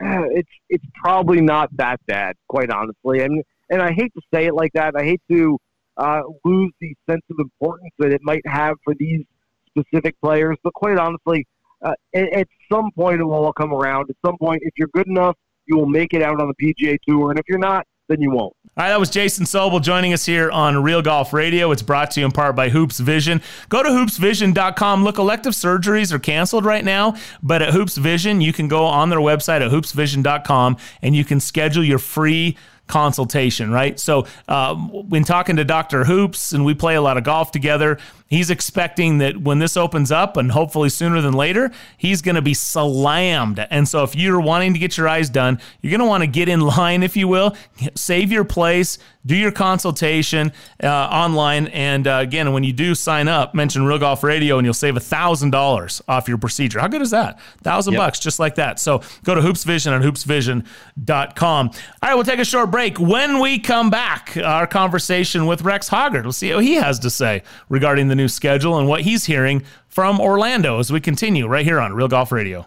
it's 0.34 0.50
it's 0.68 0.84
probably 1.02 1.40
not 1.40 1.68
that 1.76 2.00
bad, 2.06 2.36
quite 2.48 2.70
honestly. 2.70 3.20
And 3.20 3.42
and 3.70 3.82
I 3.82 3.92
hate 3.92 4.12
to 4.14 4.22
say 4.32 4.46
it 4.46 4.54
like 4.54 4.72
that. 4.74 4.94
I 4.96 5.04
hate 5.04 5.22
to 5.30 5.58
uh, 5.96 6.20
lose 6.44 6.72
the 6.80 6.94
sense 7.08 7.22
of 7.30 7.36
importance 7.38 7.92
that 7.98 8.12
it 8.12 8.20
might 8.22 8.46
have 8.46 8.76
for 8.84 8.94
these 8.98 9.22
specific 9.68 10.14
players. 10.22 10.56
But 10.62 10.74
quite 10.74 10.98
honestly, 10.98 11.46
uh, 11.84 11.94
at, 12.14 12.32
at 12.32 12.48
some 12.72 12.90
point 12.92 13.20
it 13.20 13.24
will 13.24 13.34
all 13.34 13.52
come 13.52 13.72
around. 13.72 14.08
At 14.08 14.16
some 14.24 14.38
point, 14.38 14.62
if 14.62 14.72
you're 14.76 14.90
good 14.94 15.08
enough, 15.08 15.36
you 15.66 15.76
will 15.76 15.86
make 15.86 16.14
it 16.14 16.22
out 16.22 16.40
on 16.40 16.48
the 16.48 16.74
PGA 16.74 16.96
Tour. 17.06 17.30
And 17.30 17.38
if 17.38 17.44
you're 17.48 17.58
not, 17.58 17.86
then 18.08 18.20
you 18.20 18.30
won't. 18.30 18.54
All 18.78 18.84
right, 18.84 18.90
that 18.90 19.00
was 19.00 19.08
Jason 19.08 19.46
Sobel 19.46 19.80
joining 19.80 20.12
us 20.12 20.26
here 20.26 20.50
on 20.50 20.82
Real 20.82 21.00
Golf 21.00 21.32
Radio. 21.32 21.70
It's 21.70 21.80
brought 21.80 22.10
to 22.10 22.20
you 22.20 22.26
in 22.26 22.32
part 22.32 22.54
by 22.54 22.68
Hoopes 22.68 23.00
Vision. 23.00 23.40
Go 23.70 23.82
to 23.82 23.88
hoopesvision.com. 23.88 25.02
Look, 25.02 25.16
elective 25.16 25.54
surgeries 25.54 26.12
are 26.12 26.18
canceled 26.18 26.66
right 26.66 26.84
now, 26.84 27.16
but 27.42 27.62
at 27.62 27.72
Hoopes 27.72 27.96
Vision, 27.96 28.42
you 28.42 28.52
can 28.52 28.68
go 28.68 28.84
on 28.84 29.08
their 29.08 29.20
website 29.20 29.64
at 29.64 29.70
hoopesvision.com 29.70 30.76
and 31.00 31.16
you 31.16 31.24
can 31.24 31.40
schedule 31.40 31.82
your 31.82 31.98
free 31.98 32.58
consultation, 32.86 33.70
right? 33.70 33.98
So, 33.98 34.26
uh, 34.46 34.74
when 34.74 35.24
talking 35.24 35.56
to 35.56 35.64
Dr. 35.64 36.04
Hoopes 36.04 36.52
and 36.52 36.64
we 36.64 36.74
play 36.74 36.96
a 36.96 37.02
lot 37.02 37.16
of 37.16 37.24
golf 37.24 37.50
together, 37.52 37.98
he's 38.26 38.50
expecting 38.50 39.18
that 39.18 39.38
when 39.38 39.58
this 39.58 39.76
opens 39.76 40.10
up 40.12 40.36
and 40.36 40.52
hopefully 40.52 40.88
sooner 40.88 41.20
than 41.20 41.34
later, 41.34 41.70
he's 41.96 42.22
going 42.22 42.34
to 42.34 42.42
be 42.42 42.54
slammed. 42.54 43.66
And 43.70 43.88
so, 43.88 44.02
if 44.02 44.14
you're 44.14 44.40
wanting 44.40 44.72
to 44.74 44.78
get 44.78 44.96
your 44.96 45.08
eyes 45.08 45.30
done, 45.30 45.60
you're 45.80 45.90
going 45.90 46.00
to 46.00 46.06
want 46.06 46.22
to 46.22 46.28
get 46.28 46.48
in 46.48 46.60
line, 46.76 47.02
if 47.02 47.16
you 47.16 47.28
will, 47.28 47.56
save 47.94 48.32
your 48.32 48.44
place, 48.44 48.98
do 49.24 49.34
your 49.34 49.52
consultation 49.52 50.52
uh, 50.82 50.88
online. 50.88 51.66
And 51.68 52.06
uh, 52.06 52.18
again, 52.22 52.52
when 52.52 52.64
you 52.64 52.72
do 52.72 52.94
sign 52.94 53.28
up, 53.28 53.54
mention 53.54 53.84
Real 53.84 53.98
Golf 53.98 54.22
Radio 54.22 54.58
and 54.58 54.64
you'll 54.64 54.74
save 54.74 54.94
$1,000 54.94 56.02
off 56.08 56.28
your 56.28 56.38
procedure. 56.38 56.78
How 56.78 56.88
good 56.88 57.02
is 57.02 57.10
that? 57.10 57.40
thousand 57.62 57.94
yep. 57.94 58.00
bucks, 58.00 58.18
just 58.18 58.38
like 58.38 58.54
that. 58.56 58.78
So 58.78 59.02
go 59.24 59.34
to 59.34 59.42
Hoopes 59.42 59.64
Vision 59.64 59.92
on 59.92 60.02
hoopesvision.com. 60.02 61.66
All 61.68 61.74
right, 62.02 62.14
we'll 62.14 62.24
take 62.24 62.38
a 62.38 62.44
short 62.44 62.70
break. 62.70 62.98
When 63.00 63.40
we 63.40 63.58
come 63.58 63.90
back, 63.90 64.36
our 64.36 64.66
conversation 64.66 65.46
with 65.46 65.62
Rex 65.62 65.88
Hoggard. 65.88 66.22
We'll 66.22 66.32
see 66.32 66.54
what 66.54 66.64
he 66.64 66.74
has 66.74 66.98
to 67.00 67.10
say 67.10 67.42
regarding 67.68 68.08
the 68.08 68.14
new 68.16 68.28
schedule 68.28 68.78
and 68.78 68.88
what 68.88 69.02
he's 69.02 69.26
hearing 69.26 69.62
from 69.86 70.20
Orlando 70.20 70.78
as 70.78 70.90
we 70.90 71.00
continue 71.00 71.46
right 71.46 71.64
here 71.64 71.80
on 71.80 71.92
Real 71.92 72.08
Golf 72.08 72.32
Radio. 72.32 72.66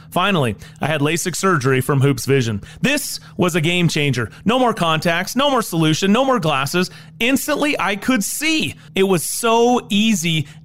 Finally, 0.11 0.57
I 0.81 0.87
had 0.87 0.99
LASIK 1.01 1.35
surgery 1.35 1.79
from 1.79 2.01
Hoopes 2.01 2.25
Vision. 2.25 2.61
This 2.81 3.21
was 3.37 3.55
a 3.55 3.61
game 3.61 3.87
changer. 3.87 4.29
No 4.43 4.59
more 4.59 4.73
contacts, 4.73 5.37
no 5.37 5.49
more 5.49 5.61
solution, 5.61 6.11
no 6.11 6.25
more 6.25 6.39
glasses. 6.39 6.91
Instantly, 7.19 7.79
I 7.79 7.95
could 7.95 8.23
see. 8.23 8.75
It 8.93 9.03
was 9.03 9.23
so 9.23 9.87
easy 9.89 10.47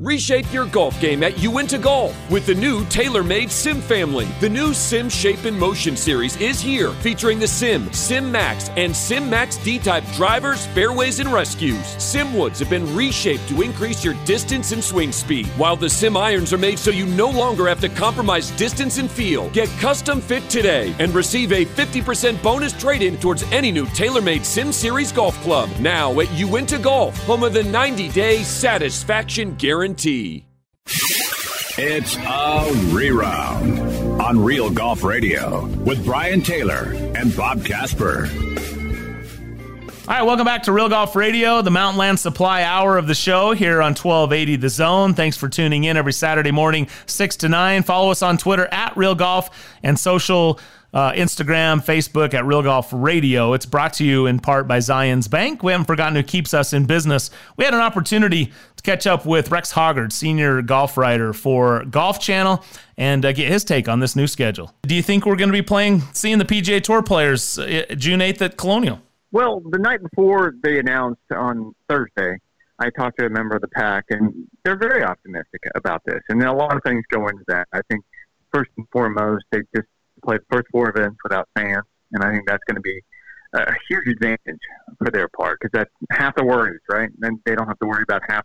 Reshape 0.00 0.52
your 0.52 0.66
golf 0.66 1.00
game 1.00 1.24
at 1.24 1.42
Uinta 1.42 1.76
Golf 1.76 2.16
with 2.30 2.46
the 2.46 2.54
new 2.54 2.84
TaylorMade 2.84 3.50
Sim 3.50 3.80
family. 3.80 4.28
The 4.38 4.48
new 4.48 4.72
Sim 4.72 5.08
Shape 5.08 5.44
and 5.44 5.58
Motion 5.58 5.96
series 5.96 6.36
is 6.36 6.60
here, 6.60 6.92
featuring 6.92 7.40
the 7.40 7.48
Sim, 7.48 7.92
Sim 7.92 8.30
Max, 8.30 8.68
and 8.76 8.94
Sim 8.94 9.28
Max 9.28 9.56
D-type 9.56 10.04
drivers, 10.12 10.66
fairways, 10.66 11.18
and 11.18 11.32
rescues. 11.32 11.84
Sim 12.00 12.32
woods 12.32 12.60
have 12.60 12.70
been 12.70 12.94
reshaped 12.94 13.48
to 13.48 13.60
increase 13.60 14.04
your 14.04 14.14
distance 14.24 14.70
and 14.70 14.84
swing 14.84 15.10
speed, 15.10 15.48
while 15.56 15.74
the 15.74 15.90
Sim 15.90 16.16
irons 16.16 16.52
are 16.52 16.58
made 16.58 16.78
so 16.78 16.92
you 16.92 17.04
no 17.04 17.28
longer 17.28 17.66
have 17.66 17.80
to 17.80 17.88
compromise 17.88 18.52
distance 18.52 18.98
and 18.98 19.10
feel. 19.10 19.50
Get 19.50 19.68
custom 19.80 20.20
fit 20.20 20.48
today 20.48 20.94
and 21.00 21.12
receive 21.12 21.50
a 21.50 21.64
50% 21.64 22.40
bonus 22.40 22.72
trade-in 22.72 23.16
towards 23.16 23.42
any 23.50 23.72
new 23.72 23.86
TaylorMade 23.86 24.44
Sim 24.44 24.70
Series 24.70 25.10
golf 25.10 25.34
club. 25.42 25.68
Now 25.80 26.20
at 26.20 26.32
Uinta 26.34 26.78
Golf, 26.78 27.16
home 27.24 27.42
of 27.42 27.52
the 27.52 27.62
90-day 27.62 28.44
satisfaction 28.44 29.56
guarantee 29.56 29.87
guarantee. 29.88 30.44
It's 31.80 32.16
a 32.16 32.70
reround 32.92 34.20
on 34.20 34.42
Real 34.42 34.68
Golf 34.68 35.02
Radio 35.02 35.66
with 35.66 36.04
Brian 36.04 36.42
Taylor 36.42 36.92
and 37.16 37.34
Bob 37.34 37.64
Casper. 37.64 38.28
All 40.08 40.14
right, 40.14 40.22
welcome 40.22 40.44
back 40.44 40.64
to 40.64 40.72
Real 40.72 40.88
Golf 40.88 41.14
Radio, 41.14 41.62
the 41.62 41.70
Mountain 41.70 41.98
Land 41.98 42.18
Supply 42.18 42.62
hour 42.62 42.98
of 42.98 43.06
the 43.06 43.14
show 43.14 43.52
here 43.52 43.80
on 43.80 43.94
1280 43.94 44.56
The 44.56 44.68
Zone. 44.68 45.14
Thanks 45.14 45.36
for 45.36 45.48
tuning 45.48 45.84
in 45.84 45.96
every 45.96 46.12
Saturday 46.14 46.50
morning, 46.50 46.88
6 47.06 47.36
to 47.36 47.48
9. 47.48 47.82
Follow 47.82 48.10
us 48.10 48.22
on 48.22 48.38
Twitter 48.38 48.66
at 48.72 48.96
Real 48.96 49.14
Golf 49.14 49.76
and 49.82 49.98
social 49.98 50.58
uh, 50.92 51.12
Instagram, 51.12 51.84
Facebook 51.84 52.34
at 52.34 52.44
Real 52.44 52.62
Golf 52.62 52.88
Radio. 52.92 53.52
It's 53.52 53.66
brought 53.66 53.92
to 53.94 54.04
you 54.04 54.26
in 54.26 54.38
part 54.38 54.66
by 54.66 54.78
Zions 54.78 55.28
Bank. 55.30 55.62
We 55.62 55.72
haven't 55.72 55.86
forgotten 55.86 56.16
who 56.16 56.22
keeps 56.22 56.54
us 56.54 56.72
in 56.72 56.86
business. 56.86 57.30
We 57.56 57.64
had 57.64 57.74
an 57.74 57.80
opportunity 57.80 58.46
to 58.46 58.82
catch 58.82 59.06
up 59.06 59.26
with 59.26 59.50
Rex 59.50 59.72
Hoggard, 59.72 60.12
senior 60.12 60.62
golf 60.62 60.96
writer 60.96 61.32
for 61.32 61.84
Golf 61.84 62.20
Channel, 62.20 62.64
and 62.96 63.24
uh, 63.24 63.32
get 63.32 63.48
his 63.48 63.64
take 63.64 63.88
on 63.88 64.00
this 64.00 64.16
new 64.16 64.26
schedule. 64.26 64.72
Do 64.82 64.94
you 64.94 65.02
think 65.02 65.26
we're 65.26 65.36
going 65.36 65.50
to 65.50 65.52
be 65.52 65.62
playing, 65.62 66.00
seeing 66.12 66.38
the 66.38 66.44
PGA 66.44 66.82
Tour 66.82 67.02
players 67.02 67.58
uh, 67.58 67.84
June 67.96 68.20
8th 68.20 68.40
at 68.42 68.56
Colonial? 68.56 69.00
Well, 69.30 69.60
the 69.60 69.78
night 69.78 70.00
before 70.02 70.54
they 70.62 70.78
announced 70.78 71.20
on 71.30 71.74
Thursday, 71.88 72.38
I 72.78 72.90
talked 72.90 73.18
to 73.18 73.26
a 73.26 73.30
member 73.30 73.56
of 73.56 73.60
the 73.60 73.68
pack, 73.68 74.06
and 74.10 74.48
they're 74.64 74.78
very 74.78 75.02
optimistic 75.02 75.60
about 75.74 76.02
this. 76.06 76.20
And 76.28 76.42
a 76.42 76.52
lot 76.52 76.74
of 76.74 76.82
things 76.82 77.04
go 77.10 77.26
into 77.28 77.44
that. 77.48 77.66
I 77.72 77.80
think 77.90 78.04
first 78.52 78.70
and 78.78 78.86
foremost, 78.90 79.44
they 79.50 79.60
just 79.74 79.88
played 80.24 80.40
the 80.40 80.56
first 80.56 80.68
four 80.70 80.88
events 80.90 81.18
without 81.22 81.48
fans, 81.54 81.84
and 82.12 82.22
I 82.22 82.32
think 82.32 82.46
that's 82.46 82.62
going 82.66 82.76
to 82.76 82.82
be 82.82 83.00
a 83.54 83.72
huge 83.88 84.08
advantage 84.08 84.60
for 84.98 85.10
their 85.10 85.28
part 85.28 85.58
because 85.60 85.70
that's 85.72 85.90
half 86.10 86.34
the 86.36 86.44
worries, 86.44 86.80
right? 86.90 87.08
And 87.22 87.40
they 87.46 87.54
don't 87.54 87.66
have 87.66 87.78
to 87.78 87.86
worry 87.86 88.02
about 88.02 88.22
half 88.28 88.44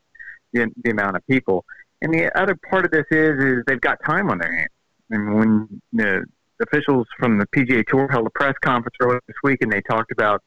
the, 0.53 0.69
the 0.83 0.91
amount 0.91 1.17
of 1.17 1.27
people. 1.27 1.65
And 2.01 2.13
the 2.13 2.37
other 2.39 2.57
part 2.69 2.85
of 2.85 2.91
this 2.91 3.05
is 3.11 3.43
is 3.43 3.63
they've 3.67 3.81
got 3.81 3.97
time 4.05 4.29
on 4.29 4.37
their 4.37 4.53
hands. 4.53 4.69
And 5.09 5.35
when 5.35 5.81
the 5.91 6.25
officials 6.61 7.07
from 7.19 7.37
the 7.37 7.45
PGA 7.47 7.85
Tour 7.85 8.07
held 8.09 8.27
a 8.27 8.29
press 8.29 8.55
conference 8.63 8.95
earlier 9.01 9.21
this 9.27 9.35
week, 9.43 9.61
and 9.61 9.71
they 9.71 9.81
talked 9.81 10.11
about 10.11 10.41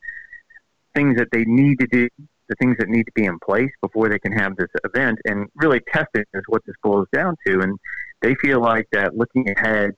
things 0.94 1.16
that 1.16 1.28
they 1.32 1.44
need 1.44 1.78
to 1.80 1.86
do, 1.86 2.08
the 2.48 2.54
things 2.56 2.76
that 2.78 2.88
need 2.88 3.04
to 3.04 3.12
be 3.14 3.24
in 3.24 3.38
place 3.40 3.70
before 3.82 4.08
they 4.08 4.18
can 4.18 4.32
have 4.32 4.56
this 4.56 4.68
event. 4.84 5.18
And 5.24 5.48
really, 5.56 5.80
testing 5.92 6.24
is 6.34 6.42
what 6.48 6.62
this 6.66 6.76
boils 6.82 7.08
down 7.12 7.36
to. 7.46 7.60
And 7.60 7.78
they 8.22 8.34
feel 8.36 8.60
like 8.60 8.86
that 8.92 9.16
looking 9.16 9.48
ahead 9.50 9.92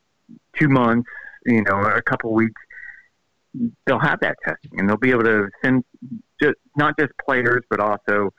two 0.59 0.69
months, 0.69 1.09
you 1.47 1.63
know, 1.65 1.81
a 1.81 2.03
couple 2.03 2.33
weeks, 2.33 2.61
they'll 3.87 3.99
have 3.99 4.21
that 4.21 4.37
testing 4.45 4.79
and 4.79 4.89
they'll 4.89 4.97
be 4.97 5.11
able 5.11 5.25
to 5.25 5.49
send 5.65 5.85
just 6.41 6.57
not 6.77 6.95
just 6.99 7.13
players, 7.25 7.63
but 7.71 7.81
also 7.81 8.33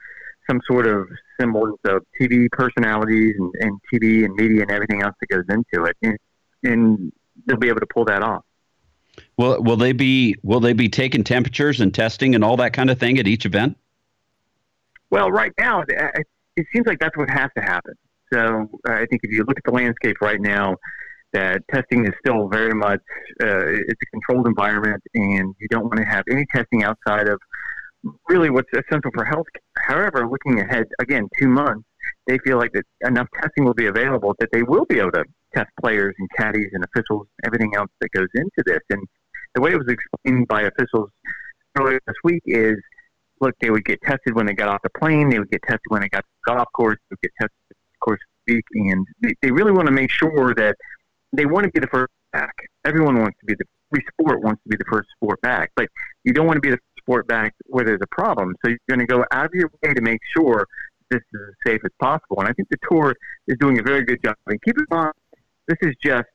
some 0.48 0.60
sort 0.66 0.86
of 0.86 1.06
symbols 1.38 1.78
of 1.84 2.02
TV 2.20 2.48
personalities 2.50 3.34
and, 3.38 3.52
and 3.60 3.80
TV 3.92 4.24
and 4.24 4.34
media 4.34 4.62
and 4.62 4.70
everything 4.70 5.02
else 5.02 5.14
that 5.20 5.26
goes 5.28 5.44
into 5.48 5.84
it. 5.84 5.96
And, 6.02 6.18
and 6.62 7.12
they'll 7.46 7.56
be 7.56 7.68
able 7.68 7.80
to 7.80 7.86
pull 7.86 8.04
that 8.06 8.22
off. 8.22 8.44
Will 9.36 9.62
will 9.62 9.76
they 9.76 9.92
be 9.92 10.36
will 10.42 10.60
they 10.60 10.72
be 10.72 10.88
taking 10.88 11.24
temperatures 11.24 11.80
and 11.80 11.92
testing 11.92 12.34
and 12.34 12.44
all 12.44 12.56
that 12.58 12.72
kind 12.72 12.90
of 12.90 12.98
thing 12.98 13.18
at 13.18 13.26
each 13.26 13.44
event? 13.44 13.76
Well, 15.10 15.30
right 15.30 15.52
now 15.58 15.82
it, 15.82 16.26
it 16.56 16.66
seems 16.72 16.86
like 16.86 16.98
that's 17.00 17.16
what 17.16 17.28
has 17.30 17.50
to 17.56 17.62
happen. 17.62 17.94
So 18.32 18.70
uh, 18.88 18.92
I 18.92 19.06
think 19.06 19.22
if 19.24 19.32
you 19.32 19.44
look 19.46 19.58
at 19.58 19.64
the 19.64 19.72
landscape 19.72 20.16
right 20.20 20.40
now, 20.40 20.76
that 21.32 21.62
testing 21.72 22.06
is 22.06 22.12
still 22.24 22.48
very 22.48 22.74
much 22.74 23.00
uh, 23.42 23.66
it's 23.66 24.00
a 24.02 24.06
controlled 24.12 24.46
environment, 24.46 25.02
and 25.14 25.54
you 25.58 25.68
don't 25.68 25.84
want 25.84 25.98
to 25.98 26.04
have 26.04 26.24
any 26.30 26.44
testing 26.54 26.82
outside 26.82 27.28
of 27.28 27.38
really 28.28 28.50
what's 28.50 28.68
essential 28.72 29.10
for 29.14 29.24
health. 29.24 29.46
However, 29.78 30.28
looking 30.28 30.60
ahead 30.60 30.86
again 31.00 31.28
two 31.38 31.48
months, 31.48 31.86
they 32.26 32.38
feel 32.38 32.58
like 32.58 32.72
that 32.72 32.84
enough 33.06 33.28
testing 33.40 33.64
will 33.64 33.74
be 33.74 33.86
available 33.86 34.34
that 34.38 34.48
they 34.52 34.62
will 34.62 34.84
be 34.86 34.98
able 34.98 35.12
to 35.12 35.24
test 35.54 35.70
players 35.80 36.14
and 36.18 36.28
caddies 36.36 36.70
and 36.72 36.84
officials, 36.84 37.26
everything 37.44 37.74
else 37.76 37.90
that 38.00 38.10
goes 38.12 38.28
into 38.34 38.62
this. 38.66 38.80
And 38.90 39.06
the 39.54 39.60
way 39.60 39.72
it 39.72 39.78
was 39.78 39.88
explained 39.88 40.48
by 40.48 40.62
officials 40.62 41.10
earlier 41.78 42.00
this 42.06 42.16
week 42.24 42.42
is, 42.46 42.76
look, 43.40 43.54
they 43.60 43.70
would 43.70 43.84
get 43.84 44.00
tested 44.02 44.34
when 44.34 44.46
they 44.46 44.52
got 44.52 44.68
off 44.68 44.80
the 44.82 44.90
plane, 44.98 45.28
they 45.28 45.38
would 45.38 45.50
get 45.50 45.62
tested 45.62 45.80
when 45.88 46.02
they 46.02 46.08
got 46.08 46.20
to 46.20 46.28
the 46.46 46.54
golf 46.54 46.68
course, 46.74 46.98
they 47.10 47.14
would 47.14 47.22
get 47.22 47.32
tested 47.40 47.56
of 47.70 48.00
course 48.00 48.20
week, 48.46 48.64
and 48.74 49.06
they, 49.22 49.34
they 49.42 49.50
really 49.50 49.72
want 49.72 49.86
to 49.86 49.92
make 49.92 50.10
sure 50.10 50.54
that 50.54 50.76
they 51.32 51.46
want 51.46 51.64
to 51.64 51.70
be 51.70 51.80
the 51.80 51.88
first 51.88 52.12
back. 52.32 52.54
Everyone 52.84 53.18
wants 53.18 53.38
to 53.40 53.46
be 53.46 53.54
the 53.54 53.64
every 53.92 54.04
sport 54.12 54.42
wants 54.42 54.62
to 54.62 54.68
be 54.68 54.76
the 54.76 54.84
first 54.90 55.08
sport 55.16 55.40
back, 55.40 55.70
but 55.74 55.88
you 56.24 56.32
don't 56.32 56.46
want 56.46 56.56
to 56.56 56.60
be 56.60 56.70
the 56.70 56.78
sport 56.98 57.26
back 57.26 57.54
where 57.66 57.84
there's 57.84 58.00
a 58.02 58.14
problem. 58.14 58.54
So 58.64 58.70
you're 58.70 58.78
going 58.88 59.00
to 59.00 59.06
go 59.06 59.24
out 59.32 59.46
of 59.46 59.50
your 59.52 59.70
way 59.82 59.94
to 59.94 60.00
make 60.00 60.20
sure 60.36 60.66
this 61.10 61.20
is 61.34 61.40
as 61.48 61.54
safe 61.66 61.80
as 61.84 61.90
possible. 62.00 62.38
And 62.38 62.48
I 62.48 62.52
think 62.52 62.68
the 62.68 62.78
tour 62.88 63.14
is 63.48 63.56
doing 63.58 63.80
a 63.80 63.82
very 63.82 64.04
good 64.04 64.22
job. 64.24 64.36
And 64.46 64.60
keep 64.62 64.76
in 64.78 64.86
mind, 64.90 65.12
this 65.66 65.78
is 65.82 65.94
just 66.02 66.28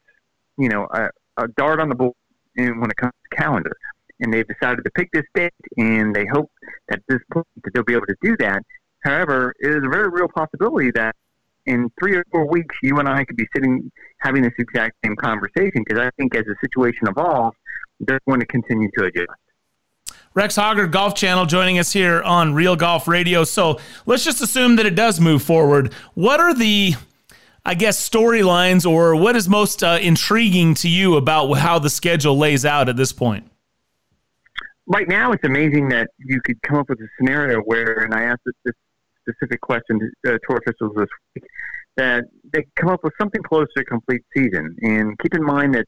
you 0.58 0.70
know 0.70 0.88
a, 0.92 1.10
a 1.38 1.48
dart 1.58 1.80
on 1.80 1.90
the 1.90 1.96
board 1.96 2.14
when 2.56 2.90
it 2.90 2.98
comes 2.98 3.14
to 3.32 3.38
calendar. 3.38 3.76
And 4.22 4.34
they've 4.34 4.48
decided 4.48 4.84
to 4.86 4.92
pick 4.92 5.12
this 5.12 5.26
date, 5.34 5.52
and 5.78 6.16
they 6.16 6.26
hope 6.32 6.50
at 6.90 7.02
this 7.10 7.20
point 7.34 7.46
that 7.64 7.74
they'll 7.74 7.84
be 7.84 7.94
able 7.94 8.06
to 8.06 8.16
do 8.22 8.38
that. 8.40 8.62
However, 9.04 9.54
it 9.60 9.70
is 9.72 9.84
a 9.84 9.90
very 9.90 10.10
real 10.10 10.30
possibility 10.34 10.90
that 10.92 11.16
in 11.66 11.92
three 12.00 12.16
or 12.16 12.24
four 12.32 12.48
weeks, 12.48 12.76
you 12.84 12.98
and 13.00 13.08
I 13.08 13.24
could 13.24 13.38
be 13.38 13.48
sitting 13.56 13.92
having 14.20 14.44
this 14.44 14.54
exact 14.60 14.96
same 15.04 15.16
conversation 15.16 15.84
because 15.86 16.00
I 16.00 16.10
think 16.18 16.36
as 16.36 16.46
the 16.46 16.56
situation 16.62 17.08
evolves, 17.08 17.58
they're 18.00 18.20
going 18.28 18.40
to 18.40 18.46
continue 18.46 18.90
to 18.98 19.06
adjust. 19.06 19.30
Rex 20.34 20.58
Hoggard, 20.58 20.92
Golf 20.92 21.16
Channel, 21.16 21.46
joining 21.46 21.80
us 21.80 21.94
here 21.94 22.22
on 22.22 22.54
Real 22.54 22.76
Golf 22.76 23.08
Radio. 23.08 23.46
So 23.46 23.80
let's 24.06 24.26
just 24.26 24.42
assume 24.42 24.76
that 24.76 24.86
it 24.86 24.94
does 24.94 25.20
move 25.20 25.42
forward. 25.42 25.94
What 26.14 26.42
are 26.42 26.54
the, 26.54 26.96
I 27.66 27.74
guess, 27.74 28.08
storylines 28.08 28.86
or 28.86 29.16
what 29.16 29.38
is 29.38 29.48
most 29.48 29.82
uh, 29.82 29.98
intriguing 30.02 30.74
to 30.76 30.90
you 30.90 31.16
about 31.16 31.54
how 31.54 31.80
the 31.80 31.90
schedule 31.90 32.38
lays 32.38 32.66
out 32.66 32.90
at 32.90 32.98
this 32.98 33.14
point? 33.14 33.50
Right 34.88 35.08
now, 35.08 35.32
it's 35.32 35.44
amazing 35.46 35.88
that 35.90 36.10
you 36.20 36.42
could 36.42 36.62
come 36.62 36.78
up 36.78 36.90
with 36.90 37.00
a 37.00 37.08
scenario 37.18 37.62
where, 37.62 38.04
and 38.04 38.14
I 38.14 38.24
asked 38.24 38.42
this 38.66 38.76
specific 39.28 39.62
question 39.62 40.00
to 40.00 40.34
uh, 40.34 40.38
tour 40.48 40.58
officials 40.58 40.94
this 40.96 41.08
week, 41.36 41.46
that 41.98 42.26
they 42.54 42.66
come 42.76 42.90
up 42.90 43.04
with 43.04 43.14
something 43.20 43.42
close 43.42 43.68
to 43.76 43.82
a 43.82 43.86
complete 43.86 44.22
season. 44.36 44.76
And 44.82 45.18
keep 45.20 45.34
in 45.34 45.44
mind 45.44 45.76
that 45.76 45.86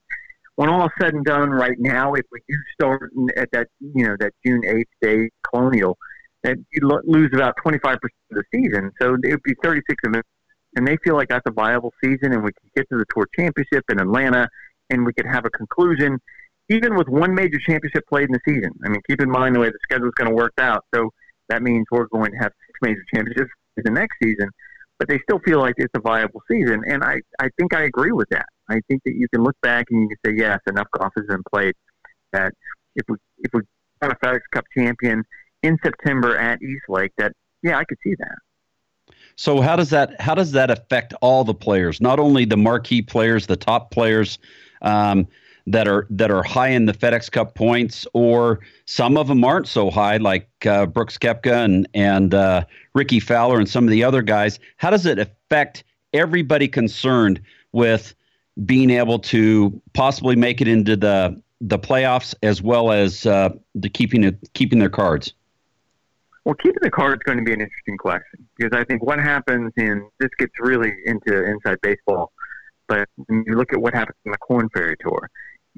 when 0.55 0.69
all 0.69 0.85
is 0.85 0.91
said 0.99 1.13
and 1.13 1.23
done, 1.23 1.49
right 1.51 1.77
now, 1.77 2.13
if 2.13 2.25
we 2.31 2.39
do 2.49 2.55
start 2.73 3.11
at 3.35 3.49
that, 3.51 3.67
you 3.79 4.07
know, 4.07 4.15
that 4.19 4.31
June 4.45 4.63
eighth 4.65 4.89
day 5.01 5.29
Colonial, 5.49 5.97
that 6.43 6.57
you 6.71 6.81
lose 7.05 7.29
about 7.33 7.55
twenty 7.61 7.79
five 7.79 7.99
percent 7.99 8.25
of 8.31 8.37
the 8.37 8.43
season. 8.53 8.91
So 8.99 9.15
it 9.23 9.31
would 9.31 9.43
be 9.43 9.55
thirty 9.61 9.81
six 9.89 9.99
events, 10.03 10.27
and 10.75 10.87
they 10.87 10.97
feel 11.03 11.15
like 11.15 11.29
that's 11.29 11.45
a 11.47 11.51
viable 11.51 11.93
season, 12.03 12.33
and 12.33 12.43
we 12.43 12.51
can 12.53 12.71
get 12.75 12.85
to 12.91 12.97
the 12.97 13.05
Tour 13.13 13.27
Championship 13.37 13.83
in 13.89 13.99
Atlanta, 13.99 14.47
and 14.89 15.05
we 15.05 15.13
could 15.13 15.27
have 15.27 15.45
a 15.45 15.49
conclusion, 15.51 16.17
even 16.69 16.95
with 16.95 17.07
one 17.07 17.35
major 17.35 17.59
championship 17.59 18.03
played 18.07 18.29
in 18.29 18.33
the 18.33 18.39
season. 18.47 18.71
I 18.85 18.89
mean, 18.89 19.01
keep 19.07 19.21
in 19.21 19.29
mind 19.29 19.55
the 19.55 19.59
way 19.59 19.69
the 19.69 19.79
schedule 19.83 20.07
is 20.07 20.13
going 20.15 20.29
to 20.29 20.35
work 20.35 20.53
out. 20.59 20.85
So 20.95 21.11
that 21.49 21.61
means 21.61 21.85
we're 21.91 22.07
going 22.07 22.31
to 22.31 22.37
have 22.37 22.51
six 22.67 22.79
major 22.81 23.03
championships 23.13 23.51
in 23.77 23.83
the 23.83 23.91
next 23.91 24.15
season 24.21 24.49
but 24.99 25.07
they 25.07 25.19
still 25.19 25.39
feel 25.39 25.59
like 25.59 25.75
it's 25.77 25.93
a 25.95 25.99
viable 25.99 26.41
season. 26.49 26.83
And 26.87 27.03
I, 27.03 27.21
I 27.39 27.49
think 27.57 27.73
I 27.73 27.83
agree 27.83 28.11
with 28.11 28.29
that. 28.29 28.47
I 28.69 28.81
think 28.87 29.01
that 29.05 29.13
you 29.15 29.27
can 29.29 29.43
look 29.43 29.55
back 29.61 29.85
and 29.91 30.01
you 30.01 30.07
can 30.09 30.17
say, 30.25 30.39
yes, 30.39 30.59
enough 30.67 30.87
golf 30.97 31.13
has 31.15 31.25
been 31.27 31.43
played 31.51 31.73
that 32.33 32.53
if 32.95 33.05
we 33.07 33.15
if 33.39 33.51
we 33.53 33.61
got 34.01 34.11
a 34.11 34.15
FedEx 34.15 34.39
Cup 34.51 34.65
champion 34.75 35.23
in 35.63 35.77
September 35.83 36.37
at 36.37 36.61
East 36.61 36.83
Lake, 36.89 37.11
that 37.17 37.31
yeah, 37.63 37.77
I 37.77 37.85
could 37.85 37.97
see 38.03 38.15
that. 38.19 39.15
So 39.35 39.61
how 39.61 39.75
does 39.75 39.91
that 39.91 40.19
how 40.19 40.35
does 40.35 40.51
that 40.53 40.71
affect 40.71 41.13
all 41.21 41.43
the 41.43 41.53
players, 41.53 42.01
not 42.01 42.19
only 42.19 42.45
the 42.45 42.57
marquee 42.57 43.01
players, 43.01 43.45
the 43.45 43.55
top 43.55 43.91
players? 43.91 44.39
Um, 44.81 45.27
that 45.67 45.87
are 45.87 46.07
that 46.09 46.31
are 46.31 46.41
high 46.41 46.69
in 46.69 46.85
the 46.85 46.93
FedEx 46.93 47.29
Cup 47.29 47.53
points, 47.53 48.07
or 48.13 48.61
some 48.85 49.17
of 49.17 49.27
them 49.27 49.43
aren't 49.43 49.67
so 49.67 49.91
high, 49.91 50.17
like 50.17 50.49
uh, 50.65 50.85
Brooks 50.85 51.17
Koepka 51.17 51.65
and 51.65 51.87
and 51.93 52.33
uh, 52.33 52.65
Rickie 52.93 53.19
Fowler 53.19 53.59
and 53.59 53.69
some 53.69 53.83
of 53.83 53.91
the 53.91 54.03
other 54.03 54.21
guys. 54.21 54.59
How 54.77 54.89
does 54.89 55.05
it 55.05 55.19
affect 55.19 55.83
everybody 56.13 56.67
concerned 56.67 57.41
with 57.73 58.15
being 58.65 58.89
able 58.89 59.19
to 59.19 59.79
possibly 59.93 60.35
make 60.35 60.61
it 60.61 60.67
into 60.67 60.95
the 60.95 61.39
the 61.59 61.77
playoffs 61.77 62.33
as 62.43 62.61
well 62.61 62.91
as 62.91 63.25
uh, 63.25 63.49
the 63.75 63.89
keeping 63.89 64.23
it 64.23 64.37
keeping 64.53 64.79
their 64.79 64.89
cards? 64.89 65.33
Well, 66.45 66.55
keeping 66.55 66.79
the 66.81 66.89
cards 66.89 67.19
is 67.19 67.23
going 67.25 67.39
to 67.39 67.43
be 67.43 67.51
an 67.51 67.59
interesting 67.59 67.97
question 67.97 68.47
because 68.55 68.77
I 68.77 68.85
think 68.85 69.03
what 69.03 69.19
happens 69.19 69.73
in 69.75 70.07
this 70.19 70.29
gets 70.39 70.53
really 70.61 70.93
into 71.05 71.43
inside 71.45 71.77
baseball. 71.81 72.31
But 72.87 73.09
when 73.25 73.43
you 73.45 73.57
look 73.57 73.73
at 73.73 73.81
what 73.81 73.93
happens 73.93 74.15
in 74.23 74.31
the 74.31 74.37
Korn 74.37 74.69
Ferry 74.69 74.95
Tour, 75.01 75.29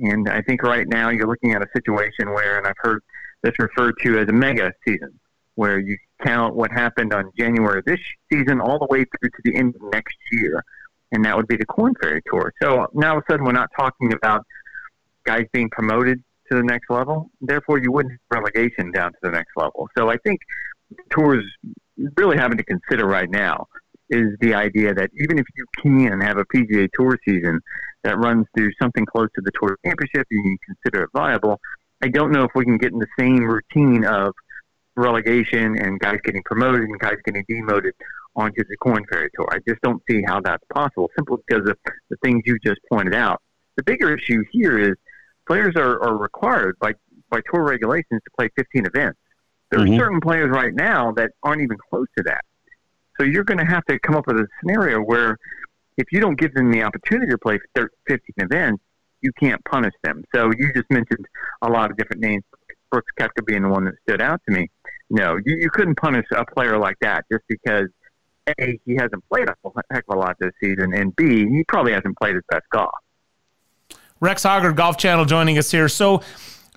and 0.01 0.29
I 0.29 0.41
think 0.41 0.63
right 0.63 0.87
now 0.87 1.09
you're 1.09 1.27
looking 1.27 1.53
at 1.53 1.61
a 1.61 1.67
situation 1.75 2.31
where, 2.31 2.57
and 2.57 2.67
I've 2.67 2.77
heard 2.77 3.01
this 3.43 3.53
referred 3.59 3.95
to 4.03 4.19
as 4.19 4.27
a 4.27 4.33
mega 4.33 4.71
season, 4.87 5.19
where 5.55 5.79
you 5.79 5.97
count 6.23 6.55
what 6.55 6.71
happened 6.71 7.13
on 7.13 7.31
January 7.37 7.81
this 7.85 7.99
season 8.31 8.59
all 8.61 8.79
the 8.79 8.87
way 8.89 9.05
through 9.05 9.29
to 9.29 9.41
the 9.43 9.55
end 9.55 9.75
of 9.75 9.81
next 9.91 10.17
year. 10.31 10.63
And 11.11 11.25
that 11.25 11.35
would 11.35 11.47
be 11.47 11.57
the 11.57 11.65
Korn 11.65 11.93
Ferry 12.01 12.21
Tour. 12.29 12.53
So 12.61 12.87
now 12.93 13.11
all 13.11 13.17
of 13.17 13.23
a 13.27 13.31
sudden 13.31 13.45
we're 13.45 13.51
not 13.51 13.69
talking 13.77 14.13
about 14.13 14.45
guys 15.23 15.45
being 15.53 15.69
promoted 15.69 16.23
to 16.49 16.57
the 16.57 16.63
next 16.63 16.89
level. 16.89 17.29
Therefore, 17.41 17.79
you 17.79 17.91
wouldn't 17.91 18.13
have 18.13 18.41
relegation 18.41 18.91
down 18.91 19.11
to 19.11 19.17
the 19.23 19.31
next 19.31 19.51
level. 19.55 19.89
So 19.97 20.09
I 20.09 20.17
think 20.17 20.39
tours 21.09 21.43
really 22.15 22.37
having 22.37 22.57
to 22.57 22.63
consider 22.63 23.05
right 23.05 23.29
now 23.29 23.67
is 24.09 24.35
the 24.41 24.53
idea 24.53 24.93
that 24.93 25.09
even 25.19 25.37
if 25.39 25.45
you 25.55 25.65
can 25.81 26.21
have 26.21 26.37
a 26.37 26.45
PGA 26.45 26.87
Tour 26.93 27.17
season 27.27 27.59
that 28.03 28.17
runs 28.17 28.45
through 28.55 28.71
something 28.81 29.05
close 29.05 29.27
to 29.35 29.41
the 29.41 29.51
Tour 29.59 29.77
Championship, 29.85 30.27
you 30.31 30.41
can 30.41 30.57
consider 30.65 31.03
it 31.03 31.09
viable. 31.13 31.59
I 32.01 32.07
don't 32.07 32.31
know 32.31 32.43
if 32.43 32.51
we 32.55 32.63
can 32.63 32.77
get 32.77 32.93
in 32.93 32.99
the 32.99 33.07
same 33.19 33.43
routine 33.43 34.05
of 34.05 34.33
relegation 34.95 35.77
and 35.77 35.99
guys 35.99 36.19
getting 36.23 36.43
promoted 36.43 36.81
and 36.81 36.99
guys 36.99 37.15
getting 37.25 37.43
demoted 37.47 37.93
onto 38.35 38.63
the 38.63 38.77
Korn 38.77 39.05
Ferry 39.09 39.29
Tour. 39.35 39.47
I 39.51 39.59
just 39.67 39.81
don't 39.81 40.01
see 40.09 40.21
how 40.25 40.39
that's 40.41 40.63
possible, 40.73 41.09
simply 41.15 41.37
because 41.47 41.69
of 41.69 41.77
the 42.09 42.17
things 42.23 42.43
you 42.45 42.57
just 42.63 42.79
pointed 42.91 43.13
out. 43.13 43.41
The 43.77 43.83
bigger 43.83 44.15
issue 44.15 44.43
here 44.51 44.77
is 44.77 44.95
players 45.47 45.75
are, 45.75 46.01
are 46.03 46.17
required 46.17 46.77
by, 46.79 46.93
by 47.29 47.41
tour 47.51 47.63
regulations 47.63 48.21
to 48.23 48.31
play 48.37 48.49
15 48.55 48.85
events. 48.85 49.19
There 49.71 49.79
mm-hmm. 49.79 49.93
are 49.93 49.97
certain 49.97 50.21
players 50.21 50.49
right 50.49 50.73
now 50.73 51.11
that 51.13 51.31
aren't 51.43 51.61
even 51.61 51.77
close 51.89 52.07
to 52.17 52.23
that. 52.23 52.41
So 53.19 53.25
you're 53.25 53.43
going 53.43 53.57
to 53.57 53.65
have 53.65 53.85
to 53.85 53.99
come 53.99 54.15
up 54.15 54.27
with 54.27 54.37
a 54.37 54.47
scenario 54.59 54.99
where 54.99 55.37
if 55.97 56.07
you 56.11 56.19
don't 56.19 56.39
give 56.39 56.53
them 56.53 56.71
the 56.71 56.83
opportunity 56.83 57.29
to 57.31 57.37
play 57.37 57.59
15 57.75 58.19
events, 58.37 58.81
you 59.21 59.31
can't 59.39 59.63
punish 59.65 59.93
them. 60.03 60.23
So 60.33 60.51
you 60.57 60.71
just 60.73 60.89
mentioned 60.89 61.25
a 61.61 61.67
lot 61.67 61.91
of 61.91 61.97
different 61.97 62.21
names, 62.21 62.43
Brooks 62.89 63.11
Koepka 63.19 63.45
being 63.45 63.63
the 63.63 63.69
one 63.69 63.83
that 63.85 63.95
stood 64.07 64.21
out 64.21 64.41
to 64.47 64.55
me. 64.55 64.69
No, 65.09 65.37
you, 65.45 65.57
you 65.57 65.69
couldn't 65.69 65.95
punish 65.95 66.25
a 66.31 66.45
player 66.45 66.77
like 66.77 66.95
that 67.01 67.25
just 67.31 67.43
because 67.49 67.87
a 68.47 68.79
he 68.85 68.95
hasn't 68.95 69.27
played 69.29 69.49
a 69.49 69.55
heck 69.91 70.05
of 70.07 70.15
a 70.15 70.19
lot 70.19 70.35
this 70.39 70.51
season, 70.61 70.93
and 70.93 71.15
b 71.15 71.47
he 71.47 71.63
probably 71.67 71.91
hasn't 71.91 72.17
played 72.17 72.35
his 72.35 72.43
best 72.49 72.65
golf. 72.71 72.91
Rex 74.21 74.43
Hoggard, 74.43 74.75
Golf 74.75 74.97
Channel, 74.97 75.25
joining 75.25 75.57
us 75.57 75.71
here. 75.71 75.89
So 75.89 76.21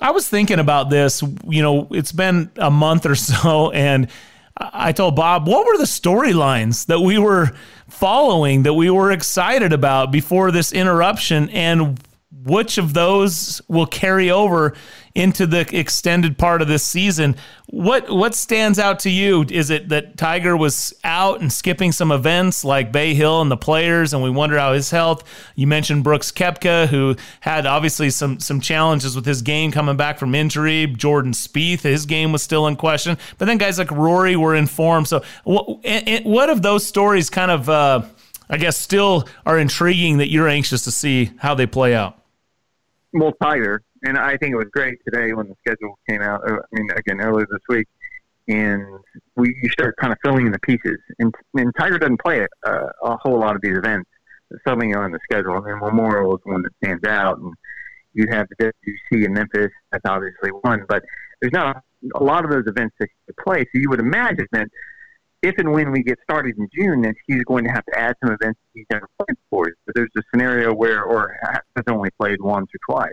I 0.01 0.11
was 0.11 0.29
thinking 0.29 0.59
about 0.59 0.91
this. 0.91 1.23
You 1.47 1.63
know, 1.63 1.89
it's 1.91 2.13
been 2.13 2.51
a 2.57 2.71
month 2.71 3.07
or 3.07 3.15
so, 3.15 3.71
and 3.71 4.09
I 4.57 4.93
told 4.93 5.17
Bob, 5.17 5.47
what 5.47 5.67
were 5.67 5.79
the 5.79 5.85
storylines 5.85 6.87
that 6.87 7.01
we 7.01 7.19
were 7.19 7.53
following 7.89 8.65
that 8.65 8.75
we 8.75 8.91
were 8.91 9.11
excited 9.11 9.73
about 9.73 10.13
before 10.13 10.51
this 10.51 10.73
interruption? 10.73 11.49
And 11.51 11.99
which 12.45 12.79
of 12.79 12.95
those 12.95 13.63
will 13.69 13.87
carry 13.87 14.31
over 14.31 14.75
into 15.15 15.47
the 15.47 15.67
extended 15.77 16.39
part 16.39 16.63
of 16.63 16.69
this 16.69 16.85
season. 16.87 17.37
What 17.67 18.11
what 18.11 18.35
stands 18.35 18.79
out 18.79 19.01
to 19.01 19.11
you? 19.11 19.45
Is 19.49 19.71
it 19.71 19.89
that 19.91 20.17
Tiger 20.17 20.57
was 20.57 20.95
out 21.05 21.41
and 21.41 21.53
skipping 21.53 21.93
some 21.93 22.13
events 22.13 22.65
like 22.65 22.93
Bay 22.93 23.15
Hill 23.15 23.41
and 23.41 23.51
the 23.51 23.57
players, 23.57 24.13
and 24.13 24.23
we 24.23 24.31
wonder 24.31 24.59
how 24.59 24.73
his 24.73 24.91
health? 24.91 25.25
You 25.55 25.67
mentioned 25.67 26.05
Brooks 26.05 26.31
Koepka, 26.33 26.89
who 26.89 27.17
had 27.41 27.67
obviously 27.67 28.11
some 28.11 28.41
some 28.41 28.61
challenges 28.61 29.17
with 29.17 29.27
his 29.27 29.43
game 29.43 29.73
coming 29.73 29.97
back 29.97 30.19
from 30.19 30.35
injury. 30.35 30.87
Jordan 30.87 31.33
Spieth, 31.33 31.83
his 31.83 32.07
game 32.07 32.33
was 32.33 32.43
still 32.43 32.67
in 32.67 32.77
question, 32.77 33.17
but 33.39 33.47
then 33.47 33.59
guys 33.59 33.79
like 33.79 33.91
Rory 33.91 34.37
were 34.37 34.55
in 34.55 34.67
form. 34.67 35.05
So 35.05 35.23
what, 35.45 35.85
what 36.25 36.51
of 36.51 36.63
those 36.63 36.87
stories 36.87 37.31
kind 37.31 37.51
of? 37.51 37.69
Uh, 37.69 38.03
I 38.51 38.59
guess 38.59 38.77
still 38.77 39.27
are 39.47 39.59
intriguing 39.59 40.19
that 40.19 40.29
you're 40.29 40.49
anxious 40.49 40.85
to 40.85 40.91
see 40.91 41.31
how 41.39 41.55
they 41.55 41.65
play 41.65 41.95
out 41.95 42.23
well, 43.13 43.33
Tiger, 43.43 43.83
and 44.05 44.19
I 44.19 44.37
think 44.37 44.53
it 44.53 44.57
was 44.57 44.69
great 44.73 44.99
today 45.05 45.33
when 45.33 45.49
the 45.49 45.55
schedule 45.61 45.99
came 46.09 46.23
out. 46.23 46.41
Uh, 46.49 46.57
I 46.57 46.59
mean, 46.73 46.89
again, 46.97 47.21
earlier 47.21 47.47
this 47.51 47.63
week, 47.69 47.87
and 48.49 48.85
we 49.37 49.55
you 49.63 49.69
start 49.71 49.97
kind 49.97 50.13
of 50.13 50.19
filling 50.25 50.47
in 50.47 50.53
the 50.53 50.59
pieces. 50.61 50.99
And, 51.19 51.35
and 51.55 51.73
Tiger 51.79 51.99
doesn't 51.99 52.21
play 52.21 52.47
a, 52.65 52.71
a 53.03 53.17
whole 53.17 53.39
lot 53.39 53.55
of 53.55 53.63
these 53.63 53.77
events. 53.77 54.09
Something 54.67 54.95
on 54.95 55.13
the 55.13 55.19
schedule. 55.25 55.55
I 55.55 55.61
mean, 55.61 55.79
Memorial 55.79 56.35
is 56.37 56.41
one 56.45 56.63
that 56.63 56.73
stands 56.83 57.05
out, 57.07 57.39
and 57.39 57.55
you 58.13 58.27
have 58.31 58.47
the 58.59 58.73
WC 59.13 59.25
in 59.25 59.33
Memphis. 59.33 59.71
That's 59.91 60.05
obviously 60.05 60.51
one, 60.51 60.85
but 60.89 61.03
there's 61.41 61.53
not 61.53 61.83
a, 62.15 62.23
lot 62.23 62.45
of 62.45 62.51
those 62.51 62.65
events 62.67 62.95
that 63.01 63.09
play. 63.43 63.61
So 63.61 63.71
you 63.75 63.89
would 63.89 64.01
imagine 64.01 64.47
that 64.53 64.69
if 65.43 65.55
and 65.57 65.73
when 65.73 65.91
we 65.91 66.03
get 66.03 66.19
started 66.23 66.57
in 66.59 66.69
June, 66.75 67.01
that 67.03 67.15
he's 67.27 67.43
going 67.45 67.65
to 67.65 67.71
have 67.71 67.85
to 67.87 67.99
add 67.99 68.15
some 68.23 68.35
events 68.35 68.61
he's 68.75 68.85
never 68.91 69.09
played 69.19 69.37
before. 69.45 69.73
But 69.87 69.95
there's 69.95 70.11
a 70.19 70.23
scenario 70.31 70.73
where, 70.75 71.03
or 71.03 71.35
has 71.43 71.85
only 71.89 72.11
played 72.21 72.41
once 72.41 72.69
or 72.75 72.95
twice. 72.95 73.13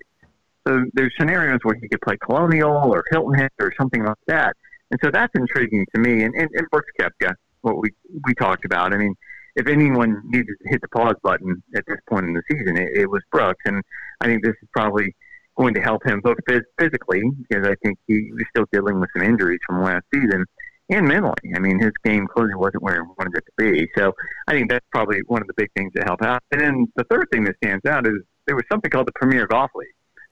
So 0.70 0.86
there's 0.94 1.14
scenarios 1.20 1.60
where 1.64 1.76
he 1.82 1.88
could 1.90 2.02
play 2.02 2.16
Colonial 2.24 2.94
or 2.94 3.04
Hilton 3.10 3.34
Head 3.34 3.50
or 3.60 3.74
something 3.80 4.04
like 4.06 4.18
that. 4.28 4.56
And 4.92 5.00
so 5.04 5.10
that's 5.12 5.34
intriguing 5.34 5.86
to 5.96 6.00
me. 6.00 6.24
And, 6.24 6.36
and, 6.36 6.48
and 6.54 6.68
Brooks 6.72 6.92
Koepka, 7.00 7.34
what 7.62 7.82
we, 7.82 7.90
we 8.26 8.36
talked 8.36 8.66
about. 8.66 8.94
I 8.94 8.98
mean, 8.98 9.16
if 9.56 9.68
anyone 9.68 10.22
needed 10.26 10.56
to 10.64 10.70
hit 10.70 10.82
the 10.82 10.88
pause 10.90 11.16
button 11.24 11.64
at 11.76 11.84
this 11.88 11.98
point 12.08 12.26
in 12.26 12.34
the 12.34 12.44
season, 12.52 12.78
it, 12.78 12.90
it 12.96 13.10
was 13.10 13.22
Brooks. 13.32 13.62
And 13.66 13.82
I 14.22 14.28
think 14.28 14.44
this 14.44 14.56
is 14.62 14.70
probably 14.72 15.16
going 15.58 15.74
to 15.74 15.82
help 15.82 16.06
him 16.06 16.22
both 16.22 16.38
physically, 16.80 17.24
because 17.50 17.68
I 17.68 17.76
think 17.84 17.98
he 18.08 18.30
was 18.32 18.44
still 18.56 18.66
dealing 18.72 19.00
with 19.00 19.10
some 19.18 19.26
injuries 19.26 19.60
from 19.66 19.84
last 19.84 20.06
season 20.14 20.46
and 20.90 21.08
mentally. 21.08 21.54
I 21.56 21.60
mean, 21.60 21.80
his 21.80 21.92
game 22.04 22.28
clearly 22.28 22.56
wasn't 22.56 22.84
where 22.84 23.04
he 23.04 23.10
wanted 23.18 23.38
it 23.38 23.44
to 23.46 23.52
be. 23.58 23.88
So 23.98 24.14
I 24.48 24.54
think 24.54 24.70
that's 24.70 24.86
probably 24.92 25.20
one 25.26 25.42
of 25.42 25.48
the 25.48 25.54
big 25.58 25.70
things 25.76 25.92
that 25.96 26.06
help 26.06 26.22
out. 26.22 26.44
And 26.52 26.62
then 26.62 26.88
the 26.96 27.04
third 27.06 27.28
thing 27.32 27.44
that 27.46 27.56
stands 27.64 27.86
out 27.86 28.08
is 28.08 28.14
there 28.46 28.56
was 28.56 28.66
something 28.72 28.90
called 28.90 29.08
the 29.08 29.14
Premier 29.14 29.46
Golf 29.48 29.72
League 29.76 29.90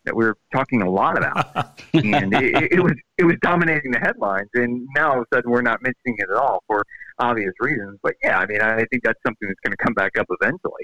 that 0.07 0.15
we 0.15 0.25
are 0.25 0.35
talking 0.51 0.81
a 0.81 0.89
lot 0.89 1.17
about, 1.17 1.81
and 1.93 2.33
it, 2.33 2.71
it 2.71 2.79
was 2.81 2.93
it 3.17 3.25
was 3.25 3.35
dominating 3.41 3.91
the 3.91 3.99
headlines. 3.99 4.49
And 4.53 4.87
now 4.95 5.11
all 5.11 5.17
of 5.19 5.27
a 5.31 5.35
sudden 5.35 5.51
we're 5.51 5.61
not 5.61 5.81
mentioning 5.81 6.15
it 6.17 6.29
at 6.31 6.37
all 6.37 6.63
for 6.67 6.83
obvious 7.19 7.53
reasons. 7.59 7.99
But 8.01 8.15
yeah, 8.23 8.39
I 8.39 8.45
mean, 8.45 8.61
I 8.61 8.85
think 8.85 9.03
that's 9.03 9.19
something 9.25 9.47
that's 9.47 9.59
going 9.63 9.71
to 9.71 9.83
come 9.83 9.93
back 9.93 10.17
up 10.17 10.27
eventually. 10.41 10.83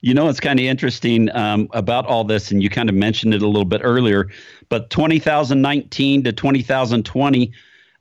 You 0.00 0.12
know, 0.12 0.28
it's 0.28 0.40
kind 0.40 0.58
of 0.58 0.66
interesting 0.66 1.34
um, 1.34 1.68
about 1.72 2.06
all 2.06 2.24
this, 2.24 2.50
and 2.50 2.62
you 2.62 2.68
kind 2.68 2.88
of 2.88 2.94
mentioned 2.94 3.32
it 3.32 3.42
a 3.42 3.46
little 3.46 3.64
bit 3.64 3.80
earlier. 3.84 4.28
But 4.68 4.90
2019 4.90 6.24
to 6.24 6.32
2020 6.32 7.52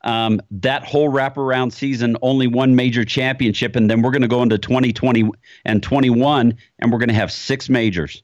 um, 0.04 0.42
that 0.52 0.84
whole 0.84 1.10
wraparound 1.10 1.72
season, 1.72 2.18
only 2.22 2.48
one 2.48 2.76
major 2.76 3.06
championship, 3.06 3.76
and 3.76 3.90
then 3.90 4.02
we're 4.02 4.12
going 4.12 4.22
to 4.22 4.28
go 4.28 4.44
into 4.44 4.58
2020 4.58 5.32
and 5.66 5.82
21, 5.82 6.58
and 6.80 6.92
we're 6.92 6.98
going 6.98 7.10
to 7.10 7.16
have 7.16 7.32
six 7.32 7.70
majors. 7.70 8.24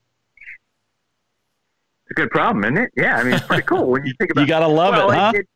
It's 2.09 2.19
a 2.19 2.21
good 2.21 2.31
problem, 2.31 2.63
isn't 2.63 2.77
it? 2.77 2.91
Yeah, 2.97 3.17
I 3.17 3.23
mean, 3.23 3.33
it's 3.33 3.45
pretty 3.45 3.63
cool 3.63 3.87
when 3.91 4.05
you 4.05 4.13
think 4.19 4.31
about. 4.31 4.41
It. 4.41 4.45
You 4.45 4.47
gotta 4.47 4.67
love 4.67 4.93
well, 4.93 5.11
it, 5.11 5.15
huh? 5.15 5.31
It, 5.35 5.47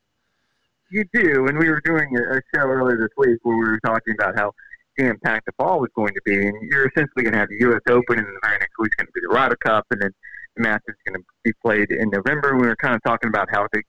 you 0.91 1.05
do, 1.11 1.47
and 1.47 1.57
we 1.57 1.69
were 1.69 1.81
doing 1.83 2.15
a 2.15 2.39
show 2.53 2.67
earlier 2.67 2.97
this 2.97 3.09
week 3.17 3.39
where 3.41 3.57
we 3.57 3.65
were 3.65 3.79
talking 3.83 4.13
about 4.19 4.37
how 4.37 4.51
jam 4.99 5.17
packed 5.23 5.47
the 5.47 5.51
fall 5.57 5.79
was 5.79 5.89
going 5.95 6.13
to 6.13 6.21
be, 6.23 6.35
and 6.35 6.55
you're 6.69 6.87
essentially 6.87 7.23
going 7.23 7.33
to 7.33 7.39
have 7.39 7.49
the 7.49 7.57
U.S. 7.61 7.81
Open, 7.89 8.19
and 8.19 8.27
the 8.27 8.39
very 8.43 8.59
next 8.59 8.73
week's 8.77 8.95
going 8.95 9.07
to 9.07 9.11
be 9.13 9.21
the 9.21 9.33
Ryder 9.33 9.57
Cup, 9.65 9.85
and 9.89 10.01
then 10.01 10.11
the 10.55 10.61
Masters 10.61 10.95
is 10.95 11.11
going 11.11 11.19
to 11.19 11.25
be 11.43 11.51
played 11.63 11.89
in 11.89 12.11
November. 12.11 12.55
We 12.55 12.67
were 12.67 12.75
kind 12.75 12.93
of 12.93 13.01
talking 13.03 13.29
about 13.29 13.47
how 13.51 13.67
the 13.73 13.81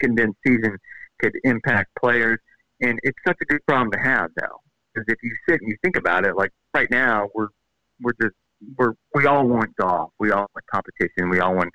condensed 0.00 0.38
season 0.46 0.78
could 1.20 1.32
impact 1.44 1.90
players. 2.00 2.38
And 2.80 2.98
it's 3.02 3.18
such 3.26 3.36
a 3.42 3.44
good 3.44 3.60
problem 3.66 3.90
to 3.92 3.98
have 3.98 4.30
now. 4.40 4.60
Because 4.94 5.04
if 5.08 5.18
you 5.22 5.34
sit 5.48 5.60
and 5.60 5.68
you 5.68 5.76
think 5.82 5.96
about 5.96 6.26
it, 6.26 6.36
like 6.36 6.50
right 6.74 6.90
now, 6.90 7.28
we're 7.34 7.48
we're 8.02 8.14
just 8.20 8.34
we're 8.76 8.92
we 9.14 9.26
all 9.26 9.46
want 9.46 9.74
golf, 9.76 10.10
we 10.18 10.30
all 10.30 10.46
want 10.54 10.66
competition, 10.72 11.28
we 11.28 11.40
all 11.40 11.54
want 11.54 11.70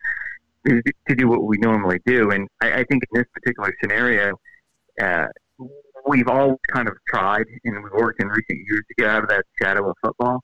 to 0.67 1.15
do 1.15 1.27
what 1.27 1.43
we 1.43 1.57
normally 1.57 1.99
do. 2.05 2.31
And 2.31 2.47
I, 2.61 2.79
I 2.79 2.83
think 2.86 3.03
in 3.03 3.19
this 3.19 3.25
particular 3.33 3.73
scenario, 3.81 4.36
uh, 5.01 5.27
we've 6.07 6.27
all 6.27 6.57
kind 6.73 6.88
of 6.88 6.95
tried 7.07 7.45
and 7.63 7.83
we've 7.83 7.93
worked 7.93 8.21
in 8.21 8.27
recent 8.27 8.59
years 8.67 8.83
to 8.88 8.95
get 8.97 9.09
out 9.09 9.23
of 9.23 9.29
that 9.29 9.43
shadow 9.61 9.89
of 9.89 9.95
football. 10.03 10.41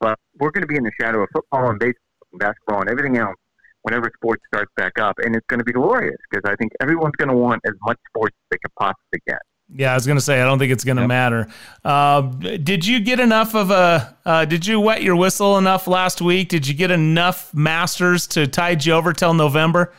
But 0.00 0.18
we're 0.38 0.50
going 0.50 0.62
to 0.62 0.66
be 0.66 0.76
in 0.76 0.84
the 0.84 0.92
shadow 1.00 1.22
of 1.22 1.28
football 1.32 1.68
and 1.68 1.78
baseball 1.78 2.26
and 2.32 2.40
basketball 2.40 2.80
and 2.80 2.88
everything 2.88 3.18
else 3.18 3.36
whenever 3.82 4.10
sports 4.14 4.42
starts 4.52 4.70
back 4.76 4.98
up, 4.98 5.16
and 5.18 5.34
it's 5.34 5.46
going 5.48 5.58
to 5.58 5.64
be 5.64 5.72
glorious 5.72 6.16
because 6.30 6.50
I 6.50 6.54
think 6.56 6.72
everyone's 6.80 7.16
going 7.16 7.30
to 7.30 7.36
want 7.36 7.62
as 7.66 7.72
much 7.82 7.98
sports 8.08 8.34
as 8.36 8.46
they 8.50 8.58
can 8.58 8.70
possibly 8.78 9.20
get. 9.26 9.38
Yeah, 9.72 9.92
I 9.92 9.94
was 9.94 10.04
going 10.04 10.18
to 10.18 10.24
say 10.24 10.40
I 10.40 10.44
don't 10.44 10.58
think 10.58 10.72
it's 10.72 10.84
going 10.84 10.96
to 10.96 11.02
yep. 11.02 11.08
matter. 11.08 11.46
Uh, 11.84 12.22
did 12.22 12.84
you 12.84 13.00
get 13.00 13.20
enough 13.20 13.54
of 13.54 13.70
a? 13.70 14.16
Uh, 14.24 14.44
did 14.44 14.66
you 14.66 14.80
wet 14.80 15.02
your 15.02 15.16
whistle 15.16 15.58
enough 15.58 15.86
last 15.86 16.20
week? 16.20 16.48
Did 16.48 16.66
you 16.66 16.74
get 16.74 16.90
enough 16.90 17.54
Masters 17.54 18.26
to 18.28 18.46
tide 18.46 18.84
you 18.84 18.94
over 18.94 19.12
till 19.12 19.32
November? 19.32 19.92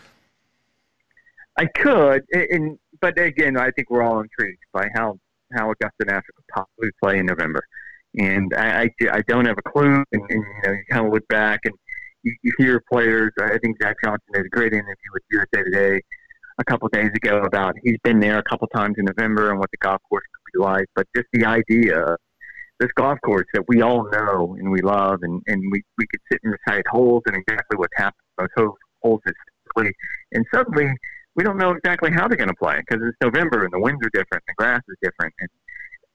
I 1.57 1.65
could, 1.65 2.23
and 2.33 2.77
but 2.99 3.17
again, 3.19 3.57
I 3.57 3.71
think 3.71 3.89
we're 3.89 4.03
all 4.03 4.19
intrigued 4.19 4.63
by 4.73 4.89
how 4.93 5.17
how 5.53 5.71
Augusta 5.71 6.05
National 6.05 6.21
could 6.35 6.47
possibly 6.53 6.89
play 7.01 7.19
in 7.19 7.25
November, 7.25 7.61
and 8.17 8.53
I, 8.55 8.83
I, 8.83 8.89
I 9.11 9.21
don't 9.27 9.45
have 9.45 9.57
a 9.57 9.69
clue. 9.69 10.03
And, 10.11 10.21
and 10.29 10.29
you 10.29 10.61
know, 10.63 10.71
you 10.71 10.83
kind 10.89 11.05
of 11.05 11.13
look 11.13 11.27
back 11.27 11.61
and 11.63 11.73
you, 12.23 12.35
you 12.41 12.53
hear 12.57 12.83
players. 12.91 13.31
I 13.41 13.57
think 13.59 13.77
Zach 13.81 13.95
Johnson 14.03 14.27
did 14.33 14.45
a 14.45 14.49
great 14.49 14.73
interview 14.73 15.11
with 15.13 15.23
USA 15.31 15.63
Today 15.63 16.01
a 16.61 16.63
couple 16.63 16.87
days 16.89 17.09
ago 17.15 17.41
about 17.41 17.75
he's 17.83 17.97
been 18.03 18.19
there 18.19 18.37
a 18.37 18.43
couple 18.43 18.67
times 18.67 18.95
in 18.97 19.05
November 19.05 19.49
and 19.49 19.59
what 19.59 19.69
the 19.71 19.77
golf 19.77 20.01
course 20.07 20.23
could 20.33 20.59
be 20.59 20.63
like. 20.63 20.85
But 20.95 21.07
just 21.15 21.27
the 21.33 21.45
idea, 21.45 22.15
this 22.79 22.89
golf 22.95 23.19
course 23.25 23.47
that 23.53 23.63
we 23.67 23.81
all 23.81 24.09
know 24.11 24.55
and 24.57 24.71
we 24.71 24.81
love, 24.81 25.19
and, 25.23 25.41
and 25.47 25.61
we, 25.71 25.81
we 25.97 26.05
could 26.11 26.21
sit 26.31 26.39
and 26.43 26.53
recite 26.53 26.85
holes 26.87 27.23
and 27.25 27.35
exactly 27.35 27.77
what 27.77 27.89
happened 27.95 28.21
those 28.37 28.47
holes, 28.55 28.77
holes 29.01 29.21
historically, 29.25 29.93
and 30.31 30.45
suddenly 30.53 30.87
we 31.35 31.43
don't 31.43 31.57
know 31.57 31.71
exactly 31.71 32.11
how 32.11 32.27
they're 32.27 32.37
going 32.37 32.49
to 32.49 32.55
play 32.55 32.81
because 32.87 33.05
it's 33.07 33.17
November 33.21 33.63
and 33.63 33.73
the 33.73 33.79
winds 33.79 34.01
are 34.05 34.09
different, 34.09 34.43
the 34.47 34.53
grass 34.57 34.81
is 34.87 34.95
different, 35.01 35.33
and 35.39 35.49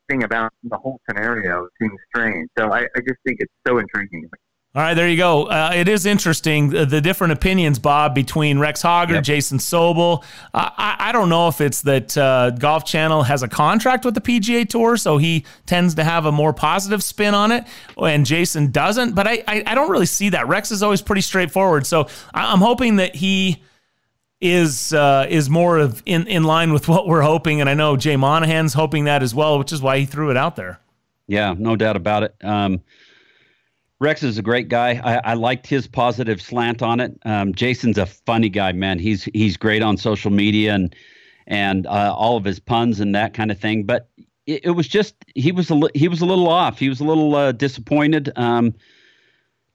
thing 0.09 0.23
about 0.23 0.53
the 0.63 0.77
whole 0.77 1.01
scenario 1.09 1.69
seems 1.81 1.99
strange. 2.15 2.49
So 2.59 2.73
I, 2.73 2.83
I 2.83 3.01
just 3.01 3.19
think 3.27 3.39
it's 3.41 3.53
so 3.67 3.79
intriguing. 3.79 4.29
All 4.77 4.83
right, 4.83 4.93
there 4.93 5.09
you 5.09 5.17
go. 5.17 5.45
Uh, 5.45 5.73
it 5.75 5.89
is 5.89 6.05
interesting 6.05 6.69
the, 6.69 6.85
the, 6.85 7.01
different 7.01 7.33
opinions, 7.33 7.79
Bob, 7.79 8.15
between 8.15 8.59
Rex 8.59 8.83
Hoggard, 8.83 9.15
yep. 9.15 9.25
Jason 9.25 9.57
Sobel. 9.57 10.23
Uh, 10.53 10.69
I, 10.77 10.97
I, 10.99 11.13
don't 11.13 11.31
know 11.31 11.49
if 11.49 11.63
it's 11.63 11.81
that 11.81 12.15
uh, 12.19 12.51
Golf 12.51 12.85
Channel 12.85 13.23
has 13.23 13.43
a 13.43 13.49
contract 13.49 14.05
with 14.05 14.13
the 14.13 14.21
PGA 14.21 14.69
Tour, 14.69 14.99
so 14.99 15.17
he 15.17 15.47
tends 15.65 15.95
to 15.95 16.05
have 16.05 16.27
a 16.27 16.33
more 16.33 16.53
positive 16.53 17.03
spin 17.03 17.33
on 17.33 17.53
it, 17.53 17.65
and 17.97 18.27
Jason 18.27 18.71
doesn't. 18.71 19.15
But 19.15 19.27
I, 19.27 19.43
I, 19.49 19.63
I 19.67 19.75
don't 19.75 19.91
really 19.91 20.05
see 20.05 20.29
that. 20.29 20.47
Rex 20.47 20.71
is 20.71 20.83
always 20.83 21.01
pretty 21.01 21.23
straightforward, 21.23 21.87
so 21.87 22.09
I'm 22.35 22.61
hoping 22.61 22.97
that 22.97 23.15
he 23.15 23.63
is 24.43 24.93
uh, 24.93 25.25
is 25.27 25.49
more 25.49 25.79
of 25.79 26.03
in, 26.05 26.27
in 26.27 26.45
line 26.45 26.75
with 26.75 26.87
what 26.89 27.07
we're 27.07 27.23
hoping. 27.23 27.63
And 27.63 27.71
I 27.71 27.73
know 27.73 27.97
Jay 27.97 28.17
Monahan's 28.17 28.75
hoping 28.75 29.05
that 29.05 29.23
as 29.23 29.35
well, 29.35 29.59
which 29.59 29.73
is 29.73 29.81
why 29.81 30.01
he 30.01 30.05
threw 30.05 30.31
it 30.31 30.37
out 30.37 30.55
there. 30.55 30.81
Yeah, 31.27 31.55
no 31.57 31.77
doubt 31.77 31.97
about 31.97 32.25
it. 32.25 32.35
Um, 32.43 32.83
Rex 33.99 34.23
is 34.23 34.37
a 34.37 34.43
great 34.43 34.69
guy. 34.69 35.01
I, 35.03 35.31
I, 35.31 35.35
liked 35.35 35.67
his 35.67 35.87
positive 35.87 36.43
slant 36.43 36.83
on 36.83 37.01
it. 37.01 37.19
Um, 37.25 37.55
Jason's 37.55 37.97
a 37.97 38.05
funny 38.05 38.51
guy, 38.51 38.73
man. 38.73 38.99
He's 38.99 39.25
he's 39.33 39.57
great 39.57 39.83
on 39.83 39.97
social 39.97 40.31
media 40.31 40.75
and 40.75 40.95
and 41.47 41.87
uh, 41.87 42.15
all 42.15 42.37
of 42.37 42.45
his 42.45 42.61
puns 42.61 43.01
and 43.01 43.15
that 43.15 43.33
kind 43.33 43.51
of 43.51 43.59
thing. 43.59 43.85
But 43.85 44.11
it, 44.47 44.67
it 44.67 44.71
was 44.73 44.87
just 44.87 45.15
he 45.35 45.51
was 45.51 45.71
a 45.71 45.75
li- 45.75 45.91
he 45.95 46.09
was 46.09 46.21
a 46.21 46.27
little 46.27 46.49
off. 46.49 46.79
He 46.79 46.91
was 46.91 47.01
a 47.01 47.05
little 47.05 47.35
uh, 47.35 47.53
disappointed. 47.53 48.31
Um, 48.37 48.75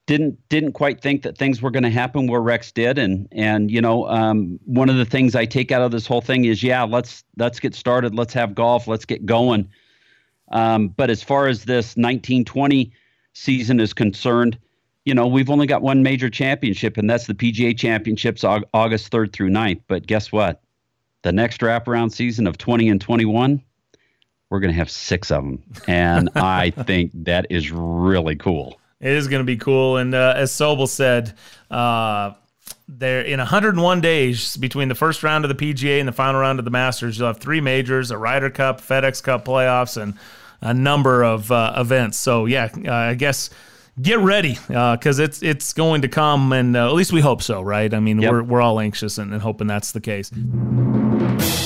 didn't 0.06 0.38
didn't 0.50 0.74
quite 0.74 1.02
think 1.02 1.24
that 1.24 1.38
things 1.38 1.62
were 1.62 1.72
going 1.72 1.84
to 1.84 1.90
happen 1.90 2.28
where 2.28 2.42
Rex 2.42 2.72
did, 2.72 3.00
and 3.00 3.28
and 3.32 3.72
you 3.72 3.82
know 3.82 4.08
um, 4.08 4.60
one 4.66 4.90
of 4.90 4.98
the 4.98 5.06
things 5.06 5.36
I 5.36 5.46
take 5.46 5.72
out 5.72 5.82
of 5.82 5.92
this 5.92 6.06
whole 6.06 6.22
thing 6.22 6.46
is 6.46 6.62
yeah 6.62 6.84
let's 6.84 7.24
let's 7.38 7.60
get 7.60 7.74
started, 7.74 8.14
let's 8.14 8.34
have 8.34 8.54
golf, 8.54 8.88
let's 8.88 9.06
get 9.06 9.26
going. 9.26 9.68
Um, 10.52 10.90
but 10.90 11.10
as 11.10 11.24
far 11.24 11.48
as 11.48 11.64
this 11.64 11.96
1920 11.96 12.92
season 13.34 13.80
is 13.80 13.94
concerned, 13.94 14.58
you 15.06 15.14
know, 15.14 15.28
we've 15.28 15.50
only 15.50 15.68
got 15.68 15.82
one 15.82 16.04
major 16.04 16.30
championship, 16.30 16.98
and 16.98 17.10
that's 17.10 17.28
the 17.28 17.34
PGA 17.34 17.78
Championships 17.78 18.44
August 18.44 19.12
3rd 19.12 19.34
through 19.34 19.50
9th. 19.50 19.82
But 19.88 20.06
guess 20.06 20.32
what? 20.32 20.62
The 21.24 21.32
next 21.32 21.62
wraparound 21.62 22.12
season 22.12 22.48
of 22.48 22.58
20 22.58 22.90
and 22.90 23.02
21, 23.02 23.62
we're 24.50 24.60
going 24.60 24.72
to 24.72 24.78
have 24.78 24.92
six 24.92 25.32
of 25.32 25.44
them. 25.44 25.64
And 25.88 26.30
I 26.36 26.72
think 26.72 27.12
that 27.14 27.48
is 27.50 27.72
really 27.72 28.36
cool. 28.36 28.80
It 29.00 29.14
is 29.14 29.28
going 29.28 29.40
to 29.40 29.46
be 29.46 29.58
cool. 29.58 29.98
And 29.98 30.14
uh, 30.14 30.34
as 30.36 30.52
Sobel 30.52 30.88
said, 30.88 31.34
uh, 31.72 32.34
there 32.88 33.22
in 33.22 33.40
101 33.40 34.02
days 34.02 34.58
between 34.58 34.88
the 34.88 34.96
first 34.96 35.24
round 35.24 35.46
of 35.46 35.58
the 35.58 35.74
PGA 35.74 36.00
and 36.00 36.08
the 36.08 36.14
final 36.14 36.40
round 36.40 36.60
of 36.60 36.66
the 36.66 36.72
Masters, 36.72 37.18
you'll 37.18 37.28
have 37.28 37.40
three 37.40 37.62
majors, 37.62 38.12
a 38.12 38.18
Ryder 38.18 38.50
Cup, 38.50 38.82
FedEx 38.82 39.24
Cup 39.24 39.46
playoffs, 39.46 40.00
and 40.00 40.16
a 40.62 40.74
number 40.74 41.24
of 41.24 41.52
uh, 41.52 41.74
events. 41.78 42.20
So 42.20 42.46
yeah, 42.46 42.70
uh, 42.86 42.94
I 42.94 43.14
guess 43.16 43.50
get 44.02 44.20
ready 44.20 44.58
because 44.68 45.20
uh, 45.20 45.24
it's 45.24 45.44
it's 45.44 45.74
going 45.74 46.04
to 46.04 46.08
come, 46.08 46.54
and 46.54 46.76
uh, 46.76 46.88
at 46.88 46.94
least 46.94 47.12
we 47.12 47.22
hope 47.22 47.42
so, 47.42 47.62
right? 47.62 47.94
I 47.94 48.00
mean, 48.00 48.22
yep. 48.22 48.32
we're 48.32 48.44
we're 48.44 48.62
all 48.62 48.80
anxious 48.80 49.18
and, 49.18 49.34
and 49.34 49.42
hoping 49.42 49.68
that's 49.68 49.92
the 49.92 50.02
case. 50.02 50.32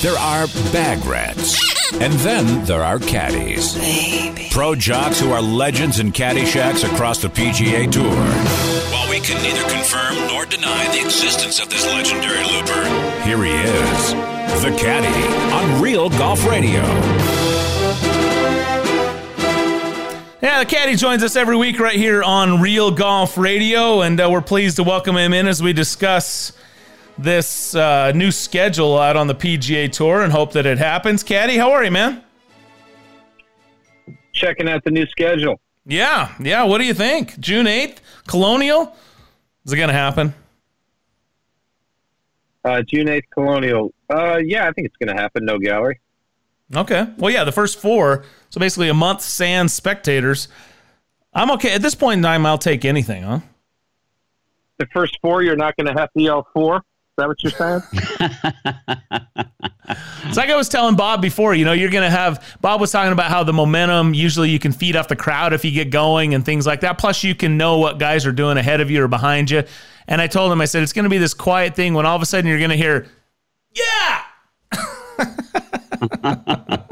There 0.01 0.17
are 0.17 0.47
bag 0.71 1.03
rats, 1.05 1.93
and 1.93 2.13
then 2.13 2.65
there 2.65 2.83
are 2.83 2.99
caddies. 2.99 3.75
Baby. 3.75 4.47
Pro 4.51 4.75
jocks 4.75 5.19
who 5.19 5.31
are 5.31 5.41
legends 5.41 5.99
in 5.99 6.11
caddy 6.11 6.45
shacks 6.45 6.83
across 6.83 7.21
the 7.21 7.27
PGA 7.27 7.91
Tour. 7.91 8.03
While 8.91 9.09
we 9.09 9.19
can 9.19 9.41
neither 9.43 9.67
confirm 9.69 10.15
nor 10.27 10.45
deny 10.45 10.87
the 10.91 11.01
existence 11.03 11.59
of 11.59 11.69
this 11.69 11.85
legendary 11.85 12.43
looper, 12.43 12.83
here 13.23 13.43
he 13.43 13.51
is, 13.51 14.11
the 14.63 14.75
caddy 14.79 15.07
on 15.53 15.81
Real 15.81 16.09
Golf 16.09 16.45
Radio. 16.47 17.54
Yeah, 20.41 20.59
the 20.59 20.65
caddy 20.65 20.95
joins 20.95 21.23
us 21.23 21.37
every 21.37 21.55
week 21.55 21.79
right 21.79 21.95
here 21.95 22.21
on 22.21 22.61
Real 22.61 22.91
Golf 22.91 23.37
Radio, 23.37 24.01
and 24.01 24.19
uh, 24.19 24.29
we're 24.29 24.41
pleased 24.41 24.75
to 24.75 24.83
welcome 24.83 25.15
him 25.15 25.33
in 25.33 25.47
as 25.47 25.63
we 25.63 25.71
discuss 25.71 26.51
this 27.17 27.73
uh, 27.73 28.11
new 28.11 28.31
schedule 28.31 28.99
out 28.99 29.15
on 29.15 29.27
the 29.27 29.33
PGA 29.33 29.89
Tour 29.89 30.23
and 30.23 30.33
hope 30.33 30.51
that 30.51 30.65
it 30.65 30.77
happens. 30.77 31.23
Caddy, 31.23 31.55
how 31.55 31.71
are 31.71 31.85
you, 31.85 31.91
man? 31.91 32.21
Checking 34.33 34.67
out 34.67 34.83
the 34.83 34.91
new 34.91 35.05
schedule. 35.05 35.59
Yeah, 35.85 36.33
yeah. 36.41 36.63
What 36.63 36.79
do 36.79 36.83
you 36.83 36.93
think? 36.93 37.39
June 37.39 37.65
8th, 37.65 37.99
Colonial? 38.27 38.93
Is 39.65 39.71
it 39.71 39.77
going 39.77 39.87
to 39.87 39.93
happen? 39.93 40.33
Uh, 42.65 42.81
June 42.81 43.07
8th, 43.07 43.23
Colonial. 43.33 43.93
Uh, 44.09 44.37
yeah, 44.43 44.67
I 44.67 44.73
think 44.73 44.85
it's 44.87 44.97
going 44.97 45.15
to 45.15 45.21
happen. 45.21 45.45
No 45.45 45.57
gallery. 45.59 46.01
Okay. 46.75 47.07
Well, 47.17 47.31
yeah, 47.31 47.43
the 47.43 47.51
first 47.51 47.79
four. 47.79 48.25
So 48.55 48.59
basically 48.59 48.87
a 48.87 48.93
month 48.93 49.19
sans 49.19 49.73
spectators. 49.73 50.47
I'm 51.33 51.51
okay. 51.51 51.73
At 51.73 51.81
this 51.81 51.93
point 51.93 52.19
in 52.19 52.23
time, 52.23 52.45
I'll 52.45 52.57
take 52.57 52.85
anything, 52.85 53.23
huh? 53.23 53.41
The 54.77 54.85
first 54.93 55.17
four, 55.21 55.43
you're 55.43 55.57
not 55.57 55.75
going 55.75 55.93
to 55.93 55.99
have 55.99 56.09
to 56.13 56.23
yell 56.23 56.47
four? 56.53 56.77
Is 56.77 56.83
that 57.17 57.27
what 57.27 57.43
you're 57.43 57.51
saying? 57.51 57.81
it's 60.29 60.37
like 60.37 60.49
I 60.49 60.55
was 60.55 60.69
telling 60.69 60.95
Bob 60.95 61.21
before, 61.21 61.53
you 61.53 61.65
know, 61.65 61.73
you're 61.73 61.89
going 61.89 62.09
to 62.09 62.09
have, 62.09 62.55
Bob 62.61 62.79
was 62.79 62.93
talking 62.93 63.11
about 63.11 63.29
how 63.29 63.43
the 63.43 63.51
momentum, 63.51 64.13
usually 64.13 64.51
you 64.51 64.59
can 64.59 64.71
feed 64.71 64.95
off 64.95 65.09
the 65.09 65.17
crowd 65.17 65.51
if 65.51 65.65
you 65.65 65.71
get 65.71 65.89
going 65.89 66.33
and 66.33 66.45
things 66.45 66.65
like 66.65 66.79
that. 66.79 66.97
Plus, 66.97 67.25
you 67.25 67.35
can 67.35 67.57
know 67.57 67.79
what 67.79 67.99
guys 67.99 68.25
are 68.25 68.31
doing 68.31 68.57
ahead 68.57 68.79
of 68.79 68.89
you 68.89 69.03
or 69.03 69.09
behind 69.09 69.51
you. 69.51 69.63
And 70.07 70.21
I 70.21 70.27
told 70.27 70.49
him, 70.49 70.61
I 70.61 70.65
said, 70.65 70.81
it's 70.81 70.93
going 70.93 71.03
to 71.03 71.09
be 71.09 71.17
this 71.17 71.33
quiet 71.33 71.75
thing 71.75 71.93
when 71.93 72.05
all 72.05 72.15
of 72.15 72.21
a 72.21 72.25
sudden 72.25 72.49
you're 72.49 72.59
going 72.59 72.69
to 72.69 72.77
hear, 72.77 73.07
yeah. 73.73 74.21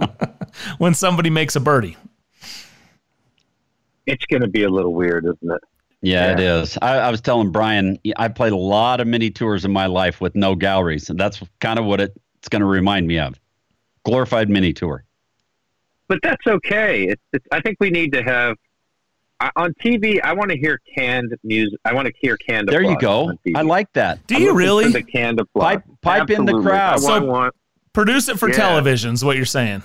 when 0.83 0.93
somebody 0.93 1.29
makes 1.29 1.55
a 1.55 1.61
birdie. 1.61 1.95
It's 4.05 4.25
going 4.25 4.41
to 4.41 4.49
be 4.49 4.63
a 4.63 4.69
little 4.69 4.93
weird, 4.93 5.23
isn't 5.23 5.55
it? 5.55 5.61
Yeah, 6.01 6.25
yeah. 6.25 6.33
it 6.33 6.39
is. 6.41 6.77
I, 6.81 6.97
I, 6.97 7.09
was 7.09 7.21
telling 7.21 7.51
Brian, 7.51 7.97
I 8.17 8.27
played 8.27 8.51
a 8.51 8.57
lot 8.57 8.99
of 8.99 9.07
mini 9.07 9.31
tours 9.31 9.63
in 9.63 9.71
my 9.71 9.85
life 9.85 10.19
with 10.19 10.35
no 10.35 10.55
galleries, 10.55 11.09
and 11.09 11.17
that's 11.17 11.41
kind 11.61 11.79
of 11.79 11.85
what 11.85 12.01
it, 12.01 12.13
it's 12.37 12.49
going 12.49 12.59
to 12.59 12.65
remind 12.65 13.07
me 13.07 13.17
of. 13.17 13.39
Glorified 14.03 14.49
mini 14.49 14.73
tour. 14.73 15.05
But 16.09 16.19
that's 16.21 16.45
okay. 16.45 17.05
It's, 17.05 17.21
it's, 17.31 17.45
I 17.49 17.61
think 17.61 17.77
we 17.79 17.89
need 17.89 18.11
to 18.11 18.21
have 18.21 18.57
on 19.55 19.73
TV. 19.75 20.19
I 20.21 20.33
want 20.33 20.51
to 20.51 20.57
hear 20.57 20.81
canned 20.93 21.33
music. 21.45 21.79
I 21.85 21.93
want 21.93 22.07
to 22.07 22.13
hear 22.19 22.35
canned. 22.35 22.67
There 22.67 22.83
you 22.83 22.99
go. 22.99 23.31
I 23.55 23.61
like 23.61 23.91
that. 23.93 24.27
Do 24.27 24.37
you 24.37 24.53
really? 24.53 24.91
The 24.91 25.01
canned 25.01 25.41
Pipe, 25.57 25.83
pipe 26.01 26.29
in 26.29 26.43
the 26.43 26.59
crowd. 26.61 26.99
So, 26.99 27.23
want, 27.23 27.55
Produce 27.93 28.27
it 28.27 28.37
for 28.37 28.49
yeah. 28.49 28.57
television 28.57 29.13
is 29.13 29.23
what 29.23 29.37
you're 29.37 29.45
saying. 29.45 29.81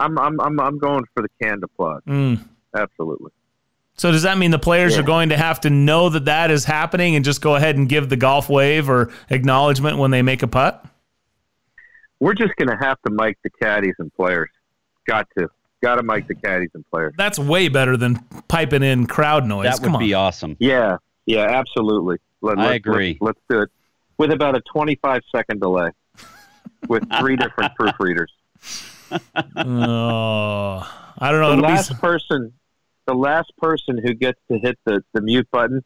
I'm 0.00 0.18
I'm 0.18 0.40
I'm 0.40 0.60
I'm 0.60 0.78
going 0.78 1.04
for 1.14 1.22
the 1.22 1.28
canned 1.40 1.62
applause. 1.62 2.02
Mm. 2.06 2.44
Absolutely. 2.74 3.30
So 3.96 4.10
does 4.10 4.22
that 4.22 4.38
mean 4.38 4.50
the 4.50 4.58
players 4.58 4.94
yeah. 4.94 5.00
are 5.00 5.04
going 5.04 5.28
to 5.28 5.36
have 5.36 5.60
to 5.60 5.70
know 5.70 6.08
that 6.08 6.24
that 6.24 6.50
is 6.50 6.64
happening 6.64 7.16
and 7.16 7.24
just 7.24 7.42
go 7.42 7.56
ahead 7.56 7.76
and 7.76 7.88
give 7.88 8.08
the 8.08 8.16
golf 8.16 8.48
wave 8.48 8.88
or 8.88 9.12
acknowledgement 9.28 9.98
when 9.98 10.10
they 10.10 10.22
make 10.22 10.42
a 10.42 10.46
putt? 10.46 10.84
We're 12.18 12.34
just 12.34 12.56
going 12.56 12.68
to 12.68 12.82
have 12.82 12.96
to 13.06 13.12
mic 13.12 13.36
the 13.44 13.50
caddies 13.50 13.94
and 13.98 14.12
players. 14.14 14.48
Got 15.06 15.28
to. 15.36 15.48
Got 15.82 15.96
to 15.96 16.02
mic 16.02 16.28
the 16.28 16.34
caddies 16.34 16.70
and 16.74 16.84
players. 16.90 17.12
That's 17.16 17.38
way 17.38 17.68
better 17.68 17.96
than 17.96 18.16
piping 18.48 18.82
in 18.82 19.06
crowd 19.06 19.46
noise. 19.46 19.64
That 19.64 19.82
Come 19.82 19.92
would 19.92 19.98
on. 19.98 20.04
be 20.04 20.14
awesome. 20.14 20.56
Yeah, 20.60 20.96
yeah, 21.26 21.44
absolutely. 21.44 22.18
Let, 22.42 22.58
I 22.58 22.74
agree. 22.74 23.18
Let, 23.20 23.28
let's 23.28 23.40
do 23.48 23.60
it 23.62 23.70
with 24.18 24.30
about 24.32 24.56
a 24.56 24.60
25 24.72 25.22
second 25.34 25.60
delay 25.60 25.90
with 26.88 27.04
three 27.18 27.36
different 27.36 27.72
proofreaders. 27.80 28.28
Oh, 29.56 31.12
I 31.18 31.30
don't 31.30 31.40
know. 31.40 31.50
The 31.50 31.58
It'll 31.58 31.60
last 31.60 31.88
be... 31.90 31.94
person, 31.96 32.52
the 33.06 33.14
last 33.14 33.52
person 33.58 33.98
who 34.02 34.14
gets 34.14 34.40
to 34.50 34.58
hit 34.58 34.78
the, 34.84 35.02
the 35.12 35.20
mute 35.20 35.48
button 35.50 35.82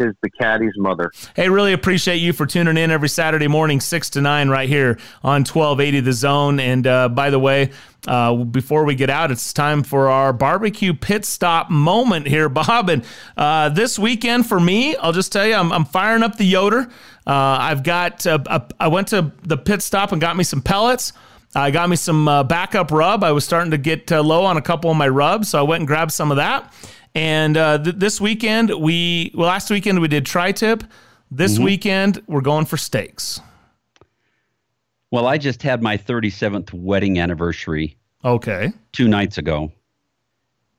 is 0.00 0.14
the 0.22 0.30
caddy's 0.30 0.76
mother. 0.76 1.10
Hey, 1.34 1.48
really 1.48 1.72
appreciate 1.72 2.16
you 2.16 2.32
for 2.32 2.46
tuning 2.46 2.76
in 2.76 2.90
every 2.90 3.08
Saturday 3.08 3.48
morning, 3.48 3.80
6 3.80 4.10
to 4.10 4.20
9, 4.20 4.48
right 4.48 4.68
here 4.68 4.98
on 5.22 5.40
1280 5.40 6.00
The 6.00 6.12
Zone. 6.12 6.60
And 6.60 6.86
uh, 6.86 7.08
by 7.08 7.30
the 7.30 7.38
way, 7.38 7.70
uh, 8.06 8.36
before 8.36 8.84
we 8.84 8.94
get 8.94 9.10
out, 9.10 9.30
it's 9.30 9.52
time 9.52 9.82
for 9.82 10.08
our 10.08 10.32
barbecue 10.32 10.94
pit 10.94 11.24
stop 11.24 11.70
moment 11.70 12.26
here, 12.26 12.48
Bob. 12.48 12.88
And 12.88 13.04
uh, 13.36 13.70
this 13.70 13.98
weekend 13.98 14.46
for 14.46 14.60
me, 14.60 14.96
I'll 14.96 15.12
just 15.12 15.32
tell 15.32 15.46
you, 15.46 15.54
I'm, 15.54 15.72
I'm 15.72 15.84
firing 15.84 16.22
up 16.22 16.36
the 16.36 16.44
Yoder. 16.44 16.88
Uh, 17.26 17.58
I've 17.60 17.82
got, 17.82 18.26
uh, 18.26 18.38
a, 18.46 18.62
I 18.80 18.88
went 18.88 19.08
to 19.08 19.32
the 19.42 19.56
pit 19.56 19.82
stop 19.82 20.12
and 20.12 20.20
got 20.20 20.36
me 20.36 20.44
some 20.44 20.62
pellets. 20.62 21.12
I 21.54 21.70
got 21.70 21.88
me 21.88 21.96
some 21.96 22.28
uh, 22.28 22.44
backup 22.44 22.90
rub. 22.90 23.24
I 23.24 23.32
was 23.32 23.44
starting 23.44 23.70
to 23.70 23.78
get 23.78 24.10
low 24.10 24.44
on 24.44 24.56
a 24.56 24.62
couple 24.62 24.90
of 24.90 24.96
my 24.96 25.08
rubs, 25.08 25.48
so 25.48 25.58
I 25.58 25.62
went 25.62 25.80
and 25.80 25.88
grabbed 25.88 26.12
some 26.12 26.30
of 26.30 26.36
that. 26.36 26.72
And 27.14 27.56
uh, 27.56 27.78
th- 27.78 27.96
this 27.96 28.20
weekend, 28.20 28.70
we, 28.70 29.32
well, 29.34 29.48
last 29.48 29.70
weekend 29.70 30.00
we 30.00 30.08
did 30.08 30.26
tri 30.26 30.52
tip. 30.52 30.84
This 31.30 31.54
mm-hmm. 31.54 31.64
weekend, 31.64 32.22
we're 32.26 32.42
going 32.42 32.66
for 32.66 32.76
steaks. 32.76 33.40
Well, 35.10 35.26
I 35.26 35.38
just 35.38 35.62
had 35.62 35.82
my 35.82 35.96
37th 35.96 36.72
wedding 36.72 37.18
anniversary. 37.18 37.96
Okay. 38.24 38.72
Two 38.92 39.08
nights 39.08 39.38
ago. 39.38 39.72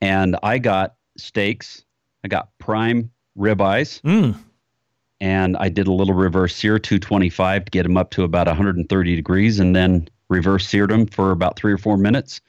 And 0.00 0.36
I 0.42 0.58
got 0.58 0.94
steaks. 1.16 1.84
I 2.24 2.28
got 2.28 2.56
prime 2.58 3.10
ribeyes. 3.36 4.00
Mm. 4.02 4.36
And 5.20 5.56
I 5.56 5.68
did 5.68 5.88
a 5.88 5.92
little 5.92 6.14
reverse 6.14 6.54
sear, 6.54 6.78
225, 6.78 7.66
to 7.66 7.70
get 7.70 7.82
them 7.82 7.96
up 7.96 8.10
to 8.12 8.22
about 8.22 8.46
130 8.46 9.16
degrees. 9.16 9.58
And 9.58 9.74
then 9.76 10.08
reverse 10.30 10.66
seared 10.66 10.90
them 10.90 11.06
for 11.06 11.32
about 11.32 11.56
three 11.56 11.72
or 11.72 11.78
four 11.78 11.98
minutes 11.98 12.40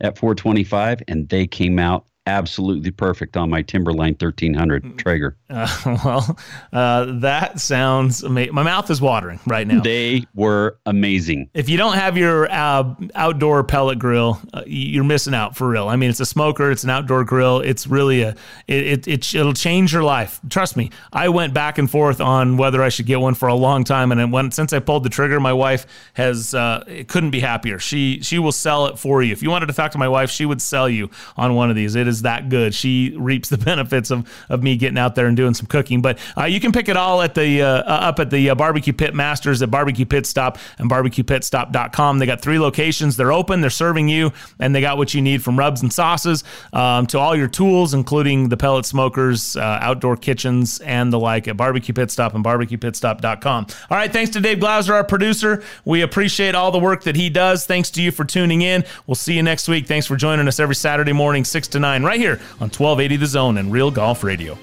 at 0.00 0.18
425. 0.18 1.02
And 1.08 1.28
they 1.28 1.46
came 1.46 1.78
out 1.78 2.06
absolutely 2.30 2.90
perfect 2.90 3.36
on 3.36 3.50
my 3.50 3.62
Timberline 3.62 4.14
1300 4.18 4.98
Traeger. 4.98 5.36
Uh, 5.50 5.98
well, 6.04 6.38
uh, 6.72 7.06
that 7.18 7.58
sounds 7.58 8.22
amazing. 8.22 8.54
My 8.54 8.62
mouth 8.62 8.88
is 8.88 9.00
watering 9.00 9.40
right 9.48 9.66
now. 9.66 9.80
They 9.80 10.24
were 10.32 10.78
amazing. 10.86 11.50
If 11.54 11.68
you 11.68 11.76
don't 11.76 11.94
have 11.94 12.16
your 12.16 12.48
uh, 12.48 12.94
outdoor 13.16 13.64
pellet 13.64 13.98
grill, 13.98 14.40
uh, 14.54 14.62
you're 14.64 15.02
missing 15.02 15.34
out 15.34 15.56
for 15.56 15.68
real. 15.68 15.88
I 15.88 15.96
mean, 15.96 16.08
it's 16.08 16.20
a 16.20 16.24
smoker, 16.24 16.70
it's 16.70 16.84
an 16.84 16.90
outdoor 16.90 17.24
grill. 17.24 17.58
It's 17.58 17.88
really 17.88 18.22
a 18.22 18.36
it, 18.68 18.86
it, 18.86 19.08
it 19.08 19.34
it'll 19.34 19.52
change 19.52 19.92
your 19.92 20.04
life. 20.04 20.40
Trust 20.48 20.76
me. 20.76 20.90
I 21.12 21.30
went 21.30 21.52
back 21.52 21.78
and 21.78 21.90
forth 21.90 22.20
on 22.20 22.56
whether 22.56 22.80
I 22.80 22.88
should 22.88 23.06
get 23.06 23.20
one 23.20 23.34
for 23.34 23.48
a 23.48 23.54
long 23.54 23.82
time, 23.82 24.12
and 24.12 24.32
when 24.32 24.52
since 24.52 24.72
I 24.72 24.78
pulled 24.78 25.02
the 25.02 25.10
trigger, 25.10 25.40
my 25.40 25.52
wife 25.52 25.84
has 26.14 26.54
uh, 26.54 26.84
couldn't 27.08 27.30
be 27.30 27.40
happier. 27.40 27.80
She 27.80 28.20
she 28.22 28.38
will 28.38 28.52
sell 28.52 28.86
it 28.86 29.00
for 29.00 29.20
you. 29.20 29.32
If 29.32 29.42
you 29.42 29.50
wanted 29.50 29.66
to 29.66 29.72
talk 29.72 29.90
to 29.92 29.98
my 29.98 30.08
wife, 30.08 30.30
she 30.30 30.46
would 30.46 30.62
sell 30.62 30.88
you 30.88 31.10
on 31.36 31.56
one 31.56 31.70
of 31.70 31.76
these. 31.76 31.96
It 31.96 32.06
is 32.06 32.19
that 32.22 32.48
good. 32.48 32.74
She 32.74 33.14
reaps 33.16 33.48
the 33.48 33.58
benefits 33.70 34.10
of 34.10 34.28
of 34.48 34.62
me 34.62 34.76
getting 34.76 34.98
out 34.98 35.14
there 35.14 35.26
and 35.26 35.36
doing 35.36 35.54
some 35.54 35.66
cooking. 35.66 36.02
But 36.02 36.18
uh, 36.36 36.44
you 36.44 36.60
can 36.60 36.72
pick 36.72 36.88
it 36.88 36.96
all 36.96 37.22
at 37.22 37.34
the 37.34 37.62
uh, 37.62 37.82
up 37.82 38.18
at 38.18 38.30
the 38.30 38.50
uh, 38.50 38.54
Barbecue 38.54 38.92
Pit 38.92 39.14
Masters 39.14 39.62
at 39.62 39.70
Barbecue 39.70 40.04
Pit 40.04 40.26
Stop 40.26 40.58
and 40.78 40.90
barbecuepitstop.com. 40.90 42.18
They 42.18 42.26
got 42.26 42.40
three 42.40 42.58
locations. 42.58 43.16
They're 43.16 43.32
open. 43.32 43.60
They're 43.60 43.70
serving 43.70 44.08
you, 44.08 44.32
and 44.58 44.74
they 44.74 44.80
got 44.80 44.96
what 44.98 45.14
you 45.14 45.22
need 45.22 45.42
from 45.42 45.58
rubs 45.58 45.82
and 45.82 45.92
sauces 45.92 46.44
um, 46.72 47.06
to 47.08 47.18
all 47.18 47.36
your 47.36 47.48
tools, 47.48 47.94
including 47.94 48.48
the 48.48 48.56
pellet 48.56 48.86
smokers, 48.86 49.56
uh, 49.56 49.60
outdoor 49.60 50.16
kitchens, 50.16 50.80
and 50.80 51.12
the 51.12 51.18
like 51.18 51.48
at 51.48 51.56
Barbecue 51.56 51.94
Pit 51.94 52.10
Stop 52.10 52.34
and 52.34 52.44
barbecuepitstop.com. 52.44 53.66
All 53.90 53.96
right. 53.96 54.12
Thanks 54.12 54.30
to 54.32 54.40
Dave 54.40 54.60
Glauser, 54.60 54.94
our 54.94 55.04
producer. 55.04 55.62
We 55.84 56.02
appreciate 56.02 56.54
all 56.54 56.70
the 56.70 56.78
work 56.78 57.04
that 57.04 57.16
he 57.16 57.30
does. 57.30 57.66
Thanks 57.66 57.90
to 57.92 58.02
you 58.02 58.10
for 58.10 58.24
tuning 58.24 58.62
in. 58.62 58.84
We'll 59.06 59.14
see 59.14 59.34
you 59.34 59.42
next 59.42 59.68
week. 59.68 59.86
Thanks 59.86 60.06
for 60.06 60.16
joining 60.16 60.48
us 60.48 60.60
every 60.60 60.74
Saturday 60.74 61.12
morning, 61.12 61.44
6 61.44 61.68
to 61.68 61.80
9, 62.00 62.08
right 62.08 62.20
here 62.20 62.40
on 62.60 62.68
1280 62.70 63.16
The 63.16 63.26
Zone 63.26 63.58
and 63.58 63.72
Real 63.72 63.90
Golf 63.90 64.24
Radio. 64.24 64.58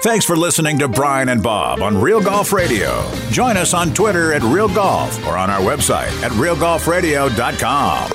Thanks 0.00 0.24
for 0.24 0.36
listening 0.36 0.78
to 0.78 0.86
Brian 0.86 1.28
and 1.28 1.42
Bob 1.42 1.82
on 1.82 2.00
Real 2.00 2.22
Golf 2.22 2.52
Radio. 2.52 3.04
Join 3.30 3.56
us 3.56 3.74
on 3.74 3.92
Twitter 3.92 4.32
at 4.32 4.42
Real 4.42 4.68
Golf 4.68 5.26
or 5.26 5.36
on 5.36 5.50
our 5.50 5.60
website 5.60 6.22
at 6.22 6.30
realgolfradio.com. 6.32 8.12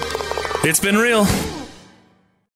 It's 0.63 0.79
been 0.79 0.97
real. 0.97 1.25